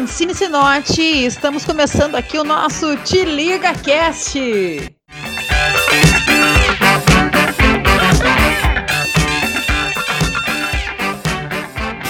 Francine 0.00 0.34
Sinotti 0.34 1.26
estamos 1.26 1.62
começando 1.62 2.14
aqui 2.14 2.38
o 2.38 2.42
nosso 2.42 2.96
Te 3.04 3.22
Liga 3.22 3.74
Cast. 3.74 4.40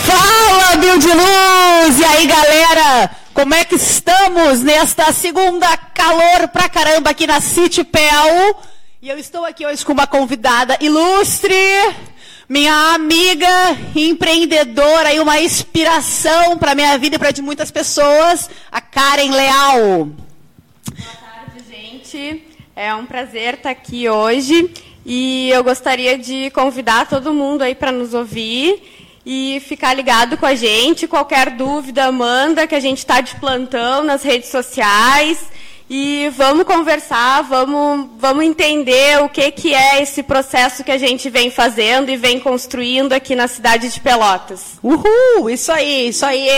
Fala, 0.04 0.76
Bill 0.76 0.98
de 0.98 1.08
Luz! 1.08 1.98
E 1.98 2.04
aí, 2.04 2.26
galera? 2.28 3.10
Como 3.34 3.54
é 3.54 3.64
que 3.64 3.74
estamos 3.74 4.62
nesta 4.62 5.12
segunda 5.12 5.76
calor 5.76 6.46
pra 6.52 6.68
caramba 6.68 7.10
aqui 7.10 7.26
na 7.26 7.40
City 7.40 7.82
Pel? 7.82 8.56
E 9.02 9.08
eu 9.08 9.18
estou 9.18 9.44
aqui 9.44 9.66
hoje 9.66 9.84
com 9.84 9.92
uma 9.92 10.06
convidada 10.06 10.78
ilustre, 10.80 11.56
minha 12.50 12.94
amiga 12.94 13.78
empreendedora 13.94 15.14
e 15.14 15.20
uma 15.20 15.40
inspiração 15.40 16.58
para 16.58 16.74
minha 16.74 16.98
vida 16.98 17.14
e 17.14 17.18
para 17.18 17.30
de 17.30 17.40
muitas 17.40 17.70
pessoas, 17.70 18.50
a 18.72 18.80
Karen 18.80 19.30
Leal. 19.30 19.78
Boa 19.78 21.16
tarde, 21.20 21.62
gente. 21.70 22.44
É 22.74 22.92
um 22.92 23.06
prazer 23.06 23.54
estar 23.54 23.70
aqui 23.70 24.08
hoje 24.08 24.68
e 25.06 25.48
eu 25.50 25.62
gostaria 25.62 26.18
de 26.18 26.50
convidar 26.50 27.08
todo 27.08 27.32
mundo 27.32 27.62
aí 27.62 27.76
para 27.76 27.92
nos 27.92 28.14
ouvir 28.14 28.82
e 29.24 29.62
ficar 29.64 29.94
ligado 29.94 30.36
com 30.36 30.46
a 30.46 30.56
gente. 30.56 31.06
Qualquer 31.06 31.50
dúvida, 31.50 32.10
manda 32.10 32.66
que 32.66 32.74
a 32.74 32.80
gente 32.80 32.98
está 32.98 33.20
de 33.20 33.36
plantão 33.36 34.02
nas 34.02 34.24
redes 34.24 34.48
sociais. 34.48 35.38
E 35.92 36.28
vamos 36.36 36.62
conversar, 36.62 37.42
vamos, 37.42 38.10
vamos 38.16 38.44
entender 38.44 39.20
o 39.24 39.28
que, 39.28 39.50
que 39.50 39.74
é 39.74 40.00
esse 40.00 40.22
processo 40.22 40.84
que 40.84 40.92
a 40.92 40.96
gente 40.96 41.28
vem 41.28 41.50
fazendo 41.50 42.10
e 42.10 42.16
vem 42.16 42.38
construindo 42.38 43.12
aqui 43.12 43.34
na 43.34 43.48
cidade 43.48 43.88
de 43.88 43.98
Pelotas. 43.98 44.78
Uhul! 44.84 45.50
Isso 45.50 45.72
aí, 45.72 46.10
isso 46.10 46.24
aí! 46.24 46.48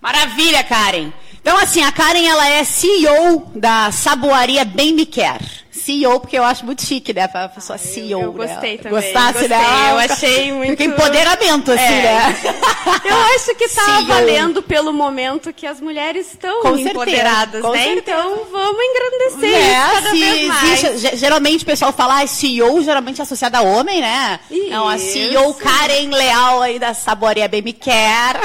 Maravilha, 0.00 0.64
Karen! 0.64 1.12
Então, 1.38 1.58
assim, 1.58 1.84
a 1.84 1.92
Karen, 1.92 2.26
ela 2.26 2.48
é 2.48 2.64
CEO 2.64 3.52
da 3.54 3.92
Saboaria 3.92 4.64
Bem 4.64 4.94
Me 4.94 5.04
Quer. 5.04 5.65
CEO, 5.86 6.18
porque 6.20 6.36
eu 6.36 6.42
acho 6.44 6.64
muito 6.66 6.82
chique, 6.82 7.12
né? 7.14 7.30
A 7.32 7.48
pessoa 7.48 7.78
CEO. 7.78 8.20
Eu 8.22 8.32
gostei 8.32 8.72
né? 8.76 8.82
também. 8.82 9.00
Gostasse, 9.00 9.32
gostei. 9.34 9.48
né? 9.48 9.88
Eu 9.92 9.98
achei 9.98 10.52
muito. 10.52 10.70
Fica 10.70 10.84
empoderamento, 10.84 11.70
assim, 11.72 11.82
É. 11.84 12.02
né? 12.02 12.36
Eu 13.04 13.16
acho 13.36 13.54
que 13.54 13.64
está 13.64 13.84
CEO. 13.84 14.06
valendo 14.06 14.62
pelo 14.62 14.92
momento 14.92 15.52
que 15.52 15.66
as 15.66 15.80
mulheres 15.80 16.26
estão 16.32 16.60
Com 16.62 16.70
certeza, 16.76 16.90
empoderadas, 16.90 17.62
com 17.62 17.70
né? 17.70 17.82
certeza. 17.84 18.18
Então 18.18 18.46
vamos 18.50 18.80
engrandecer 18.82 19.54
É, 19.54 19.72
isso 19.72 19.92
cada 19.94 20.10
se 20.10 20.18
vez 20.18 20.46
mais. 20.48 20.84
existe- 20.84 20.98
ge- 21.10 21.16
geralmente 21.16 21.62
o 21.62 21.66
pessoal 21.66 21.92
fala 21.92 22.20
ah, 22.22 22.26
CEO, 22.26 22.82
geralmente 22.82 23.20
é 23.20 23.22
associado 23.22 23.56
a 23.56 23.60
homem, 23.62 24.00
né? 24.00 24.40
Não, 24.70 24.88
a 24.88 24.98
CEO 24.98 25.50
Isso. 25.50 25.54
Karen 25.60 26.08
Leal 26.10 26.62
aí 26.62 26.78
da 26.78 26.94
Saboria 26.94 27.48
Baby 27.48 27.72
Care. 27.72 28.40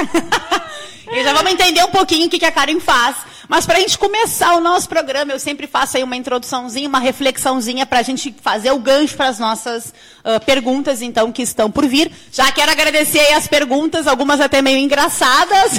e 1.10 1.22
já 1.24 1.32
vamos 1.32 1.52
entender 1.52 1.82
um 1.84 1.88
pouquinho 1.90 2.26
o 2.26 2.30
que, 2.30 2.38
que 2.38 2.44
a 2.46 2.52
Karen 2.52 2.78
faz. 2.80 3.16
Mas 3.52 3.66
para 3.66 3.76
a 3.76 3.80
gente 3.82 3.98
começar 3.98 4.54
o 4.54 4.60
nosso 4.60 4.88
programa, 4.88 5.30
eu 5.30 5.38
sempre 5.38 5.66
faço 5.66 5.98
aí 5.98 6.02
uma 6.02 6.16
introduçãozinha, 6.16 6.88
uma 6.88 6.98
reflexãozinha 6.98 7.84
para 7.84 7.98
a 7.98 8.02
gente 8.02 8.34
fazer 8.40 8.70
o 8.70 8.78
gancho 8.78 9.14
para 9.14 9.28
as 9.28 9.38
nossas 9.38 9.92
ah, 10.24 10.40
perguntas, 10.40 11.02
então, 11.02 11.30
que 11.30 11.42
estão 11.42 11.70
por 11.70 11.86
vir. 11.86 12.10
Já 12.32 12.50
quero 12.50 12.72
agradecer 12.72 13.18
aí 13.18 13.34
as 13.34 13.46
perguntas, 13.46 14.06
algumas 14.06 14.40
até 14.40 14.62
meio 14.62 14.78
engraçadas, 14.78 15.72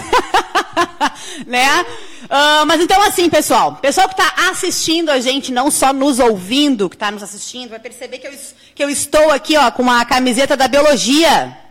né? 1.48 1.84
Ah, 2.30 2.64
mas 2.68 2.80
então 2.80 3.02
assim, 3.02 3.28
pessoal, 3.28 3.78
pessoal 3.78 4.08
que 4.08 4.22
está 4.22 4.52
assistindo 4.52 5.10
a 5.10 5.20
gente, 5.20 5.52
não 5.52 5.72
só 5.72 5.92
nos 5.92 6.20
ouvindo, 6.20 6.88
que 6.88 6.96
está 6.96 7.10
nos 7.10 7.24
assistindo, 7.24 7.72
vai 7.72 7.80
perceber 7.80 8.20
que 8.20 8.28
eu, 8.28 8.34
que 8.76 8.84
eu 8.84 8.90
estou 8.92 9.32
aqui 9.32 9.58
ó, 9.58 9.72
com 9.72 9.82
uma 9.82 10.06
camiseta 10.06 10.56
da 10.56 10.68
biologia. 10.68 11.63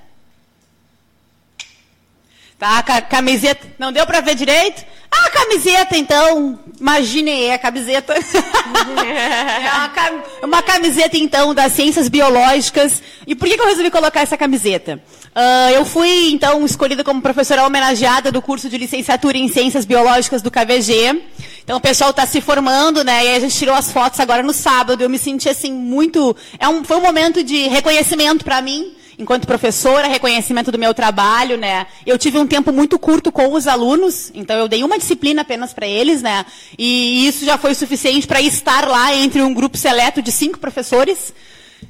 Tá, 2.63 3.01
camiseta. 3.03 3.67
Não 3.77 3.91
deu 3.91 4.07
para 4.07 4.21
ver 4.21 4.37
direito? 4.37 4.85
Ah, 5.11 5.27
a 5.27 5.31
camiseta, 5.31 5.97
então. 5.99 6.57
Imaginei 6.79 7.51
a 7.51 7.59
camiseta. 7.59 8.15
é 8.15 9.75
uma, 9.75 9.89
cam- 9.89 10.23
uma 10.45 10.63
camiseta, 10.63 11.17
então, 11.17 11.53
das 11.53 11.73
ciências 11.73 12.09
biológicas. 12.09 13.03
E 13.27 13.35
por 13.35 13.49
que, 13.49 13.57
que 13.57 13.61
eu 13.61 13.67
resolvi 13.67 13.91
colocar 13.91 14.21
essa 14.21 14.37
camiseta? 14.37 15.03
Ah, 15.35 15.73
eu 15.73 15.85
fui, 15.85 16.31
então, 16.31 16.65
escolhida 16.65 17.03
como 17.03 17.21
professora 17.21 17.67
homenageada 17.67 18.31
do 18.31 18.41
curso 18.41 18.69
de 18.69 18.79
licenciatura 18.79 19.37
em 19.37 19.49
ciências 19.49 19.85
biológicas 19.85 20.41
do 20.41 20.49
KVG. 20.49 21.21
Então, 21.65 21.79
o 21.79 21.81
pessoal 21.81 22.11
está 22.11 22.25
se 22.27 22.41
formando, 22.41 23.03
né? 23.03 23.25
E 23.27 23.35
a 23.35 23.41
gente 23.41 23.59
tirou 23.59 23.75
as 23.75 23.91
fotos 23.91 24.21
agora 24.21 24.41
no 24.41 24.53
sábado. 24.53 25.03
Eu 25.03 25.11
me 25.11 25.19
senti, 25.19 25.49
assim, 25.49 25.73
muito. 25.73 26.37
É 26.61 26.69
um, 26.69 26.85
foi 26.85 26.97
um 26.97 27.03
momento 27.03 27.43
de 27.43 27.67
reconhecimento 27.67 28.45
para 28.45 28.63
mim 28.63 28.95
enquanto 29.23 29.47
professora, 29.47 30.09
reconhecimento 30.09 30.71
do 30.71 30.79
meu 30.79 30.93
trabalho, 30.93 31.57
né? 31.57 31.87
Eu 32.05 32.19
tive 32.19 32.39
um 32.39 32.47
tempo 32.47 32.73
muito 32.73 32.99
curto 32.99 33.31
com 33.31 33.53
os 33.53 33.67
alunos, 33.67 34.31
então 34.35 34.57
eu 34.57 34.69
dei 34.69 34.83
uma 34.83 34.99
disciplina 34.99 35.43
apenas 35.43 35.73
para 35.73 35.87
eles, 35.87 36.21
né? 36.21 36.45
E 36.77 37.27
isso 37.27 37.45
já 37.45 37.57
foi 37.57 37.75
suficiente 37.75 38.27
para 38.27 38.41
estar 38.41 38.87
lá 38.89 39.15
entre 39.15 39.41
um 39.41 39.55
grupo 39.55 39.79
seleto 39.79 40.21
de 40.21 40.33
cinco 40.33 40.59
professores. 40.59 41.33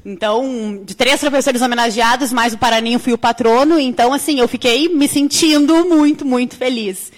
Então, 0.04 0.80
de 0.84 0.94
três 0.94 1.20
professores 1.20 1.60
homenageados, 1.60 2.32
mais 2.32 2.54
o 2.54 2.58
Paraninho 2.58 2.98
fui 2.98 3.12
o 3.12 3.18
patrono. 3.18 3.78
Então, 3.78 4.12
assim, 4.12 4.40
eu 4.40 4.48
fiquei 4.48 4.88
me 4.88 5.06
sentindo 5.06 5.84
muito, 5.84 6.24
muito 6.24 6.56
feliz. 6.56 7.12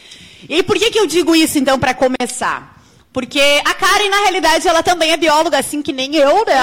E 0.48 0.62
por 0.62 0.76
que, 0.76 0.90
que 0.90 0.98
eu 0.98 1.06
digo 1.06 1.34
isso, 1.34 1.58
então, 1.58 1.78
para 1.78 1.94
começar? 1.94 2.73
Porque 3.14 3.40
a 3.64 3.72
Karen, 3.74 4.08
na 4.10 4.22
realidade, 4.22 4.66
ela 4.66 4.82
também 4.82 5.12
é 5.12 5.16
bióloga, 5.16 5.56
assim 5.56 5.80
que 5.80 5.92
nem 5.92 6.16
eu, 6.16 6.44
né? 6.44 6.60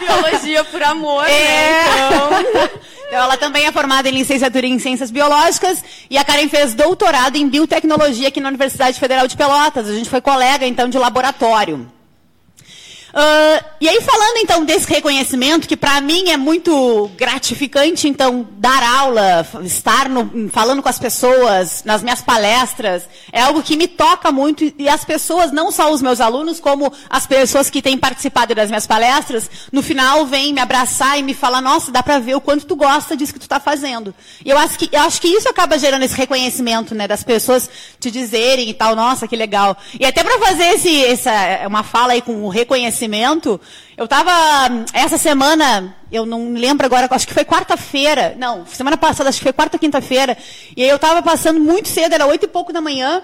Biologia 0.00 0.64
por 0.64 0.82
amor, 0.82 1.26
É. 1.26 1.30
né? 1.30 1.84
Então, 1.94 2.70
Então, 3.08 3.20
ela 3.20 3.36
também 3.38 3.66
é 3.66 3.72
formada 3.72 4.06
em 4.08 4.12
licenciatura 4.12 4.66
em 4.66 4.78
Ciências 4.78 5.10
Biológicas 5.10 5.82
e 6.10 6.18
a 6.18 6.24
Karen 6.24 6.46
fez 6.48 6.74
doutorado 6.74 7.36
em 7.36 7.48
Biotecnologia 7.48 8.28
aqui 8.28 8.38
na 8.40 8.48
Universidade 8.48 8.98
Federal 9.00 9.26
de 9.26 9.34
Pelotas. 9.36 9.88
A 9.88 9.94
gente 9.94 10.10
foi 10.10 10.20
colega, 10.20 10.66
então, 10.66 10.88
de 10.90 10.98
laboratório. 10.98 11.90
Ah, 13.14 13.64
e 13.80 13.88
aí, 13.88 14.00
falando 14.02 14.38
então 14.38 14.64
desse 14.64 14.86
reconhecimento, 14.88 15.66
que 15.66 15.76
para 15.76 16.00
mim 16.00 16.28
é 16.30 16.36
muito 16.36 17.10
gratificante, 17.16 18.06
então, 18.08 18.46
dar 18.52 18.82
aula, 18.82 19.46
estar 19.64 20.08
no- 20.08 20.48
falando 20.50 20.82
com 20.82 20.88
as 20.88 20.98
pessoas, 20.98 21.82
nas 21.84 22.02
minhas 22.02 22.20
palestras, 22.20 23.04
é 23.32 23.40
algo 23.40 23.62
que 23.62 23.76
me 23.76 23.88
toca 23.88 24.30
muito. 24.30 24.72
E 24.78 24.88
as 24.88 25.04
pessoas, 25.04 25.52
não 25.52 25.70
só 25.70 25.90
os 25.92 26.02
meus 26.02 26.20
alunos, 26.20 26.60
como 26.60 26.92
as 27.08 27.26
pessoas 27.26 27.70
que 27.70 27.80
têm 27.80 27.96
participado 27.96 28.54
das 28.54 28.68
minhas 28.68 28.86
palestras, 28.86 29.48
no 29.72 29.82
final 29.82 30.26
vêm 30.26 30.52
me 30.52 30.60
abraçar 30.60 31.18
e 31.18 31.22
me 31.22 31.34
falar: 31.34 31.60
nossa, 31.60 31.90
dá 31.90 32.02
para 32.02 32.18
ver 32.18 32.34
o 32.36 32.40
quanto 32.40 32.66
tu 32.66 32.76
gosta 32.76 33.16
disso 33.16 33.32
que 33.32 33.38
tu 33.38 33.42
está 33.42 33.58
fazendo. 33.60 34.14
E 34.44 34.50
eu 34.50 34.58
acho, 34.58 34.78
que, 34.78 34.88
eu 34.92 35.00
acho 35.02 35.20
que 35.20 35.28
isso 35.28 35.48
acaba 35.48 35.78
gerando 35.78 36.02
esse 36.04 36.14
reconhecimento, 36.14 36.94
né, 36.94 37.08
das 37.08 37.22
pessoas 37.24 37.68
te 37.98 38.10
dizerem 38.10 38.68
e 38.68 38.74
tal, 38.74 38.94
nossa, 38.94 39.26
que 39.26 39.36
legal. 39.36 39.76
E 39.98 40.04
até 40.04 40.22
para 40.22 40.38
fazer 40.38 40.64
esse, 40.74 41.04
essa, 41.04 41.30
uma 41.66 41.82
fala 41.82 42.12
aí 42.12 42.22
com 42.22 42.44
o 42.44 42.48
reconhecimento, 42.48 42.97
eu 43.96 44.04
estava, 44.04 44.30
essa 44.92 45.18
semana, 45.18 45.94
eu 46.10 46.26
não 46.26 46.52
lembro 46.52 46.86
agora, 46.86 47.08
acho 47.10 47.26
que 47.26 47.34
foi 47.34 47.44
quarta-feira, 47.44 48.34
não, 48.38 48.66
semana 48.66 48.96
passada, 48.96 49.28
acho 49.28 49.38
que 49.38 49.44
foi 49.44 49.52
quarta 49.52 49.76
ou 49.76 49.80
quinta-feira, 49.80 50.36
e 50.76 50.82
aí 50.82 50.88
eu 50.88 50.96
estava 50.96 51.22
passando 51.22 51.60
muito 51.60 51.88
cedo, 51.88 52.14
era 52.14 52.26
oito 52.26 52.44
e 52.44 52.48
pouco 52.48 52.72
da 52.72 52.80
manhã, 52.80 53.22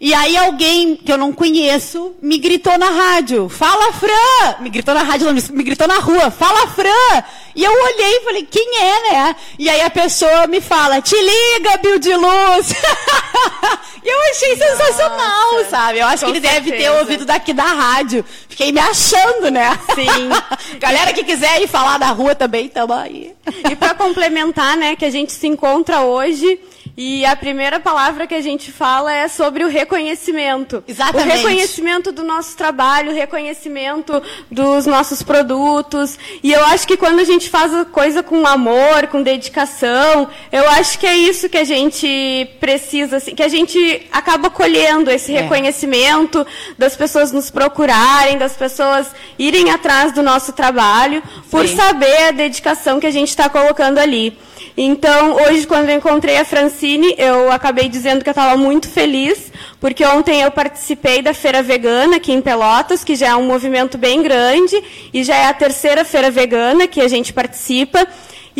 e 0.00 0.14
aí 0.14 0.34
alguém 0.34 0.96
que 0.96 1.12
eu 1.12 1.18
não 1.18 1.30
conheço 1.30 2.14
me 2.22 2.38
gritou 2.38 2.78
na 2.78 2.88
rádio, 2.88 3.50
fala 3.50 3.92
Fran! 3.92 4.56
Me 4.60 4.70
gritou 4.70 4.94
na 4.94 5.02
rádio, 5.02 5.26
não, 5.26 5.34
me 5.34 5.62
gritou 5.62 5.86
na 5.86 5.98
rua, 5.98 6.30
fala 6.30 6.66
Fran! 6.68 7.22
E 7.54 7.62
eu 7.62 7.70
olhei 7.70 8.16
e 8.16 8.20
falei, 8.22 8.48
quem 8.50 8.78
é, 8.78 9.12
né? 9.12 9.36
E 9.58 9.68
aí 9.68 9.82
a 9.82 9.90
pessoa 9.90 10.46
me 10.46 10.60
fala, 10.60 11.02
te 11.02 11.14
liga, 11.14 11.76
Bill 11.82 11.98
de 11.98 12.14
Luz! 12.14 12.70
e 14.02 14.08
eu 14.08 14.20
achei 14.30 14.56
sensacional, 14.56 15.52
Nossa, 15.52 15.68
sabe? 15.68 15.98
Eu 15.98 16.06
acho 16.06 16.24
que 16.24 16.30
ele 16.30 16.40
deve 16.40 16.70
ter 16.70 16.78
certeza. 16.78 17.00
ouvido 17.00 17.24
daqui 17.26 17.52
da 17.52 17.64
rádio. 17.64 18.24
Fiquei 18.48 18.72
me 18.72 18.80
achando, 18.80 19.50
né? 19.50 19.78
Sim. 19.94 20.78
Galera 20.80 21.12
que 21.12 21.24
quiser 21.24 21.60
ir 21.60 21.68
falar 21.68 21.98
na 21.98 22.10
rua 22.10 22.34
também, 22.34 22.68
tamo 22.68 22.94
aí. 22.94 23.34
E 23.70 23.76
para 23.76 23.94
complementar, 23.94 24.78
né, 24.78 24.96
que 24.96 25.04
a 25.04 25.10
gente 25.10 25.32
se 25.32 25.46
encontra 25.46 26.00
hoje 26.00 26.58
e 27.02 27.24
a 27.24 27.34
primeira 27.34 27.80
palavra 27.80 28.26
que 28.26 28.34
a 28.34 28.42
gente 28.42 28.70
fala 28.70 29.10
é 29.10 29.26
sobre 29.26 29.64
o 29.64 29.68
reconhecimento. 29.68 30.84
Exatamente. 30.86 31.28
O 31.28 31.32
reconhecimento 31.34 32.12
do 32.12 32.22
nosso 32.22 32.54
trabalho, 32.54 33.10
o 33.10 33.14
reconhecimento 33.14 34.22
dos 34.50 34.84
nossos 34.84 35.22
produtos. 35.22 36.18
E 36.42 36.52
eu 36.52 36.62
acho 36.66 36.86
que 36.86 36.98
quando 36.98 37.20
a 37.20 37.24
gente 37.24 37.48
faz 37.48 37.72
a 37.72 37.86
coisa 37.86 38.22
com 38.22 38.46
amor, 38.46 39.06
com 39.10 39.22
dedicação, 39.22 40.28
eu 40.52 40.68
acho 40.72 40.98
que 40.98 41.06
é 41.06 41.16
isso 41.16 41.48
que 41.48 41.56
a 41.56 41.64
gente 41.64 42.46
precisa, 42.60 43.16
assim, 43.16 43.34
que 43.34 43.42
a 43.42 43.48
gente 43.48 44.06
acaba 44.12 44.50
colhendo 44.50 45.10
esse 45.10 45.34
É. 45.34 45.40
reconhecimento 45.40 46.46
das 46.76 46.96
pessoas 46.96 47.32
nos 47.32 47.50
procurarem, 47.50 48.36
das 48.36 48.52
pessoas 48.52 49.06
irem 49.38 49.70
atrás 49.70 50.12
do 50.12 50.22
nosso 50.22 50.52
trabalho, 50.52 51.22
por 51.50 51.66
Sim. 51.66 51.76
saber 51.76 52.24
a 52.28 52.30
dedicação 52.30 53.00
que 53.00 53.06
a 53.06 53.10
gente 53.10 53.28
está 53.28 53.48
colocando 53.48 53.96
ali. 53.98 54.36
Então, 54.82 55.34
hoje, 55.34 55.66
quando 55.66 55.90
eu 55.90 55.96
encontrei 55.98 56.38
a 56.38 56.44
Francine, 56.44 57.14
eu 57.18 57.52
acabei 57.52 57.86
dizendo 57.86 58.24
que 58.24 58.30
eu 58.30 58.32
estava 58.32 58.56
muito 58.56 58.88
feliz, 58.88 59.52
porque 59.78 60.02
ontem 60.06 60.40
eu 60.40 60.50
participei 60.50 61.20
da 61.20 61.34
Feira 61.34 61.62
Vegana 61.62 62.16
aqui 62.16 62.32
em 62.32 62.40
Pelotas, 62.40 63.04
que 63.04 63.14
já 63.14 63.28
é 63.28 63.36
um 63.36 63.44
movimento 63.44 63.98
bem 63.98 64.22
grande, 64.22 64.82
e 65.12 65.22
já 65.22 65.36
é 65.36 65.48
a 65.48 65.52
terceira 65.52 66.02
Feira 66.02 66.30
Vegana 66.30 66.86
que 66.86 67.02
a 67.02 67.08
gente 67.08 67.30
participa. 67.30 68.08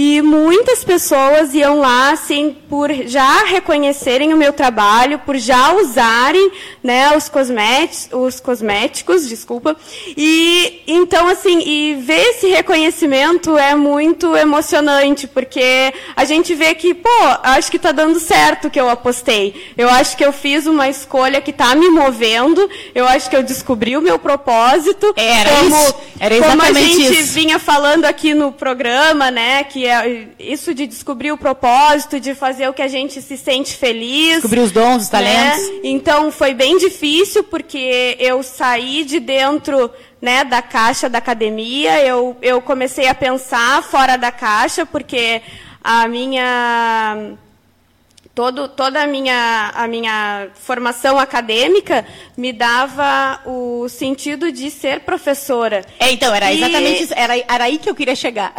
E 0.02 0.22
muitas 0.22 0.82
pessoas 0.82 1.52
iam 1.52 1.78
lá, 1.78 2.12
assim, 2.12 2.56
por 2.70 2.90
já 3.06 3.44
reconhecerem 3.44 4.32
o 4.32 4.36
meu 4.36 4.50
trabalho, 4.50 5.18
por 5.18 5.36
já 5.36 5.74
usarem, 5.74 6.50
né, 6.82 7.14
os 7.14 7.28
cosméticos, 7.28 8.08
os 8.18 8.40
cosméticos, 8.40 9.28
desculpa. 9.28 9.76
E 10.16 10.80
então, 10.86 11.28
assim, 11.28 11.60
e 11.60 11.96
ver 11.96 12.30
esse 12.30 12.46
reconhecimento 12.46 13.58
é 13.58 13.74
muito 13.74 14.34
emocionante, 14.34 15.26
porque 15.26 15.92
a 16.16 16.24
gente 16.24 16.54
vê 16.54 16.74
que, 16.74 16.94
pô, 16.94 17.20
acho 17.42 17.70
que 17.70 17.76
está 17.76 17.92
dando 17.92 18.18
certo 18.18 18.68
o 18.68 18.70
que 18.70 18.80
eu 18.80 18.88
apostei. 18.88 19.54
Eu 19.76 19.90
acho 19.90 20.16
que 20.16 20.24
eu 20.24 20.32
fiz 20.32 20.66
uma 20.66 20.88
escolha 20.88 21.42
que 21.42 21.50
está 21.50 21.74
me 21.74 21.90
movendo. 21.90 22.70
Eu 22.94 23.06
acho 23.06 23.28
que 23.28 23.36
eu 23.36 23.42
descobri 23.42 23.98
o 23.98 24.00
meu 24.00 24.18
propósito. 24.18 25.12
Era 25.14 25.50
como, 25.50 25.76
isso. 25.76 25.94
Era 26.18 26.34
exatamente 26.36 26.66
como 26.66 26.78
a 26.78 26.80
gente 26.80 27.20
isso. 27.20 27.34
vinha 27.34 27.58
falando 27.58 28.06
aqui 28.06 28.32
no 28.32 28.50
programa, 28.50 29.30
né, 29.30 29.62
que 29.64 29.89
é 29.90 30.28
isso 30.38 30.72
de 30.72 30.86
descobrir 30.86 31.32
o 31.32 31.38
propósito, 31.38 32.20
de 32.20 32.34
fazer 32.34 32.68
o 32.68 32.72
que 32.72 32.82
a 32.82 32.88
gente 32.88 33.20
se 33.20 33.36
sente 33.36 33.76
feliz. 33.76 34.34
Descobrir 34.34 34.60
os 34.60 34.72
dons, 34.72 35.02
os 35.02 35.08
talentos. 35.08 35.68
Né? 35.68 35.80
Então 35.84 36.30
foi 36.32 36.54
bem 36.54 36.78
difícil 36.78 37.44
porque 37.44 38.16
eu 38.18 38.42
saí 38.42 39.04
de 39.04 39.20
dentro 39.20 39.90
né, 40.20 40.44
da 40.44 40.62
caixa 40.62 41.08
da 41.08 41.18
academia, 41.18 42.04
eu, 42.04 42.36
eu 42.42 42.60
comecei 42.60 43.08
a 43.08 43.14
pensar 43.14 43.82
fora 43.82 44.16
da 44.16 44.30
caixa, 44.30 44.84
porque 44.84 45.40
a 45.82 46.06
minha 46.06 47.36
todo, 48.34 48.68
toda 48.68 49.02
a 49.02 49.06
minha, 49.06 49.70
a 49.74 49.86
minha 49.86 50.48
formação 50.54 51.18
acadêmica 51.18 52.06
me 52.36 52.52
dava 52.52 53.40
o 53.44 53.88
sentido 53.88 54.50
de 54.52 54.70
ser 54.70 55.00
professora. 55.00 55.84
É, 55.98 56.10
então, 56.12 56.34
era 56.34 56.52
E- 56.52 56.56
exatamente 56.58 57.02
isso. 57.02 57.12
Era, 57.14 57.36
era 57.36 57.64
aí 57.64 57.78
que 57.78 57.90
eu 57.90 57.94
queria 57.94 58.14
chegar. 58.14 58.52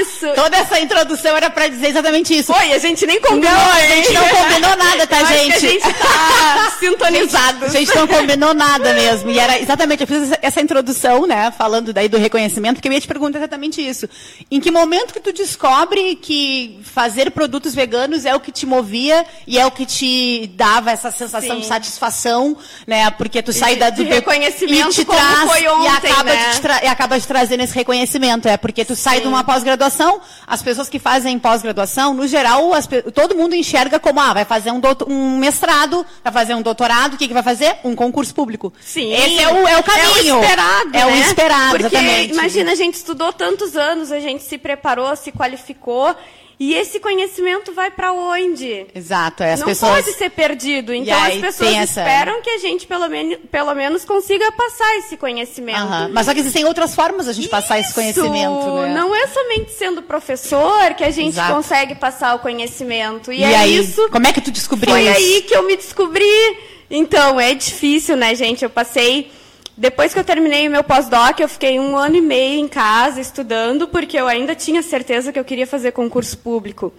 Isso. 0.00 0.26
Toda 0.34 0.56
essa 0.56 0.80
introdução 0.80 1.36
era 1.36 1.50
para 1.50 1.68
dizer 1.68 1.88
exatamente 1.88 2.36
isso. 2.36 2.52
Foi, 2.52 2.72
a 2.72 2.78
gente 2.78 3.06
nem 3.06 3.20
combinou, 3.20 3.50
Não, 3.50 3.70
a 3.72 3.80
gente 3.80 4.12
não 4.12 4.28
combinou 4.28 4.76
nada, 4.76 5.06
tá, 5.06 5.24
gente? 5.24 5.48
que 5.60 5.66
a 5.66 5.70
gente 5.70 5.94
tá 5.94 6.72
sintonizado. 6.80 7.64
A 7.66 7.68
gente 7.68 7.94
não 7.94 8.06
combinou 8.06 8.54
nada 8.54 8.92
mesmo. 8.94 9.30
E 9.30 9.38
era 9.38 9.58
exatamente, 9.60 10.00
eu 10.02 10.06
fiz 10.06 10.22
essa- 10.22 10.38
essa 10.42 10.60
introdução, 10.60 11.26
né, 11.26 11.52
falando 11.56 11.92
daí 11.92 12.08
do 12.08 12.18
reconhecimento, 12.18 12.76
porque 12.76 12.88
eu 12.88 12.92
ia 12.92 13.00
te 13.00 13.06
perguntar 13.08 13.38
exatamente 13.38 13.86
isso. 13.86 14.08
Em 14.50 14.60
que 14.60 14.70
momento 14.70 15.12
que 15.12 15.20
tu 15.20 15.32
descobre 15.32 16.16
que 16.16 16.80
fazer 16.82 17.30
produtos 17.30 17.74
veganos 17.74 18.24
é 18.24 18.34
o 18.34 18.40
que 18.40 18.50
te 18.50 18.66
movia 18.66 19.17
e 19.46 19.58
é 19.58 19.66
o 19.66 19.70
que 19.70 19.84
te 19.86 20.46
dava 20.54 20.90
essa 20.90 21.10
sensação 21.10 21.56
Sim. 21.56 21.60
de 21.60 21.66
satisfação, 21.66 22.56
né? 22.86 23.10
Porque 23.10 23.42
tu 23.42 23.52
sai 23.52 23.74
de- 23.74 23.80
da 23.80 23.90
de 23.90 24.04
do 24.04 24.10
reconhecimento 24.10 24.90
e 24.90 24.94
te 24.94 25.04
como 25.04 25.18
traz 25.18 25.50
foi 25.50 25.62
e 25.62 25.68
ontem, 25.68 26.10
acaba 26.10 26.24
né? 26.34 26.48
de 26.50 26.54
te 26.56 26.60
tra- 26.60 26.84
e 26.84 26.86
acaba 26.86 27.20
te 27.20 27.26
trazendo 27.26 27.62
esse 27.62 27.74
reconhecimento, 27.74 28.48
é 28.48 28.56
porque 28.56 28.84
tu 28.84 28.94
sai 28.96 29.20
de 29.20 29.26
uma 29.28 29.42
pós-graduação, 29.44 30.20
as 30.46 30.62
pessoas 30.62 30.88
que 30.88 30.98
fazem 30.98 31.38
pós-graduação, 31.38 32.14
no 32.14 32.26
geral, 32.26 32.72
as 32.74 32.88
todo 33.14 33.34
mundo 33.34 33.54
enxerga 33.54 33.98
como 33.98 34.20
ah, 34.20 34.32
vai 34.34 34.44
fazer 34.44 34.70
um, 34.70 34.80
doutor- 34.80 35.08
um 35.10 35.38
mestrado, 35.38 36.04
vai 36.22 36.32
fazer 36.32 36.54
um 36.54 36.62
doutorado, 36.62 37.14
o 37.14 37.16
que, 37.16 37.28
que 37.28 37.34
vai 37.34 37.42
fazer? 37.42 37.76
Um 37.84 37.94
concurso 37.94 38.34
público. 38.34 38.72
Sim. 38.80 39.12
Esse 39.12 39.38
é 39.40 39.48
o, 39.52 39.66
é 39.68 39.78
o 39.78 39.82
caminho. 39.82 40.08
É 40.08 40.34
o 40.34 40.40
esperado, 40.42 40.90
É 40.96 41.06
o 41.06 41.10
né? 41.10 41.18
esperado, 41.20 41.70
Porque, 41.78 41.96
exatamente. 41.96 42.32
imagina, 42.32 42.72
a 42.72 42.74
gente 42.74 42.94
estudou 42.94 43.32
tantos 43.32 43.76
anos, 43.76 44.10
a 44.12 44.20
gente 44.20 44.42
se 44.44 44.58
preparou, 44.58 45.14
se 45.16 45.30
qualificou, 45.32 46.14
e 46.60 46.74
esse 46.74 46.98
conhecimento 46.98 47.72
vai 47.72 47.90
para 47.90 48.12
onde? 48.12 48.86
Exato, 48.94 49.42
é 49.42 49.52
as 49.52 49.60
não 49.60 49.66
pessoas. 49.68 50.04
pode 50.04 50.16
ser 50.16 50.30
perdido. 50.30 50.92
Então 50.92 51.16
as 51.22 51.34
pessoas 51.36 51.72
essa- 51.74 52.00
esperam 52.00 52.42
que 52.42 52.50
a 52.50 52.58
gente 52.58 52.86
pelo, 52.86 53.08
men 53.08 53.36
pelo 53.50 53.74
menos 53.74 54.04
consiga 54.04 54.50
passar 54.52 54.96
esse 54.96 55.16
conhecimento. 55.16 55.78
Aham. 55.78 56.10
Mas 56.12 56.26
só 56.26 56.34
que 56.34 56.40
existem 56.40 56.64
outras 56.64 56.94
formas 56.94 57.26
da 57.26 57.32
gente 57.32 57.48
passar 57.48 57.78
esse 57.78 57.88
Isso, 57.90 57.94
conhecimento, 57.94 58.74
né? 58.82 58.94
Não 58.94 59.14
é 59.14 59.26
somente 59.28 59.70
sendo 59.72 60.02
professor 60.02 60.94
que 60.94 61.04
a 61.04 61.10
gente 61.10 61.34
Exato. 61.34 61.54
consegue 61.54 61.94
passar 61.94 62.34
o 62.34 62.38
conhecimento. 62.40 63.30
E, 63.32 63.40
E 63.40 63.44
é 63.44 63.56
aí, 63.56 63.78
isso. 63.78 64.08
como 64.10 64.26
é 64.26 64.32
que 64.32 64.40
tu 64.40 64.50
descobriu 64.50 64.92
Foi 64.94 65.02
isso? 65.02 65.16
aí 65.16 65.42
que 65.42 65.54
eu 65.54 65.62
me 65.64 65.76
descobri. 65.76 66.58
Então, 66.90 67.38
é 67.38 67.52
difícil, 67.54 68.16
né, 68.16 68.34
gente? 68.34 68.64
Eu 68.64 68.70
passei. 68.70 69.30
Depois 69.78 70.12
que 70.12 70.18
eu 70.18 70.24
terminei 70.24 70.66
o 70.66 70.70
meu 70.72 70.82
pós-doc, 70.82 71.38
eu 71.38 71.48
fiquei 71.48 71.78
um 71.78 71.96
ano 71.96 72.16
e 72.16 72.20
meio 72.20 72.58
em 72.58 72.66
casa 72.66 73.20
estudando, 73.20 73.86
porque 73.86 74.18
eu 74.18 74.26
ainda 74.26 74.52
tinha 74.52 74.82
certeza 74.82 75.32
que 75.32 75.38
eu 75.38 75.44
queria 75.44 75.68
fazer 75.68 75.92
concurso 75.92 76.36
público. 76.36 76.92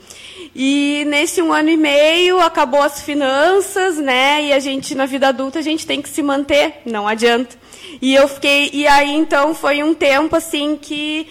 E 0.56 1.04
nesse 1.08 1.42
um 1.42 1.52
ano 1.52 1.68
e 1.68 1.76
meio 1.76 2.40
acabou 2.40 2.82
as 2.82 3.02
finanças, 3.02 3.98
né? 3.98 4.46
E 4.46 4.54
a 4.54 4.60
gente, 4.60 4.96
na 4.96 5.06
vida 5.06 5.28
adulta, 5.28 5.60
a 5.60 5.62
gente 5.62 5.86
tem 5.86 6.02
que 6.02 6.08
se 6.08 6.24
manter, 6.24 6.76
não 6.86 7.06
adianta. 7.06 7.54
E 8.02 8.16
eu 8.16 8.30
fiquei. 8.30 8.70
E 8.72 8.88
aí, 8.88 9.14
então, 9.14 9.54
foi 9.54 9.84
um 9.84 9.94
tempo 9.94 10.38
assim 10.38 10.80
que 10.82 11.28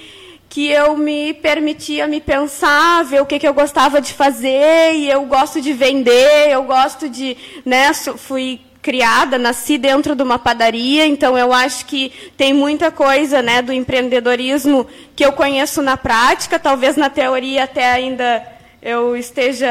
que 0.50 0.66
eu 0.66 0.96
me 0.96 1.34
permitia 1.34 2.06
me 2.06 2.22
pensar, 2.22 3.04
ver 3.04 3.20
o 3.20 3.26
que, 3.26 3.38
que 3.38 3.46
eu 3.46 3.52
gostava 3.52 4.00
de 4.00 4.14
fazer, 4.14 4.94
e 4.94 5.10
eu 5.10 5.26
gosto 5.26 5.60
de 5.60 5.74
vender, 5.74 6.50
eu 6.50 6.62
gosto 6.62 7.06
de, 7.06 7.36
né, 7.66 7.92
fui 8.16 8.58
criada, 8.80 9.38
nasci 9.38 9.76
dentro 9.76 10.14
de 10.14 10.22
uma 10.22 10.38
padaria, 10.38 11.06
então 11.06 11.36
eu 11.36 11.52
acho 11.52 11.84
que 11.86 12.12
tem 12.36 12.54
muita 12.54 12.90
coisa, 12.90 13.42
né, 13.42 13.60
do 13.60 13.72
empreendedorismo 13.72 14.86
que 15.16 15.24
eu 15.24 15.32
conheço 15.32 15.82
na 15.82 15.96
prática, 15.96 16.58
talvez 16.58 16.96
na 16.96 17.10
teoria 17.10 17.64
até 17.64 17.90
ainda 17.92 18.58
eu 18.80 19.16
esteja 19.16 19.68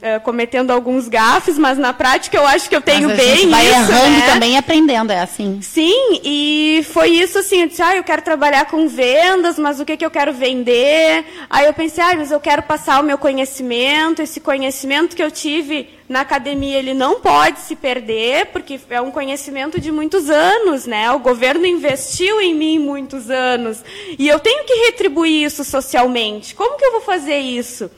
eh, 0.00 0.20
cometendo 0.20 0.70
alguns 0.70 1.08
gafes, 1.08 1.58
mas 1.58 1.76
na 1.76 1.92
prática 1.92 2.36
eu 2.36 2.46
acho 2.46 2.68
que 2.68 2.76
eu 2.76 2.80
tenho 2.80 3.08
Mas 3.08 3.18
a 3.18 3.22
bem 3.22 3.36
gente 3.36 3.50
vai 3.50 3.66
isso, 3.66 3.74
errando 3.74 4.18
né? 4.18 4.26
também 4.32 4.56
aprendendo, 4.56 5.12
é 5.12 5.20
assim. 5.20 5.58
Sim, 5.60 6.20
e 6.22 6.86
foi 6.92 7.08
isso 7.08 7.38
assim, 7.38 7.62
eu 7.62 7.68
disse, 7.68 7.82
ah, 7.82 7.96
eu 7.96 8.04
quero 8.04 8.22
trabalhar 8.22 8.66
com 8.66 8.86
vendas, 8.86 9.58
mas 9.58 9.80
o 9.80 9.84
que, 9.84 9.96
que 9.96 10.06
eu 10.06 10.10
quero 10.12 10.32
vender? 10.32 11.24
Aí 11.50 11.66
eu 11.66 11.74
pensei, 11.74 12.04
ah, 12.04 12.14
mas 12.16 12.30
eu 12.30 12.38
quero 12.38 12.62
passar 12.62 13.00
o 13.00 13.04
meu 13.04 13.18
conhecimento, 13.18 14.22
esse 14.22 14.38
conhecimento 14.40 15.16
que 15.16 15.22
eu 15.22 15.30
tive 15.30 15.88
na 16.14 16.20
academia, 16.20 16.78
ele 16.78 16.94
não 16.94 17.20
pode 17.20 17.58
se 17.58 17.74
perder, 17.74 18.46
porque 18.52 18.78
é 18.88 19.00
um 19.00 19.10
conhecimento 19.10 19.80
de 19.80 19.90
muitos 19.90 20.30
anos, 20.30 20.86
né? 20.86 21.10
O 21.10 21.18
governo 21.18 21.66
investiu 21.66 22.40
em 22.40 22.54
mim 22.54 22.78
muitos 22.78 23.28
anos, 23.30 23.82
e 24.16 24.28
eu 24.28 24.38
tenho 24.38 24.62
que 24.62 24.72
retribuir 24.86 25.44
isso 25.44 25.64
socialmente. 25.64 26.54
Como 26.54 26.78
que 26.78 26.84
eu 26.84 26.92
vou 26.92 27.00
fazer 27.00 27.38
isso? 27.38 27.90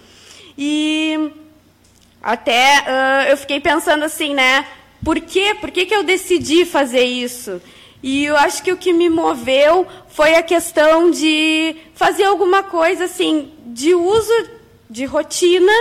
E 0.56 1.30
até 2.22 2.84
ah, 2.86 3.26
eu 3.28 3.36
fiquei 3.36 3.60
pensando 3.60 4.02
assim, 4.02 4.32
né? 4.32 4.66
Por 5.04 5.20
quê? 5.20 5.54
Por 5.60 5.70
que, 5.70 5.84
que 5.84 5.94
eu 5.94 6.02
decidi 6.02 6.64
fazer 6.64 7.04
isso? 7.04 7.60
E 8.02 8.24
eu 8.24 8.36
acho 8.38 8.62
que 8.62 8.72
o 8.72 8.78
que 8.78 8.94
me 8.94 9.10
moveu 9.10 9.86
foi 10.08 10.36
a 10.36 10.42
questão 10.42 11.10
de 11.10 11.76
fazer 11.94 12.24
alguma 12.24 12.62
coisa 12.62 13.04
assim, 13.04 13.52
de 13.66 13.94
uso 13.94 14.48
de 14.88 15.04
rotina, 15.04 15.72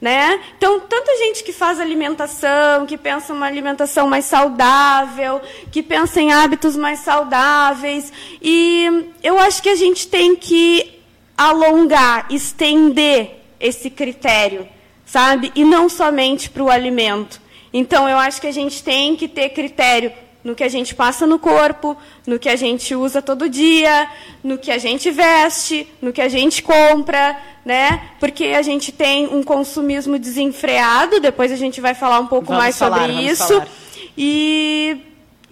né? 0.00 0.40
Então, 0.56 0.80
tanta 0.80 1.14
gente 1.18 1.44
que 1.44 1.52
faz 1.52 1.78
alimentação, 1.78 2.86
que 2.86 2.96
pensa 2.96 3.34
uma 3.34 3.46
alimentação 3.46 4.08
mais 4.08 4.24
saudável, 4.24 5.42
que 5.70 5.82
pensa 5.82 6.20
em 6.20 6.32
hábitos 6.32 6.74
mais 6.74 7.00
saudáveis. 7.00 8.10
E 8.40 9.12
eu 9.22 9.38
acho 9.38 9.62
que 9.62 9.68
a 9.68 9.74
gente 9.74 10.08
tem 10.08 10.34
que 10.34 10.98
alongar, 11.36 12.26
estender 12.30 13.42
esse 13.60 13.90
critério, 13.90 14.66
sabe? 15.04 15.52
E 15.54 15.64
não 15.64 15.88
somente 15.88 16.48
para 16.48 16.62
o 16.62 16.70
alimento. 16.70 17.40
Então, 17.72 18.08
eu 18.08 18.16
acho 18.16 18.40
que 18.40 18.46
a 18.46 18.52
gente 18.52 18.82
tem 18.82 19.14
que 19.16 19.28
ter 19.28 19.50
critério 19.50 20.12
no 20.42 20.54
que 20.54 20.64
a 20.64 20.68
gente 20.68 20.94
passa 20.94 21.26
no 21.26 21.38
corpo, 21.38 21.96
no 22.26 22.38
que 22.38 22.48
a 22.48 22.56
gente 22.56 22.94
usa 22.94 23.20
todo 23.20 23.48
dia, 23.48 24.08
no 24.42 24.58
que 24.58 24.70
a 24.70 24.78
gente 24.78 25.10
veste, 25.10 25.86
no 26.00 26.12
que 26.12 26.20
a 26.20 26.28
gente 26.28 26.62
compra, 26.62 27.36
né? 27.64 28.10
Porque 28.18 28.46
a 28.46 28.62
gente 28.62 28.90
tem 28.90 29.26
um 29.28 29.42
consumismo 29.42 30.18
desenfreado, 30.18 31.20
depois 31.20 31.52
a 31.52 31.56
gente 31.56 31.80
vai 31.80 31.94
falar 31.94 32.20
um 32.20 32.26
pouco 32.26 32.46
Vamos 32.46 32.62
mais 32.62 32.78
falar, 32.78 33.06
sobre 33.06 33.22
isso. 33.22 33.46
falar. 33.46 33.68
E, 34.16 34.98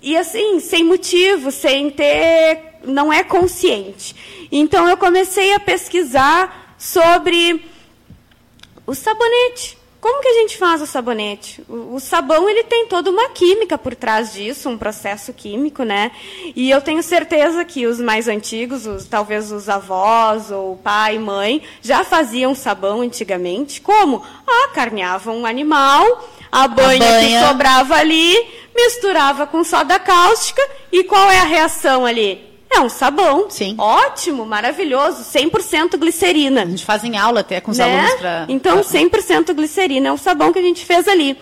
e 0.03 0.17
assim, 0.17 0.61
sem 0.61 0.85
motivo, 0.85 1.51
sem 1.51 1.91
ter. 1.91 2.81
não 2.85 3.13
é 3.13 3.23
consciente. 3.23 4.15
Então 4.51 4.89
eu 4.89 4.97
comecei 4.97 5.55
a 5.55 5.61
pesquisar 5.61 6.75
sobre 6.79 7.65
o 8.87 8.95
sabonete. 8.95 9.78
Como 10.01 10.23
que 10.23 10.29
a 10.29 10.35
gente 10.35 10.57
faz 10.57 10.81
o 10.81 10.87
sabonete? 10.87 11.65
O, 11.69 11.97
o 11.97 12.01
sabão 12.01 12.49
ele 12.49 12.63
tem 12.65 12.87
toda 12.87 13.11
uma 13.11 13.31
química 13.31 13.77
por 13.77 13.97
trás 13.97 14.33
disso, 14.33 14.69
um 14.69 14.79
processo 14.79 15.33
químico, 15.33 15.83
né? 15.83 16.13
E 16.55 16.71
eu 16.71 16.81
tenho 16.81 17.03
certeza 17.03 17.65
que 17.65 17.85
os 17.87 17.99
mais 18.01 18.29
antigos, 18.29 18.87
os, 18.87 19.07
talvez 19.07 19.51
os 19.51 19.69
avós 19.69 20.53
ou 20.53 20.77
pai 20.77 21.17
e 21.17 21.19
mãe, 21.19 21.63
já 21.83 22.05
faziam 22.05 22.55
sabão 22.55 23.01
antigamente. 23.01 23.81
Como? 23.81 24.25
Ah, 24.47 24.69
carneavam 24.73 25.39
um 25.39 25.47
animal, 25.47 26.29
a 26.51 26.69
banha, 26.69 26.99
banha. 26.99 27.41
que 27.41 27.47
sobrava 27.47 27.97
ali, 27.97 28.37
misturava 28.75 29.49
com 29.49 29.65
soda 29.65 29.99
cáustica 29.99 30.63
e 30.93 31.03
qual 31.03 31.29
é 31.29 31.41
a 31.41 31.45
reação 31.45 32.07
ali? 32.07 32.48
É 32.71 32.81
um 32.81 32.89
sabão. 32.89 33.49
Sim. 33.49 33.75
Ótimo, 33.79 34.45
maravilhoso, 34.45 35.25
100% 35.25 35.97
glicerina 35.97 36.63
A 36.63 36.67
gente 36.67 36.85
faz 36.85 37.03
em 37.03 37.17
aula 37.17 37.41
até 37.41 37.61
com 37.61 37.71
os 37.71 37.79
né? 37.79 37.85
alunos 37.85 38.15
para. 38.15 38.47
Então, 38.49 38.81
100% 38.81 39.55
glicerina 39.55 40.09
é 40.09 40.13
o 40.13 40.19
sabão 40.19 40.53
que 40.53 40.59
a 40.59 40.63
gente 40.63 40.85
fez 40.85 41.09
ali. 41.09 41.37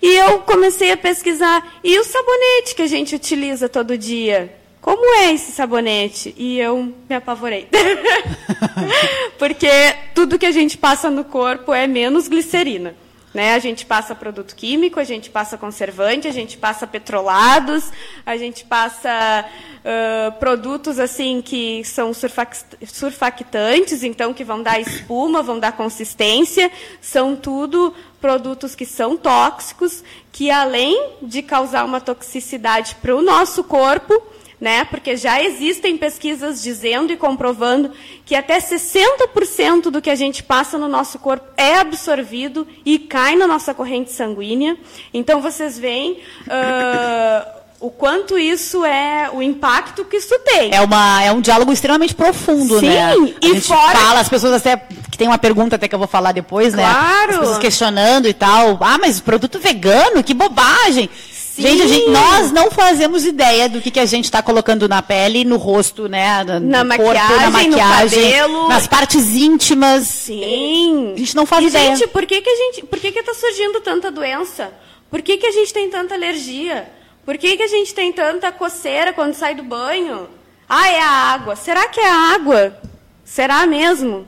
E 0.00 0.16
eu 0.16 0.40
comecei 0.40 0.90
a 0.92 0.96
pesquisar. 0.96 1.78
E 1.84 1.98
o 1.98 2.04
sabonete 2.04 2.74
que 2.74 2.82
a 2.82 2.86
gente 2.86 3.14
utiliza 3.14 3.68
todo 3.68 3.96
dia? 3.96 4.60
como 4.80 5.14
é 5.16 5.32
esse 5.32 5.52
sabonete? 5.52 6.34
E 6.36 6.58
eu 6.58 6.94
me 7.08 7.14
apavorei. 7.14 7.68
Porque 9.38 9.68
tudo 10.14 10.38
que 10.38 10.46
a 10.46 10.50
gente 10.50 10.78
passa 10.78 11.10
no 11.10 11.24
corpo 11.24 11.72
é 11.72 11.86
menos 11.86 12.28
glicerina. 12.28 12.94
Né? 13.32 13.54
A 13.54 13.58
gente 13.60 13.86
passa 13.86 14.12
produto 14.14 14.56
químico, 14.56 14.98
a 14.98 15.04
gente 15.04 15.30
passa 15.30 15.56
conservante, 15.56 16.26
a 16.26 16.32
gente 16.32 16.58
passa 16.58 16.84
petrolados, 16.84 17.92
a 18.26 18.36
gente 18.36 18.64
passa 18.64 19.44
uh, 19.80 20.32
produtos 20.38 20.98
assim 20.98 21.40
que 21.40 21.84
são 21.84 22.12
surfactantes, 22.12 24.02
então 24.02 24.34
que 24.34 24.42
vão 24.42 24.62
dar 24.62 24.80
espuma, 24.80 25.42
vão 25.42 25.60
dar 25.60 25.72
consistência. 25.72 26.72
São 27.00 27.36
tudo 27.36 27.94
produtos 28.20 28.74
que 28.74 28.84
são 28.84 29.16
tóxicos, 29.16 30.02
que 30.32 30.50
além 30.50 31.12
de 31.22 31.40
causar 31.40 31.84
uma 31.84 32.00
toxicidade 32.00 32.96
para 32.96 33.14
o 33.14 33.22
nosso 33.22 33.62
corpo, 33.62 34.20
né? 34.60 34.84
Porque 34.84 35.16
já 35.16 35.42
existem 35.42 35.96
pesquisas 35.96 36.62
dizendo 36.62 37.12
e 37.12 37.16
comprovando 37.16 37.90
que 38.26 38.34
até 38.34 38.58
60% 38.58 39.90
do 39.90 40.02
que 40.02 40.10
a 40.10 40.14
gente 40.14 40.42
passa 40.42 40.76
no 40.76 40.86
nosso 40.86 41.18
corpo 41.18 41.46
é 41.56 41.78
absorvido 41.78 42.66
e 42.84 42.98
cai 42.98 43.36
na 43.36 43.46
nossa 43.46 43.72
corrente 43.72 44.12
sanguínea. 44.12 44.76
Então 45.14 45.40
vocês 45.40 45.78
veem 45.78 46.20
uh, 46.46 47.60
o 47.80 47.90
quanto 47.90 48.38
isso 48.38 48.84
é 48.84 49.30
o 49.32 49.40
impacto 49.40 50.04
que 50.04 50.18
isso 50.18 50.38
tem. 50.40 50.74
É 50.74 50.82
uma 50.82 51.22
é 51.22 51.32
um 51.32 51.40
diálogo 51.40 51.72
extremamente 51.72 52.14
profundo, 52.14 52.78
Sim, 52.78 52.88
né? 52.88 53.14
Sim, 53.14 53.34
e 53.40 53.60
fora 53.60 53.98
fala, 53.98 54.20
as 54.20 54.28
pessoas 54.28 54.52
até 54.52 54.76
que 55.10 55.16
tem 55.16 55.26
uma 55.26 55.38
pergunta 55.38 55.76
até 55.76 55.88
que 55.88 55.94
eu 55.94 55.98
vou 55.98 56.06
falar 56.06 56.32
depois, 56.32 56.74
claro. 56.74 57.32
né? 57.32 57.34
As 57.34 57.38
pessoas 57.38 57.58
questionando 57.58 58.28
e 58.28 58.34
tal. 58.34 58.78
Ah, 58.82 58.98
mas 58.98 59.20
produto 59.20 59.58
vegano, 59.58 60.22
que 60.22 60.34
bobagem. 60.34 61.08
Sim. 61.54 61.62
Gente, 61.62 61.88
gente, 61.88 62.10
nós 62.10 62.52
não 62.52 62.70
fazemos 62.70 63.24
ideia 63.24 63.68
do 63.68 63.80
que, 63.80 63.90
que 63.90 63.98
a 63.98 64.06
gente 64.06 64.26
está 64.26 64.40
colocando 64.40 64.88
na 64.88 65.02
pele, 65.02 65.44
no 65.44 65.56
rosto, 65.56 66.08
né? 66.08 66.44
No 66.44 66.60
na 66.60 66.84
maquiagem, 66.84 67.26
corpo, 67.26 67.40
na 67.40 67.50
maquiagem, 67.50 68.24
no 68.24 68.30
cabelo. 68.30 68.68
nas 68.68 68.86
partes 68.86 69.34
íntimas. 69.34 70.06
Sim. 70.06 71.12
A 71.14 71.18
gente 71.18 71.34
não 71.34 71.44
faz 71.44 71.64
e, 71.64 71.68
ideia. 71.68 71.96
Gente, 71.96 72.08
por 72.08 72.24
que, 72.24 72.40
que 72.40 72.48
a 72.48 72.56
gente. 72.56 72.86
Por 72.86 73.00
que, 73.00 73.10
que 73.10 73.22
tá 73.22 73.34
surgindo 73.34 73.80
tanta 73.80 74.12
doença? 74.12 74.72
Por 75.10 75.22
que, 75.22 75.38
que 75.38 75.46
a 75.46 75.50
gente 75.50 75.72
tem 75.72 75.90
tanta 75.90 76.14
alergia? 76.14 76.88
Por 77.24 77.36
que, 77.36 77.56
que 77.56 77.62
a 77.64 77.68
gente 77.68 77.92
tem 77.92 78.12
tanta 78.12 78.52
coceira 78.52 79.12
quando 79.12 79.34
sai 79.34 79.56
do 79.56 79.64
banho? 79.64 80.28
Ah, 80.68 80.88
é 80.88 81.00
a 81.00 81.10
água. 81.34 81.56
Será 81.56 81.88
que 81.88 81.98
é 81.98 82.08
a 82.08 82.34
água? 82.34 82.78
Será 83.24 83.66
mesmo 83.66 84.24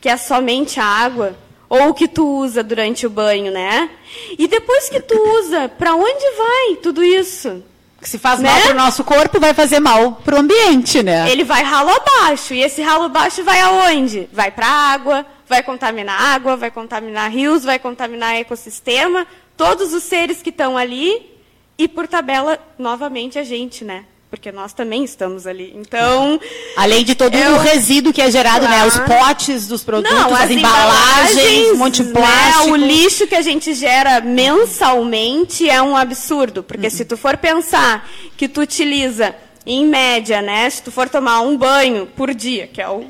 que 0.00 0.08
é 0.08 0.16
somente 0.16 0.78
a 0.78 0.84
água? 0.84 1.34
Ou 1.70 1.94
que 1.94 2.08
tu 2.08 2.26
usa 2.26 2.64
durante 2.64 3.06
o 3.06 3.10
banho, 3.10 3.52
né? 3.52 3.88
E 4.36 4.48
depois 4.48 4.88
que 4.88 5.00
tu 5.00 5.16
usa, 5.38 5.68
para 5.68 5.94
onde 5.94 6.30
vai 6.36 6.76
tudo 6.82 7.02
isso? 7.02 7.62
Se 8.02 8.18
faz 8.18 8.40
né? 8.40 8.50
mal 8.50 8.60
para 8.62 8.70
o 8.72 8.74
nosso 8.74 9.04
corpo, 9.04 9.38
vai 9.38 9.54
fazer 9.54 9.78
mal 9.78 10.12
para 10.24 10.34
o 10.34 10.40
ambiente, 10.40 11.00
né? 11.00 11.30
Ele 11.30 11.44
vai 11.44 11.62
ralo 11.62 11.90
abaixo. 11.90 12.54
E 12.54 12.60
esse 12.60 12.82
ralo 12.82 13.04
abaixo 13.04 13.44
vai 13.44 13.60
aonde? 13.60 14.28
Vai 14.32 14.50
para 14.50 14.66
a 14.66 14.92
água, 14.92 15.24
vai 15.46 15.62
contaminar 15.62 16.20
água, 16.20 16.56
vai 16.56 16.72
contaminar 16.72 17.30
rios, 17.30 17.62
vai 17.62 17.78
contaminar 17.78 18.34
ecossistema, 18.34 19.24
todos 19.56 19.94
os 19.94 20.02
seres 20.02 20.42
que 20.42 20.50
estão 20.50 20.76
ali. 20.76 21.30
E 21.78 21.86
por 21.86 22.08
tabela, 22.08 22.58
novamente, 22.78 23.38
a 23.38 23.44
gente, 23.44 23.84
né? 23.84 24.04
Porque 24.30 24.52
nós 24.52 24.72
também 24.72 25.02
estamos 25.02 25.46
ali. 25.46 25.72
Então, 25.76 26.40
além 26.76 27.04
de 27.04 27.14
todo 27.14 27.36
eu, 27.36 27.54
o 27.54 27.58
resíduo 27.58 28.12
que 28.12 28.22
é 28.22 28.30
gerado, 28.30 28.66
claro. 28.66 28.76
né, 28.76 28.86
os 28.86 28.98
potes 29.00 29.66
dos 29.66 29.82
produtos, 29.82 30.16
Não, 30.16 30.32
as, 30.32 30.42
as 30.42 30.50
embalagens, 30.50 31.36
embalagens, 31.36 31.70
um 31.72 31.76
monte 31.76 32.04
de 32.04 32.12
plástico, 32.12 32.64
né, 32.66 32.72
o 32.72 32.76
lixo 32.76 33.26
que 33.26 33.34
a 33.34 33.42
gente 33.42 33.74
gera 33.74 34.20
mensalmente 34.20 35.68
é 35.68 35.82
um 35.82 35.96
absurdo, 35.96 36.62
porque 36.62 36.86
uhum. 36.86 36.90
se 36.90 37.04
tu 37.04 37.16
for 37.16 37.36
pensar 37.36 38.08
que 38.36 38.48
tu 38.48 38.60
utiliza 38.60 39.34
em 39.66 39.84
média, 39.84 40.40
né, 40.40 40.70
se 40.70 40.82
tu 40.82 40.92
for 40.92 41.08
tomar 41.08 41.40
um 41.40 41.56
banho 41.56 42.06
por 42.06 42.32
dia, 42.32 42.68
que 42.68 42.80
é 42.80 42.88
o 42.88 43.04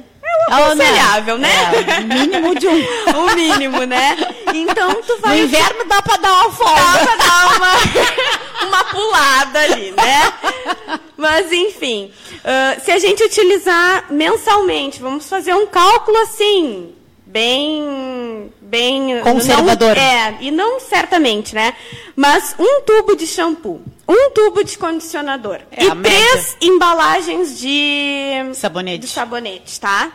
é 0.49 0.55
aconselhável, 0.55 1.39
né? 1.39 1.51
É, 1.87 2.01
mínimo 2.01 2.55
de 2.55 2.67
um. 2.67 2.79
o 3.17 3.35
mínimo, 3.35 3.85
né? 3.85 4.17
Então 4.55 5.03
tu 5.03 5.19
vai. 5.21 5.39
No 5.39 5.45
inverno 5.45 5.85
dá 5.87 6.01
para 6.03 6.17
dar 6.17 6.33
uma 6.33 6.51
folga. 6.51 6.75
Dá 6.75 6.99
para 6.99 7.17
dar 7.17 7.57
uma, 7.57 8.67
uma 8.69 8.85
pulada 8.85 9.61
ali, 9.61 9.93
né? 9.93 10.33
Mas 11.21 11.53
enfim, 11.53 12.11
uh, 12.37 12.81
se 12.83 12.91
a 12.91 12.99
gente 12.99 13.23
utilizar 13.23 14.11
mensalmente, 14.11 15.03
vamos 15.03 15.29
fazer 15.29 15.55
um 15.55 15.67
cálculo 15.67 16.17
assim, 16.19 16.95
bem 17.27 18.51
bem 18.61 19.21
conservador. 19.23 19.95
Não, 19.95 20.03
é, 20.03 20.39
e 20.41 20.51
não 20.51 20.81
certamente, 20.81 21.55
né? 21.55 21.75
Mas 22.17 22.55
um 22.59 22.81
tubo 22.83 23.15
de 23.15 23.27
shampoo, 23.27 23.83
um 24.09 24.31
tubo 24.31 24.65
de 24.65 24.79
condicionador 24.79 25.61
é, 25.71 25.85
e 25.85 25.95
três 25.97 26.57
embalagens 26.61 27.59
de 27.59 28.51
sabonete. 28.55 28.99
de 29.01 29.09
sabonete, 29.09 29.79
tá? 29.79 30.11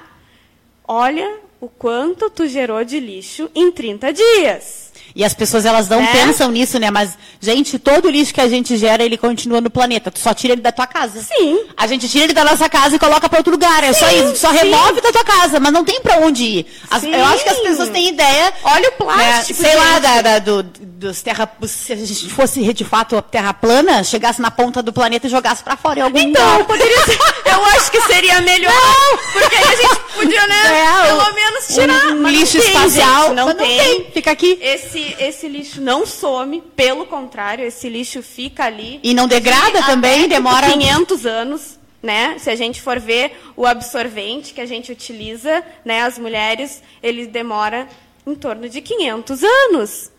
Olha 0.87 1.37
o 1.61 1.67
quanto 1.67 2.29
tu 2.31 2.47
gerou 2.47 2.83
de 2.83 2.99
lixo 2.99 3.49
em 3.53 3.71
30 3.71 4.11
dias. 4.11 4.84
E 5.15 5.23
as 5.23 5.33
pessoas 5.33 5.65
elas 5.65 5.87
não 5.87 6.01
é? 6.01 6.07
pensam 6.07 6.51
nisso, 6.51 6.77
né? 6.77 6.91
Mas, 6.91 7.11
gente, 7.39 7.79
todo 7.79 8.09
lixo 8.09 8.33
que 8.33 8.41
a 8.41 8.49
gente 8.49 8.75
gera, 8.75 9.01
ele 9.01 9.15
continua 9.17 9.61
no 9.61 9.69
planeta. 9.69 10.11
Tu 10.11 10.19
só 10.19 10.33
tira 10.33 10.51
ele 10.51 10.61
da 10.61 10.73
tua 10.73 10.85
casa. 10.85 11.21
Sim. 11.21 11.63
A 11.77 11.87
gente 11.87 12.09
tira 12.09 12.25
ele 12.25 12.33
da 12.33 12.43
nossa 12.43 12.67
casa 12.67 12.97
e 12.97 12.99
coloca 12.99 13.29
para 13.29 13.37
outro 13.39 13.53
lugar. 13.53 13.81
É 13.81 13.93
sim, 13.93 13.99
só 14.01 14.11
isso. 14.11 14.35
Só 14.35 14.51
sim. 14.51 14.57
remove 14.57 14.99
da 14.99 15.13
tua 15.13 15.23
casa, 15.23 15.57
mas 15.57 15.71
não 15.71 15.85
tem 15.85 16.01
para 16.01 16.17
onde 16.19 16.43
ir. 16.43 16.65
As, 16.91 17.01
eu 17.01 17.25
acho 17.25 17.43
que 17.43 17.49
as 17.49 17.59
pessoas 17.59 17.89
têm 17.91 18.09
ideia. 18.09 18.53
Olha 18.63 18.89
o 18.89 18.91
plástico. 18.91 19.61
Né? 19.61 19.69
Sei 19.69 19.77
lá, 19.79 19.99
da, 19.99 20.21
da, 20.21 20.39
do, 20.39 20.63
dos 20.63 21.21
terra. 21.21 21.49
Se 21.65 21.93
a 21.93 21.95
gente 21.95 22.29
fosse 22.29 22.73
de 22.73 22.83
fato 22.83 23.15
a 23.15 23.21
terra 23.21 23.53
plana, 23.53 24.03
chegasse 24.03 24.41
na 24.41 24.51
ponta 24.51 24.83
do 24.83 24.91
planeta 24.91 25.27
e 25.27 25.29
jogasse 25.29 25.63
para 25.63 25.77
fora 25.77 25.99
em 25.99 26.03
algum 26.03 26.19
Então, 26.19 26.43
lugar. 26.51 26.65
poderia 26.65 27.05
ser. 27.05 27.17
Eu 27.45 27.63
acho 27.67 27.89
que 27.89 28.01
seria 28.01 28.41
melhor. 28.41 28.73
Não. 28.73 29.17
Porque 29.31 29.55
aí 29.55 29.63
a 29.63 29.75
gente 29.77 29.95
podia, 30.13 30.47
né? 30.47 30.55
É, 30.65 31.07
pelo 31.07 31.33
menos 31.33 31.67
tirar. 31.67 32.07
Um 32.07 32.27
lixo 32.27 32.57
espacial. 32.57 33.33
Não, 33.33 33.47
não 33.47 33.55
tem. 33.55 34.11
Fica 34.11 34.31
aqui. 34.31 34.57
Esse, 34.61 35.04
esse 35.19 35.47
lixo 35.47 35.81
não 35.81 36.05
some, 36.05 36.61
pelo 36.75 37.05
contrário, 37.05 37.65
esse 37.65 37.89
lixo 37.89 38.21
fica 38.23 38.65
ali. 38.65 38.99
E 39.03 39.13
não 39.13 39.27
degrada 39.27 39.83
também, 39.83 40.27
demora 40.27 40.71
500 40.71 41.25
anos. 41.25 41.79
Né? 42.01 42.37
Se 42.37 42.51
a 42.51 42.55
gente 42.55 42.81
for 42.81 42.99
ver 42.99 43.35
o 43.55 43.65
absorvente 43.65 44.53
que 44.53 44.61
a 44.61 44.65
gente 44.65 44.91
utiliza, 44.91 45.63
né, 45.83 46.03
as 46.03 46.19
mulheres, 46.19 46.83
ele 47.01 47.25
demora 47.25 47.87
em 48.27 48.35
torno 48.35 48.69
de 48.69 48.79
500 48.79 49.43
anos. 49.43 50.11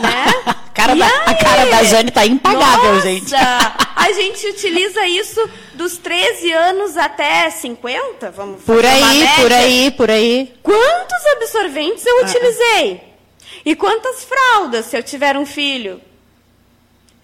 Né? 0.00 0.24
cara 0.74 0.94
da, 0.94 1.06
a 1.06 1.34
cara 1.34 1.66
da 1.66 1.82
Jane 1.84 2.10
tá 2.10 2.24
impagável, 2.24 2.94
Nossa, 2.94 3.08
gente. 3.08 3.34
a 3.34 4.12
gente 4.12 4.46
utiliza 4.46 5.06
isso 5.06 5.48
dos 5.74 5.96
13 5.98 6.52
anos 6.52 6.96
até 6.96 7.50
50, 7.50 8.30
vamos 8.30 8.62
Por 8.62 8.84
aí, 8.84 9.28
por 9.40 9.52
aí, 9.52 9.90
por 9.92 10.10
aí. 10.10 10.54
Quantos 10.62 11.26
absorventes 11.36 12.06
eu 12.06 12.18
ah. 12.18 12.22
utilizei? 12.22 13.08
E 13.64 13.74
quantas 13.74 14.24
fraldas 14.24 14.86
se 14.86 14.96
eu 14.96 15.02
tiver 15.02 15.36
um 15.36 15.46
filho? 15.46 16.00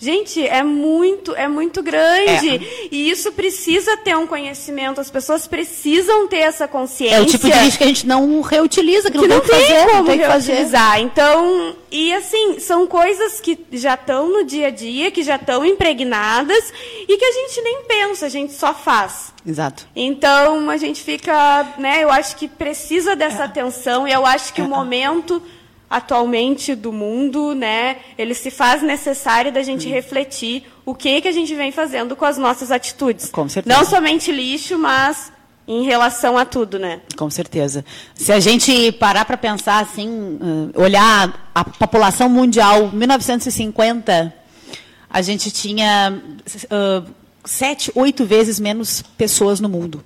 Gente, 0.04 0.46
é 0.46 0.62
muito, 0.62 1.34
é 1.34 1.48
muito 1.48 1.82
grande. 1.82 2.56
É. 2.56 2.88
E 2.90 3.08
isso 3.08 3.32
precisa 3.32 3.96
ter 3.96 4.14
um 4.16 4.26
conhecimento. 4.26 5.00
As 5.00 5.10
pessoas 5.10 5.46
precisam 5.46 6.26
ter 6.26 6.40
essa 6.40 6.68
consciência. 6.68 7.16
É 7.16 7.20
o 7.20 7.26
tipo 7.26 7.48
de 7.48 7.58
lixo 7.58 7.78
que 7.78 7.84
a 7.84 7.86
gente 7.86 8.06
não 8.06 8.40
reutiliza, 8.42 9.10
que, 9.10 9.18
que 9.18 9.26
não, 9.26 9.36
não 9.36 9.42
tem, 9.42 9.60
fazer, 9.60 9.86
como 9.86 9.96
não 9.96 10.04
tem 10.04 10.18
reutilizar. 10.18 10.90
Fazer. 10.90 11.02
Então, 11.02 11.76
e 11.90 12.12
assim, 12.12 12.58
são 12.58 12.86
coisas 12.86 13.40
que 13.40 13.58
já 13.72 13.94
estão 13.94 14.28
no 14.28 14.44
dia 14.44 14.66
a 14.66 14.70
dia, 14.70 15.10
que 15.10 15.22
já 15.22 15.36
estão 15.36 15.64
impregnadas 15.64 16.72
e 17.08 17.16
que 17.16 17.24
a 17.24 17.32
gente 17.32 17.62
nem 17.62 17.84
pensa, 17.84 18.26
a 18.26 18.28
gente 18.28 18.52
só 18.52 18.74
faz. 18.74 19.32
Exato. 19.46 19.86
Então, 19.96 20.68
a 20.68 20.76
gente 20.76 21.02
fica, 21.02 21.74
né, 21.78 22.02
eu 22.02 22.10
acho 22.10 22.36
que 22.36 22.48
precisa 22.48 23.14
dessa 23.16 23.42
é. 23.42 23.46
atenção 23.46 24.06
e 24.08 24.12
eu 24.12 24.26
acho 24.26 24.52
que 24.52 24.60
é. 24.60 24.64
o 24.64 24.68
momento 24.68 25.40
atualmente 25.88 26.74
do 26.74 26.92
mundo, 26.92 27.54
né, 27.54 27.96
ele 28.18 28.34
se 28.34 28.50
faz 28.50 28.82
necessário 28.82 29.52
da 29.52 29.62
gente 29.62 29.88
refletir 29.88 30.64
o 30.84 30.94
que 30.94 31.20
que 31.20 31.28
a 31.28 31.32
gente 31.32 31.54
vem 31.54 31.70
fazendo 31.70 32.16
com 32.16 32.24
as 32.24 32.36
nossas 32.36 32.70
atitudes. 32.70 33.30
Com 33.30 33.48
certeza. 33.48 33.76
Não 33.76 33.84
somente 33.84 34.32
lixo, 34.32 34.78
mas 34.78 35.32
em 35.66 35.84
relação 35.84 36.36
a 36.36 36.44
tudo, 36.44 36.78
né? 36.78 37.00
Com 37.16 37.30
certeza. 37.30 37.84
Se 38.14 38.32
a 38.32 38.40
gente 38.40 38.92
parar 38.92 39.24
para 39.24 39.36
pensar 39.36 39.82
assim, 39.82 40.38
olhar 40.74 41.50
a 41.54 41.64
população 41.64 42.28
mundial, 42.28 42.90
1950, 42.92 44.34
a 45.08 45.22
gente 45.22 45.50
tinha 45.50 46.20
uh, 46.64 47.10
sete, 47.44 47.90
oito 47.94 48.24
vezes 48.24 48.60
menos 48.60 49.02
pessoas 49.16 49.60
no 49.60 49.68
mundo. 49.68 50.02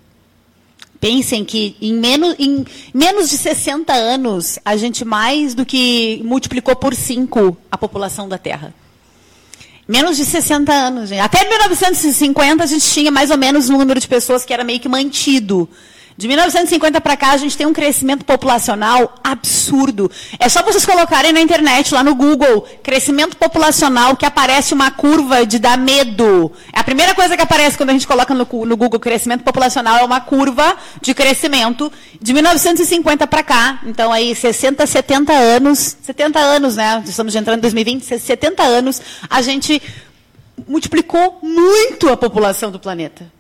Pensem 1.00 1.44
que 1.44 1.76
em 1.80 1.94
menos, 1.94 2.34
em 2.38 2.64
menos 2.92 3.30
de 3.30 3.38
60 3.38 3.92
anos, 3.92 4.58
a 4.64 4.76
gente 4.76 5.04
mais 5.04 5.54
do 5.54 5.64
que 5.64 6.20
multiplicou 6.24 6.74
por 6.74 6.94
5 6.94 7.56
a 7.70 7.78
população 7.78 8.28
da 8.28 8.36
Terra. 8.36 8.74
Menos 9.86 10.16
de 10.16 10.24
60 10.24 10.72
anos, 10.72 11.08
gente. 11.08 11.20
Até 11.20 11.48
1950 11.48 12.62
a 12.62 12.66
gente 12.66 12.84
tinha 12.84 13.10
mais 13.10 13.30
ou 13.30 13.38
menos 13.38 13.70
um 13.70 13.78
número 13.78 13.98
de 13.98 14.08
pessoas 14.08 14.44
que 14.44 14.52
era 14.52 14.64
meio 14.64 14.80
que 14.80 14.88
mantido. 14.88 15.68
De 16.18 16.26
1950 16.26 17.00
para 17.00 17.16
cá, 17.16 17.30
a 17.30 17.36
gente 17.36 17.56
tem 17.56 17.64
um 17.64 17.72
crescimento 17.72 18.24
populacional 18.24 19.14
absurdo. 19.22 20.10
É 20.40 20.48
só 20.48 20.64
vocês 20.64 20.84
colocarem 20.84 21.32
na 21.32 21.40
internet, 21.40 21.94
lá 21.94 22.02
no 22.02 22.12
Google, 22.12 22.66
crescimento 22.82 23.36
populacional, 23.36 24.16
que 24.16 24.26
aparece 24.26 24.74
uma 24.74 24.90
curva 24.90 25.46
de 25.46 25.60
dar 25.60 25.78
medo. 25.78 26.50
É 26.72 26.80
a 26.80 26.82
primeira 26.82 27.14
coisa 27.14 27.36
que 27.36 27.42
aparece 27.44 27.76
quando 27.76 27.90
a 27.90 27.92
gente 27.92 28.04
coloca 28.04 28.34
no, 28.34 28.48
no 28.66 28.76
Google 28.76 28.98
crescimento 28.98 29.44
populacional 29.44 29.98
é 29.98 30.02
uma 30.02 30.20
curva 30.20 30.76
de 31.00 31.14
crescimento 31.14 31.92
de 32.20 32.32
1950 32.32 33.24
para 33.28 33.44
cá. 33.44 33.80
Então, 33.86 34.12
aí, 34.12 34.34
60, 34.34 34.84
70 34.88 35.32
anos, 35.32 35.98
70 36.02 36.36
anos, 36.40 36.74
né? 36.74 37.00
Estamos 37.06 37.32
entrando 37.36 37.58
em 37.58 37.62
2020, 37.62 38.18
70 38.18 38.60
anos, 38.64 39.00
a 39.30 39.40
gente 39.40 39.80
multiplicou 40.66 41.38
muito 41.40 42.08
a 42.08 42.16
população 42.16 42.72
do 42.72 42.80
planeta. 42.80 43.37